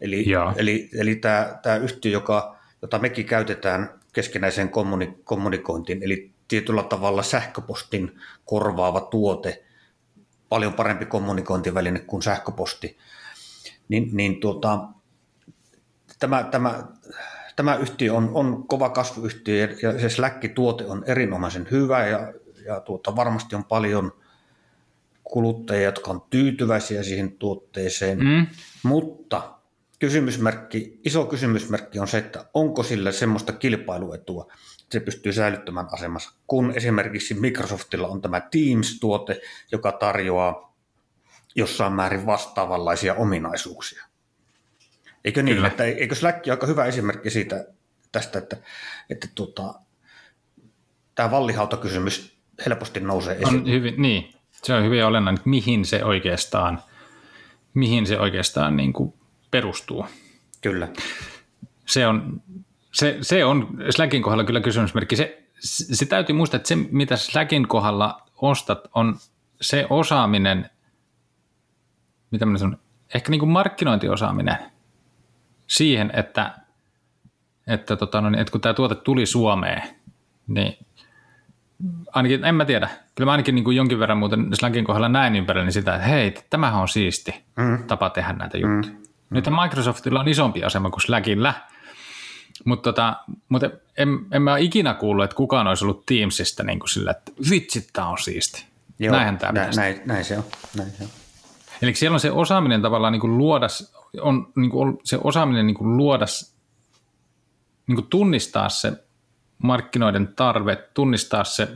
Eli, 0.00 0.24
eli, 0.56 0.90
eli 0.98 1.16
tämä, 1.16 1.58
tämä 1.62 1.76
yhtiö, 1.76 2.12
joka, 2.12 2.56
jota 2.82 2.98
mekin 2.98 3.26
käytetään 3.26 4.00
keskinäiseen 4.12 4.68
kommuni, 4.68 5.18
kommunikointiin, 5.24 6.02
eli 6.02 6.33
tietyllä 6.48 6.82
tavalla 6.82 7.22
sähköpostin 7.22 8.18
korvaava 8.44 9.00
tuote, 9.00 9.64
paljon 10.48 10.74
parempi 10.74 11.06
kommunikointiväline 11.06 11.98
kuin 11.98 12.22
sähköposti, 12.22 12.98
niin, 13.88 14.10
niin 14.12 14.40
tuota, 14.40 14.88
tämä, 16.18 16.42
tämä, 16.42 16.84
tämä 17.56 17.76
yhtiö 17.76 18.14
on, 18.14 18.30
on 18.34 18.68
kova 18.68 18.90
kasvuyhtiö 18.90 19.76
ja 19.82 20.00
se 20.00 20.08
Slack-tuote 20.08 20.86
on 20.86 21.04
erinomaisen 21.06 21.68
hyvä 21.70 22.06
ja, 22.06 22.32
ja 22.66 22.80
tuota, 22.80 23.16
varmasti 23.16 23.56
on 23.56 23.64
paljon 23.64 24.12
kuluttajia, 25.24 25.84
jotka 25.84 26.10
on 26.10 26.22
tyytyväisiä 26.30 27.02
siihen 27.02 27.32
tuotteeseen, 27.32 28.18
mm. 28.18 28.46
mutta 28.82 29.54
kysymysmerkki, 29.98 31.00
iso 31.04 31.26
kysymysmerkki 31.26 31.98
on 31.98 32.08
se, 32.08 32.18
että 32.18 32.44
onko 32.54 32.82
sillä 32.82 33.12
semmoista 33.12 33.52
kilpailuetua, 33.52 34.52
se 34.94 35.00
pystyy 35.00 35.32
säilyttämään 35.32 35.86
asemassa, 35.92 36.32
kun 36.46 36.72
esimerkiksi 36.76 37.34
Microsoftilla 37.34 38.08
on 38.08 38.22
tämä 38.22 38.40
Teams-tuote, 38.40 39.40
joka 39.72 39.92
tarjoaa 39.92 40.74
jossain 41.54 41.92
määrin 41.92 42.26
vastaavanlaisia 42.26 43.14
ominaisuuksia. 43.14 44.04
Eikö 45.24 45.42
niin? 45.42 45.56
Kyllä. 45.56 45.68
Että, 45.68 45.84
eikö 45.84 46.14
Slack 46.14 46.46
ole 46.46 46.52
aika 46.52 46.66
hyvä 46.66 46.84
esimerkki 46.84 47.30
siitä, 47.30 47.66
tästä, 48.12 48.38
että, 48.38 48.56
että 49.10 49.28
tuota, 49.34 49.74
tämä 51.14 51.30
vallihautakysymys 51.30 52.38
helposti 52.66 53.00
nousee 53.00 53.34
esiin. 53.34 53.48
On 53.48 53.70
hyvin, 53.70 53.94
niin, 54.02 54.34
se 54.52 54.74
on 54.74 54.84
hyvin 54.84 55.04
olennainen, 55.04 55.38
että 55.38 55.50
mihin 55.50 55.84
se 55.86 56.04
oikeastaan, 56.04 56.82
mihin 57.74 58.06
se 58.06 58.20
oikeastaan 58.20 58.76
niin 58.76 58.92
kuin 58.92 59.14
perustuu. 59.50 60.06
Kyllä. 60.60 60.88
Se 61.86 62.06
on, 62.06 62.42
se, 62.94 63.18
se 63.20 63.44
on 63.44 63.68
Slackin 63.90 64.22
kohdalla 64.22 64.44
kyllä 64.44 64.60
kysymysmerkki. 64.60 65.16
Se, 65.16 65.42
se 65.60 66.06
täytyy 66.06 66.36
muistaa, 66.36 66.56
että 66.56 66.68
se 66.68 66.76
mitä 66.76 67.16
Slackin 67.16 67.68
kohdalla 67.68 68.22
ostat 68.36 68.78
on 68.94 69.16
se 69.60 69.86
osaaminen, 69.90 70.70
mitä 72.30 72.46
minä 72.46 72.58
sanon, 72.58 72.78
ehkä 73.14 73.30
niin 73.30 73.38
kuin 73.38 73.50
markkinointiosaaminen 73.50 74.56
siihen, 75.66 76.10
että, 76.14 76.54
että, 77.66 77.96
tota, 77.96 78.20
no 78.20 78.30
niin, 78.30 78.40
että 78.40 78.52
kun 78.52 78.60
tämä 78.60 78.74
tuote 78.74 78.94
tuli 78.94 79.26
Suomeen, 79.26 79.82
niin 80.46 80.78
ainakin, 82.12 82.44
en 82.44 82.54
mä 82.54 82.64
tiedä, 82.64 82.88
kyllä 83.14 83.28
mä 83.28 83.32
ainakin 83.32 83.54
niin 83.54 83.64
kuin 83.64 83.76
jonkin 83.76 83.98
verran 83.98 84.18
muuten 84.18 84.48
Slackin 84.52 84.84
kohdalla 84.84 85.08
näin 85.08 85.36
ympärillä 85.36 85.64
niin 85.64 85.72
sitä, 85.72 85.94
että 85.94 86.06
hei, 86.06 86.34
tämähän 86.50 86.80
on 86.80 86.88
siisti 86.88 87.44
mm. 87.56 87.84
tapa 87.86 88.10
tehdä 88.10 88.32
näitä 88.32 88.58
juttuja. 88.58 88.94
Mm. 88.94 89.04
Nyt 89.30 89.44
Microsoftilla 89.62 90.20
on 90.20 90.28
isompi 90.28 90.64
asema 90.64 90.90
kuin 90.90 91.00
Slackilla, 91.00 91.54
mutta 92.64 92.92
tota, 92.92 93.16
mutta 93.48 93.70
en, 93.98 94.08
en 94.32 94.42
mä 94.42 94.58
ikinä 94.58 94.94
kuullut, 94.94 95.24
että 95.24 95.36
kukaan 95.36 95.66
olisi 95.66 95.84
ollut 95.84 96.06
Teamsista 96.06 96.62
niin 96.62 96.78
kuin 96.78 96.88
sillä, 96.88 97.10
että 97.10 97.32
vitsit, 97.50 97.88
tämä 97.92 98.08
on 98.08 98.18
siisti. 98.18 98.64
Joo, 98.98 99.12
Näinhän 99.14 99.38
tämä 99.38 99.52
nä, 99.52 99.70
näin, 99.76 100.00
näin, 100.04 100.24
se 100.24 100.38
on. 100.38 100.44
näin 100.76 100.90
se 100.90 101.04
on. 101.04 101.10
Eli 101.82 101.94
siellä 101.94 102.14
on 102.14 102.20
se 102.20 102.30
osaaminen 102.30 102.82
tavallaan 102.82 103.12
niin 103.12 103.20
kuin 103.20 103.38
luoda, 103.38 103.66
on 104.20 104.52
niin 104.56 104.70
kuin 104.70 104.98
se 105.04 105.18
osaaminen 105.24 105.66
niin 105.66 105.74
kuin 105.74 105.96
luoda, 105.96 106.26
niin 107.86 107.96
kuin 107.96 108.06
tunnistaa 108.06 108.68
se 108.68 108.92
markkinoiden 109.62 110.28
tarve, 110.36 110.76
tunnistaa 110.94 111.44
se 111.44 111.68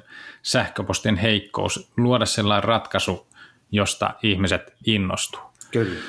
sähköpostin 0.43 1.17
heikkous, 1.17 1.93
luoda 1.97 2.27
sellainen 2.27 2.65
ratkaisu, 2.65 3.27
josta 3.73 4.15
ihmiset 4.23 4.73
innostuu. 4.87 5.41
Kyllä. 5.71 6.01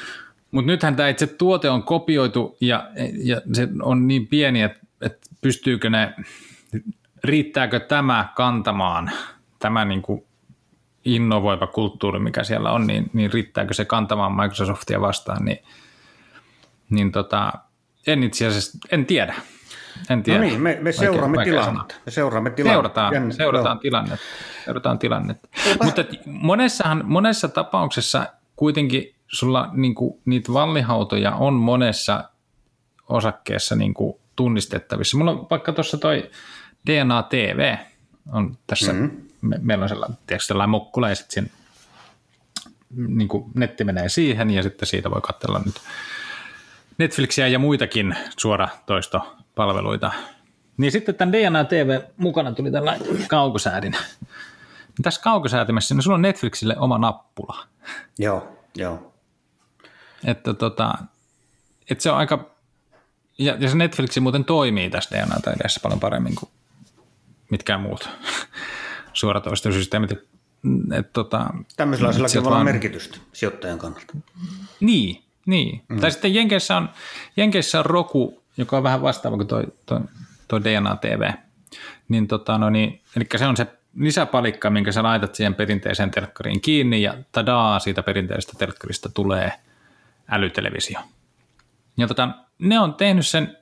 Mutta 0.52 0.72
nythän 0.72 0.96
tämä 0.96 1.10
itse 1.10 1.28
tuote 1.28 1.70
on 1.70 1.84
kopioitu 1.84 2.58
ja, 2.62 2.90
ja 3.24 3.42
se 3.54 3.68
on 3.82 4.08
niin 4.08 4.28
pieni, 4.28 4.62
että, 4.62 4.80
että 5.02 5.28
pystyykö 5.42 5.90
ne, 5.90 6.14
riittääkö 7.24 7.80
tämä 7.80 8.30
kantamaan, 8.36 9.12
tämä 9.60 9.86
niin 9.86 10.02
kuin 10.02 10.24
innovoiva 11.06 11.68
kulttuuri, 11.68 12.20
mikä 12.20 12.44
siellä 12.44 12.72
on, 12.72 12.88
niin, 12.88 13.10
niin 13.14 13.34
riittääkö 13.34 13.74
se 13.74 13.86
kantamaan 13.86 14.36
Microsoftia 14.36 15.02
vastaan, 15.02 15.46
niin, 15.46 15.60
niin 16.90 17.12
tota, 17.12 17.54
en 18.08 18.24
itse 18.24 18.48
asiassa, 18.48 18.78
en 18.92 19.06
tiedä. 19.06 19.36
En 20.10 20.24
tiedä. 20.24 20.40
No 20.40 20.46
niin, 20.46 20.62
me, 20.62 20.78
me 20.82 20.92
seuraamme 20.92 21.38
vaikea, 21.38 21.54
tilannetta. 21.54 21.96
Me 22.06 22.12
seuraamme 22.12 22.50
tilannetta. 22.50 22.76
Seurataan, 22.76 23.14
Jänn, 23.14 23.32
seurataan 23.32 23.78
no. 23.78 23.82
tilannetta. 23.82 24.26
Seurataan 24.64 25.00
tilannetta. 25.00 25.48
Mutta 25.84 26.06
monessahan, 26.26 27.02
monessa 27.06 27.48
tapauksessa 27.48 28.26
kuitenkin 28.56 29.16
sulla 29.32 29.70
niin 29.74 29.96
kuin, 29.96 30.22
niitä 30.26 30.54
vallihautoja 30.54 31.36
on 31.36 31.54
monessa 31.54 32.30
osakkeessa 33.10 33.76
niin 33.76 33.94
kuin, 33.94 34.20
tunnistettavissa. 34.36 35.18
Mulla 35.18 35.32
on 35.32 35.48
vaikka 35.50 35.72
tuossa 35.72 35.98
toi 35.98 36.32
DNA 36.86 37.24
TV 37.24 37.76
on 38.32 38.58
tässä, 38.68 38.94
mm-hmm. 38.94 39.22
me, 39.42 39.60
meillä 39.62 39.84
on 39.84 39.90
sellainen, 39.90 40.18
tiedätkö, 40.28 40.46
sellainen 40.46 40.70
mokkula 40.70 41.10
ja 41.10 41.16
sitten 41.16 41.34
siinä, 41.34 41.50
niin 43.08 43.28
kuin 43.28 43.46
netti 43.56 43.84
menee 43.84 44.10
siihen 44.10 44.50
ja 44.50 44.64
sitten 44.64 44.88
siitä 44.88 45.12
voi 45.12 45.22
katsella 45.22 45.62
nyt 45.66 45.76
Netflixiä 46.98 47.48
ja 47.48 47.60
muitakin 47.60 48.16
suoratoistopalveluita. 48.38 50.12
Niin 50.78 50.92
sitten 50.92 51.16
tämän 51.16 51.34
DNA 51.34 51.64
TV 51.64 52.00
mukana 52.18 52.52
tuli 52.52 52.72
tällainen 52.72 53.08
kaukosäädin. 53.28 53.96
Tässä 55.02 55.22
kaukosäätimessä, 55.22 55.96
niin 55.96 56.04
sulla 56.04 56.16
on 56.16 56.22
Netflixille 56.22 56.78
oma 56.78 56.98
nappula. 56.98 57.68
Joo, 58.18 58.48
joo. 58.76 59.14
Että 60.26 60.54
tota, 60.54 60.94
että 61.90 62.02
se 62.04 62.12
on 62.12 62.18
aika, 62.18 62.56
ja, 63.38 63.56
ja 63.60 63.70
se 63.70 63.78
Netflixi 63.78 64.20
muuten 64.20 64.46
toimii 64.46 64.90
tässä 64.90 65.18
DNA-taiteessa 65.18 65.80
paljon 65.84 66.00
paremmin 66.00 66.36
kuin 66.36 66.50
mitkään 67.50 67.82
muut 67.82 68.10
suoratoistosysteemit. 69.14 70.12
Et, 70.12 71.14
tota, 71.14 71.50
Tämmöisellä 71.78 72.10
on 72.38 72.44
vaan... 72.44 72.66
merkitystä 72.66 73.18
sijoittajan 73.34 73.78
kannalta. 73.80 74.14
Niin, 74.80 75.24
niin. 75.46 75.82
Mm. 75.90 76.00
Tai 76.00 76.12
sitten 76.12 76.36
Jenkeissä 76.36 76.78
on, 76.78 76.90
Jenkeissä 77.38 77.80
on 77.80 77.86
Roku, 77.86 78.44
joka 78.58 78.78
on 78.78 78.84
vähän 78.84 79.02
vastaava 79.02 79.38
kuin 79.38 79.48
toi, 79.48 79.64
toi, 79.86 80.00
toi 80.48 80.64
DNA 80.64 80.96
TV. 80.96 81.32
Niin, 82.10 82.28
tota, 82.28 82.58
no 82.58 82.70
niin, 82.70 83.02
eli 83.16 83.26
se 83.36 83.48
on 83.48 83.58
se 83.58 83.68
lisäpalikka, 83.96 84.70
minkä 84.70 84.92
sä 84.92 85.04
laitat 85.04 85.36
siihen 85.36 85.56
perinteiseen 85.56 86.12
telkkariin 86.12 86.62
kiinni 86.62 87.02
ja 87.02 87.18
tadaa, 87.32 87.80
siitä 87.80 88.04
perinteisestä 88.04 88.54
telkkarista 88.58 89.10
tulee– 89.10 89.52
älytelevisio. 90.30 91.00
Ja 91.98 92.08
tota, 92.08 92.30
ne 92.60 92.80
on 92.80 92.94
tehnyt 92.94 93.28
sen, 93.28 93.58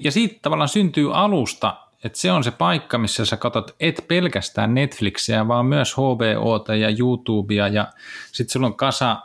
ja 0.00 0.12
siitä 0.12 0.38
tavallaan 0.42 0.68
syntyy 0.68 1.16
alusta, 1.16 1.76
että 2.04 2.18
se 2.18 2.32
on 2.32 2.44
se 2.44 2.50
paikka, 2.50 2.98
missä 2.98 3.24
sä 3.24 3.36
katsot 3.36 3.76
et 3.80 4.04
pelkästään 4.08 4.74
Netflixiä, 4.74 5.48
vaan 5.48 5.66
myös 5.66 5.94
HBOta 5.94 6.74
ja 6.74 6.88
YouTubea, 6.98 7.68
ja 7.68 7.86
sitten 8.32 8.52
sulla 8.52 8.66
on 8.66 8.76
kasa 8.76 9.22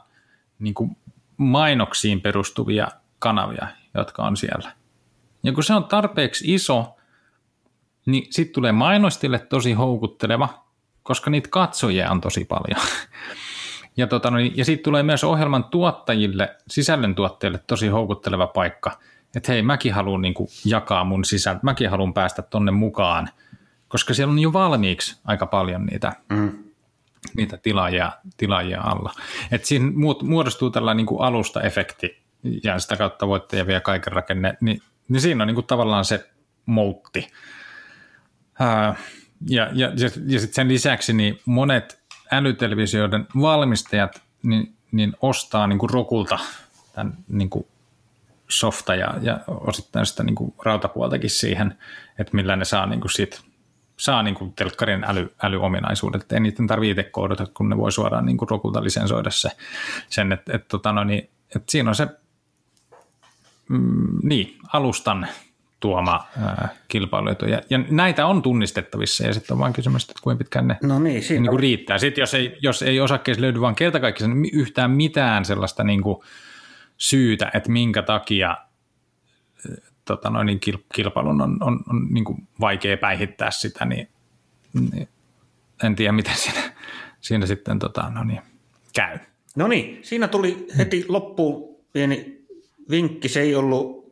niin 0.60 0.74
kuin 0.74 0.98
mainoksiin 1.38 2.22
perustuvia 2.22 2.88
kanavia, 3.20 3.68
jotka 3.94 4.24
on 4.24 4.38
siellä. 4.38 4.72
Ja 5.44 5.54
kun 5.54 5.64
se 5.64 5.74
on 5.74 5.84
tarpeeksi 5.84 6.54
iso, 6.54 6.96
niin 8.06 8.34
sitten 8.34 8.54
tulee 8.54 8.72
mainostille 8.72 9.40
tosi 9.40 9.74
houkutteleva, 9.74 10.64
koska 11.04 11.30
niitä 11.30 11.50
katsojia 11.50 12.12
on 12.12 12.22
tosi 12.22 12.46
paljon. 12.46 12.82
Ja, 13.98 14.08
tota, 14.08 14.32
no, 14.32 14.38
ja 14.40 14.66
siitä 14.66 14.84
tulee 14.84 15.04
myös 15.04 15.24
ohjelman 15.24 15.64
tuottajille, 15.64 16.56
sisällöntuottajille 16.68 17.60
tosi 17.68 17.88
houkutteleva 17.88 18.48
paikka, 18.48 19.00
että 19.36 19.52
hei, 19.52 19.62
mäkin 19.62 19.94
haluan 19.94 20.22
niin 20.22 20.34
kuin, 20.34 20.50
jakaa 20.66 21.04
mun 21.04 21.26
sisältö, 21.26 21.60
mäkin 21.64 21.90
haluan 21.90 22.14
päästä 22.14 22.42
tonne 22.42 22.72
mukaan, 22.72 23.30
koska 23.88 24.14
siellä 24.14 24.32
on 24.32 24.40
jo 24.40 24.54
valmiiksi 24.54 25.20
aika 25.26 25.46
paljon 25.46 25.86
niitä, 25.86 26.14
mm. 26.30 26.52
niitä 27.38 27.58
tilaajia, 27.58 28.12
tilaajia 28.38 28.82
alla. 28.82 29.14
Et 29.52 29.66
siinä 29.66 29.92
muodostuu 30.24 30.70
tällainen 30.70 30.98
niin 30.98 31.08
kuin 31.08 31.22
alusta-efekti 31.22 32.24
ja 32.64 32.80
sitä 32.80 32.96
kautta 32.96 33.28
voitte 33.28 33.68
vie 33.68 33.82
kaiken 33.82 34.14
rakenne, 34.14 34.58
niin, 34.62 34.82
niin 35.08 35.22
siinä 35.22 35.44
on 35.44 35.48
niin 35.48 35.56
kuin 35.56 35.68
tavallaan 35.68 36.06
se 36.06 36.30
moutti. 36.66 37.28
Ää, 38.60 38.96
ja, 39.50 39.70
ja, 39.74 39.88
ja, 39.88 40.10
ja 40.28 40.40
sitten 40.40 40.54
sen 40.54 40.68
lisäksi 40.68 41.14
niin 41.14 41.40
monet 41.46 42.03
älytelevisioiden 42.34 43.28
valmistajat 43.42 44.22
niin, 44.44 44.76
niin 44.92 45.14
ostaa 45.22 45.68
niin 45.68 45.80
kuin 45.80 45.90
Rokulta 45.90 46.40
tämän 46.94 47.18
niin 47.28 47.50
kuin 47.50 47.68
softa 48.50 48.96
ja, 48.96 49.14
ja 49.22 49.40
osittain 49.48 50.06
sitä 50.06 50.24
niin 50.24 50.36
kuin 50.36 50.54
rautapuoltakin 50.64 51.30
siihen, 51.30 51.78
että 52.20 52.36
millä 52.36 52.56
ne 52.56 52.66
saa 52.66 52.86
niin 52.86 53.02
kuin 53.02 53.12
siitä 53.12 53.38
saa 53.98 54.24
niin 54.24 54.36
kuin 54.36 54.54
telkkarin 54.54 55.04
äly, 55.04 55.34
älyominaisuudet, 55.44 56.32
ei 56.32 56.40
niiden 56.40 56.68
tarvitse 56.68 56.92
itse 56.92 57.04
koodata, 57.04 57.48
kun 57.54 57.70
ne 57.70 57.78
voi 57.78 57.92
suoraan 57.92 58.26
niin 58.26 58.38
kuin 58.38 58.50
Rokulta 58.50 58.84
lisensoida 58.84 59.32
se, 59.32 59.50
sen, 60.10 60.32
että, 60.32 60.56
että, 60.56 60.68
tota 60.68 60.92
no, 60.92 61.04
niin, 61.04 61.30
että 61.56 61.72
siinä 61.72 61.90
on 61.90 61.96
se 61.96 62.08
mm, 63.70 64.20
niin, 64.24 64.58
alustan 64.74 65.28
tuoma 65.84 66.28
ää, 66.42 66.70
kilpailuetu. 66.88 67.46
Ja, 67.46 67.62
ja 67.70 67.80
näitä 67.90 68.26
on 68.26 68.42
tunnistettavissa 68.42 69.28
ja 69.28 69.34
sitten 69.34 69.54
on 69.54 69.60
vain 69.60 69.74
kysymys, 69.74 70.04
että 70.04 70.22
kuinka 70.22 70.38
pitkään 70.38 70.68
ne 70.68 70.78
no 70.84 71.00
niin, 71.00 71.24
siinä 71.24 71.42
niin 71.42 71.50
kuin 71.50 71.60
riittää. 71.60 71.98
Sitten 71.98 72.22
jos 72.22 72.34
ei, 72.34 72.58
jos 72.62 72.82
ei 72.82 73.00
osakkeessa 73.00 73.42
löydy 73.42 73.62
vaan 73.62 73.76
kerta 73.76 74.00
niin 74.00 74.50
yhtään 74.54 74.92
mitään 74.92 75.46
sellaista 75.46 75.84
niin 75.84 76.02
kuin 76.02 76.18
syytä, 76.98 77.52
että 77.54 77.72
minkä 77.72 78.02
takia 78.02 78.58
tota 80.06 80.30
noin, 80.30 80.46
niin 80.46 80.60
kilpailun 80.94 81.42
on, 81.42 81.58
on, 81.64 81.84
on 81.90 82.08
niin 82.10 82.26
kuin 82.26 82.48
vaikea 82.60 82.98
päihittää 82.98 83.52
sitä, 83.52 83.86
niin, 83.86 84.08
niin 84.92 85.08
en 85.84 85.96
tiedä 85.96 86.12
miten 86.12 86.36
siinä, 86.36 86.74
siinä 87.22 87.46
sitten 87.46 87.80
tota, 87.80 88.10
no 88.10 88.24
niin, 88.24 88.42
käy. 88.96 89.18
No 89.56 89.68
niin, 89.68 90.00
siinä 90.04 90.28
tuli 90.28 90.68
heti 90.78 91.06
loppuun 91.08 91.78
pieni 91.94 92.46
vinkki. 92.90 93.30
Se 93.30 93.42
ei 93.42 93.56
ollut 93.56 94.03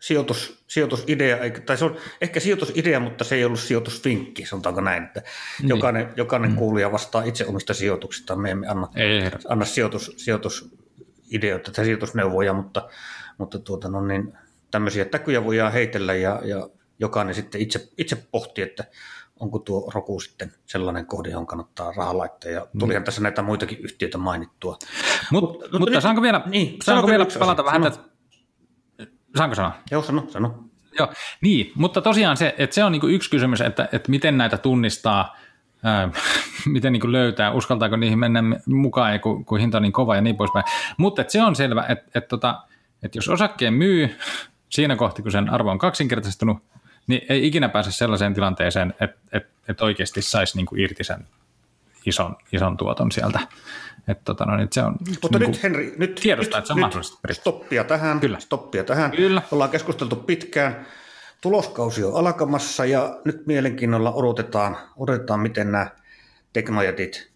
sijoitus, 0.00 0.64
sijoitusidea, 0.66 1.36
tai 1.66 1.76
se 1.76 1.84
on 1.84 1.96
ehkä 2.20 2.40
sijoitusidea, 2.40 3.00
mutta 3.00 3.24
se 3.24 3.34
ei 3.34 3.44
ollut 3.44 3.60
sijoitusvinkki, 3.60 4.46
sanotaanko 4.46 4.80
näin, 4.80 5.02
että 5.02 5.22
niin. 5.60 5.68
jokainen, 5.68 6.12
jokainen 6.16 6.50
mm. 6.50 6.56
kuulija 6.56 6.92
vastaa 6.92 7.22
itse 7.22 7.46
omista 7.46 7.74
sijoituksista. 7.74 8.36
Me 8.36 8.50
emme 8.50 8.66
anna, 8.66 8.88
ei, 8.96 9.30
anna 9.48 9.64
sijoitus, 9.64 10.14
sijoitusideoita 10.16 11.72
tai 11.72 11.84
sijoitusneuvoja, 11.84 12.52
mutta, 12.52 12.88
mutta 13.38 13.58
tuota, 13.58 13.88
no 13.88 14.06
niin, 14.06 14.32
tämmöisiä 14.70 15.04
täkyjä 15.04 15.44
voidaan 15.44 15.72
heitellä 15.72 16.14
ja, 16.14 16.40
ja 16.44 16.68
jokainen 16.98 17.34
sitten 17.34 17.60
itse, 17.60 17.88
itse 17.98 18.16
pohtii, 18.30 18.64
että 18.64 18.84
onko 19.40 19.58
tuo 19.58 19.90
Roku 19.94 20.20
sitten 20.20 20.52
sellainen 20.66 21.06
kohde, 21.06 21.30
johon 21.30 21.46
kannattaa 21.46 21.92
rahaa 21.92 22.18
laittaa. 22.18 22.50
Ja 22.50 22.66
tulihan 22.78 23.02
mm. 23.02 23.04
tässä 23.04 23.22
näitä 23.22 23.42
muitakin 23.42 23.78
yhtiöitä 23.78 24.18
mainittua. 24.18 24.78
Mut, 25.30 25.42
Mut, 25.42 25.52
mutta, 25.52 25.78
mutta 25.78 25.94
nyt, 25.94 26.02
saanko 26.02 26.22
vielä, 26.22 26.42
niin, 26.46 26.76
saanko 26.84 27.08
vielä 27.08 27.26
palata 27.38 27.64
vähän? 27.64 27.82
Saanko 29.36 29.54
sanoa? 29.54 29.72
Joo, 29.90 30.02
sano, 30.02 30.26
sano. 30.28 30.64
Joo, 30.98 31.12
niin, 31.40 31.72
mutta 31.74 32.00
tosiaan 32.00 32.36
se, 32.36 32.54
että 32.58 32.74
se 32.74 32.84
on 32.84 32.92
niin 32.92 33.10
yksi 33.10 33.30
kysymys, 33.30 33.60
että, 33.60 33.88
että 33.92 34.10
miten 34.10 34.38
näitä 34.38 34.58
tunnistaa, 34.58 35.36
ää, 35.82 36.08
miten 36.66 36.92
niin 36.92 37.12
löytää, 37.12 37.52
uskaltaako 37.52 37.96
niihin 37.96 38.18
mennä 38.18 38.42
mukaan, 38.66 39.20
kun, 39.20 39.44
kun 39.44 39.60
hinta 39.60 39.78
on 39.78 39.82
niin 39.82 39.92
kova 39.92 40.14
ja 40.14 40.20
niin 40.20 40.36
poispäin. 40.36 40.64
Mutta 40.96 41.24
se 41.28 41.42
on 41.42 41.56
selvä, 41.56 41.84
että, 41.88 42.04
että, 42.14 42.28
tota, 42.28 42.62
että 43.02 43.18
jos 43.18 43.28
osakkeen 43.28 43.74
myy 43.74 44.18
siinä 44.68 44.96
kohti, 44.96 45.22
kun 45.22 45.32
sen 45.32 45.50
arvo 45.50 45.70
on 45.70 45.78
kaksinkertaistunut, 45.78 46.58
niin 47.06 47.22
ei 47.28 47.46
ikinä 47.46 47.68
pääse 47.68 47.92
sellaiseen 47.92 48.34
tilanteeseen, 48.34 48.94
että, 49.00 49.18
että, 49.32 49.50
että 49.68 49.84
oikeasti 49.84 50.22
saisi 50.22 50.56
niin 50.56 50.66
irti 50.76 51.04
sen 51.04 51.26
ison, 52.06 52.36
ison 52.52 52.76
tuoton 52.76 53.12
sieltä. 53.12 53.40
Että 54.08 54.24
tota, 54.24 54.44
no, 54.44 54.56
niin 54.56 54.68
se 54.72 54.82
on, 54.82 54.96
Mutta 55.22 55.38
niin 55.38 55.50
nyt 55.50 55.62
Henri, 55.62 55.94
nyt, 55.98 56.14
tiedostaa, 56.14 56.60
nyt, 56.60 56.64
että 56.64 56.66
se 56.66 56.72
on 56.72 56.80
mahdollista. 56.80 57.18
Stoppia 57.32 57.84
tähän, 57.84 58.20
Kyllä. 58.20 58.40
stoppia 58.40 58.84
tähän. 58.84 59.10
Kyllä. 59.10 59.42
Ollaan 59.52 59.70
keskusteltu 59.70 60.16
pitkään. 60.16 60.86
Tuloskausi 61.40 62.04
on 62.04 62.14
alkamassa 62.14 62.84
ja 62.84 63.20
nyt 63.24 63.46
mielenkiinnolla 63.46 64.12
odotetaan, 64.12 64.76
odotetaan 64.96 65.40
miten 65.40 65.72
nämä 65.72 65.90
teknojätit 66.52 67.30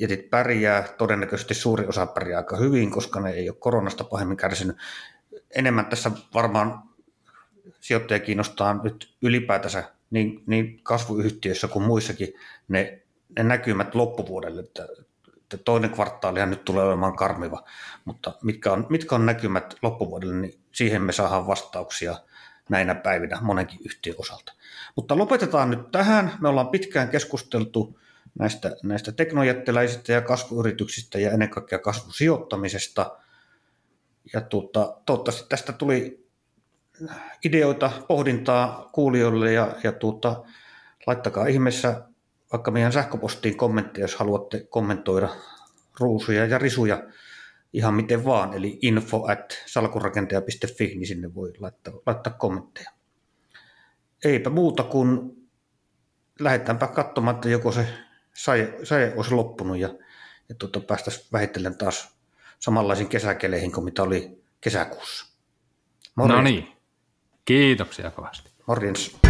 jätit 0.00 0.30
pärjää. 0.30 0.88
Todennäköisesti 0.98 1.54
suuri 1.54 1.86
osa 1.86 2.06
pärjää 2.06 2.38
aika 2.38 2.56
hyvin, 2.56 2.90
koska 2.90 3.20
ne 3.20 3.30
ei 3.30 3.48
ole 3.50 3.56
koronasta 3.60 4.04
pahemmin 4.04 4.36
kärsinyt 4.36 4.76
enemmän 5.56 5.86
tässä 5.86 6.10
varmaan 6.34 6.82
sijoittajia 7.80 8.20
kiinnostaa 8.20 8.82
nyt 8.82 9.14
ylipäätänsä 9.22 9.84
niin, 10.10 10.42
niin 10.46 10.80
kasvuyhtiöissä 10.82 11.68
kuin 11.68 11.84
muissakin 11.84 12.34
ne, 12.68 13.02
ne 13.36 13.42
näkymät 13.42 13.94
loppuvuodelle, 13.94 14.60
että 14.60 14.88
toinen 15.58 15.90
kvartaalihan 15.90 16.50
nyt 16.50 16.64
tulee 16.64 16.84
olemaan 16.84 17.16
karmiva, 17.16 17.64
mutta 18.04 18.34
mitkä 18.42 18.72
on, 18.72 18.86
mitkä 18.88 19.14
on 19.14 19.26
näkymät 19.26 19.74
loppuvuodelle, 19.82 20.34
niin 20.34 20.60
siihen 20.72 21.02
me 21.02 21.12
saadaan 21.12 21.46
vastauksia 21.46 22.16
näinä 22.68 22.94
päivinä 22.94 23.38
monenkin 23.40 23.80
yhtiön 23.84 24.16
osalta. 24.18 24.52
Mutta 24.96 25.18
lopetetaan 25.18 25.70
nyt 25.70 25.90
tähän. 25.90 26.32
Me 26.40 26.48
ollaan 26.48 26.68
pitkään 26.68 27.08
keskusteltu 27.08 27.98
näistä, 28.38 28.76
näistä 28.82 29.12
teknojättiläisistä 29.12 30.12
ja 30.12 30.20
kasvuyrityksistä 30.20 31.18
ja 31.18 31.30
ennen 31.30 31.50
kaikkea 31.50 31.78
kasvusijoittamisesta– 31.78 33.10
ja 34.32 34.40
tuota, 34.40 34.96
toivottavasti 35.06 35.48
tästä 35.48 35.72
tuli 35.72 36.28
ideoita, 37.44 37.90
pohdintaa 38.08 38.90
kuulijoille 38.92 39.52
ja, 39.52 39.74
ja 39.84 39.92
tuota, 39.92 40.42
laittakaa 41.06 41.46
ihmeessä 41.46 42.02
vaikka 42.52 42.70
meidän 42.70 42.92
sähköpostiin 42.92 43.56
kommentteja, 43.56 44.04
jos 44.04 44.16
haluatte 44.16 44.66
kommentoida 44.70 45.28
ruusuja 46.00 46.46
ja 46.46 46.58
risuja 46.58 47.02
ihan 47.72 47.94
miten 47.94 48.24
vaan, 48.24 48.54
eli 48.54 48.78
info 48.82 49.26
at 49.30 49.62
salkurakentaja.fi, 49.66 50.86
niin 50.86 51.06
sinne 51.06 51.34
voi 51.34 51.52
laittaa, 51.58 51.94
laittaa 52.06 52.32
kommentteja. 52.32 52.90
Eipä 54.24 54.50
muuta 54.50 54.82
kuin 54.82 55.40
lähdetäänpä 56.40 56.86
katsomaan, 56.86 57.34
että 57.34 57.48
joko 57.48 57.72
se 57.72 57.86
sae, 58.34 58.78
sae 58.82 59.12
olisi 59.16 59.34
loppunut 59.34 59.78
ja, 59.78 59.88
ja 60.48 60.54
tuota, 60.54 60.80
päästäisiin 60.80 61.26
vähitellen 61.32 61.78
taas 61.78 62.16
samanlaisiin 62.58 63.08
kesäkeleihin 63.08 63.72
kuin 63.72 63.84
mitä 63.84 64.02
oli 64.02 64.42
kesäkuussa. 64.60 65.26
Morjens. 66.14 66.38
No 66.38 66.42
niin, 66.42 66.68
kiitoksia 67.44 68.10
kovasti. 68.10 68.50
Morjens. 68.66 69.29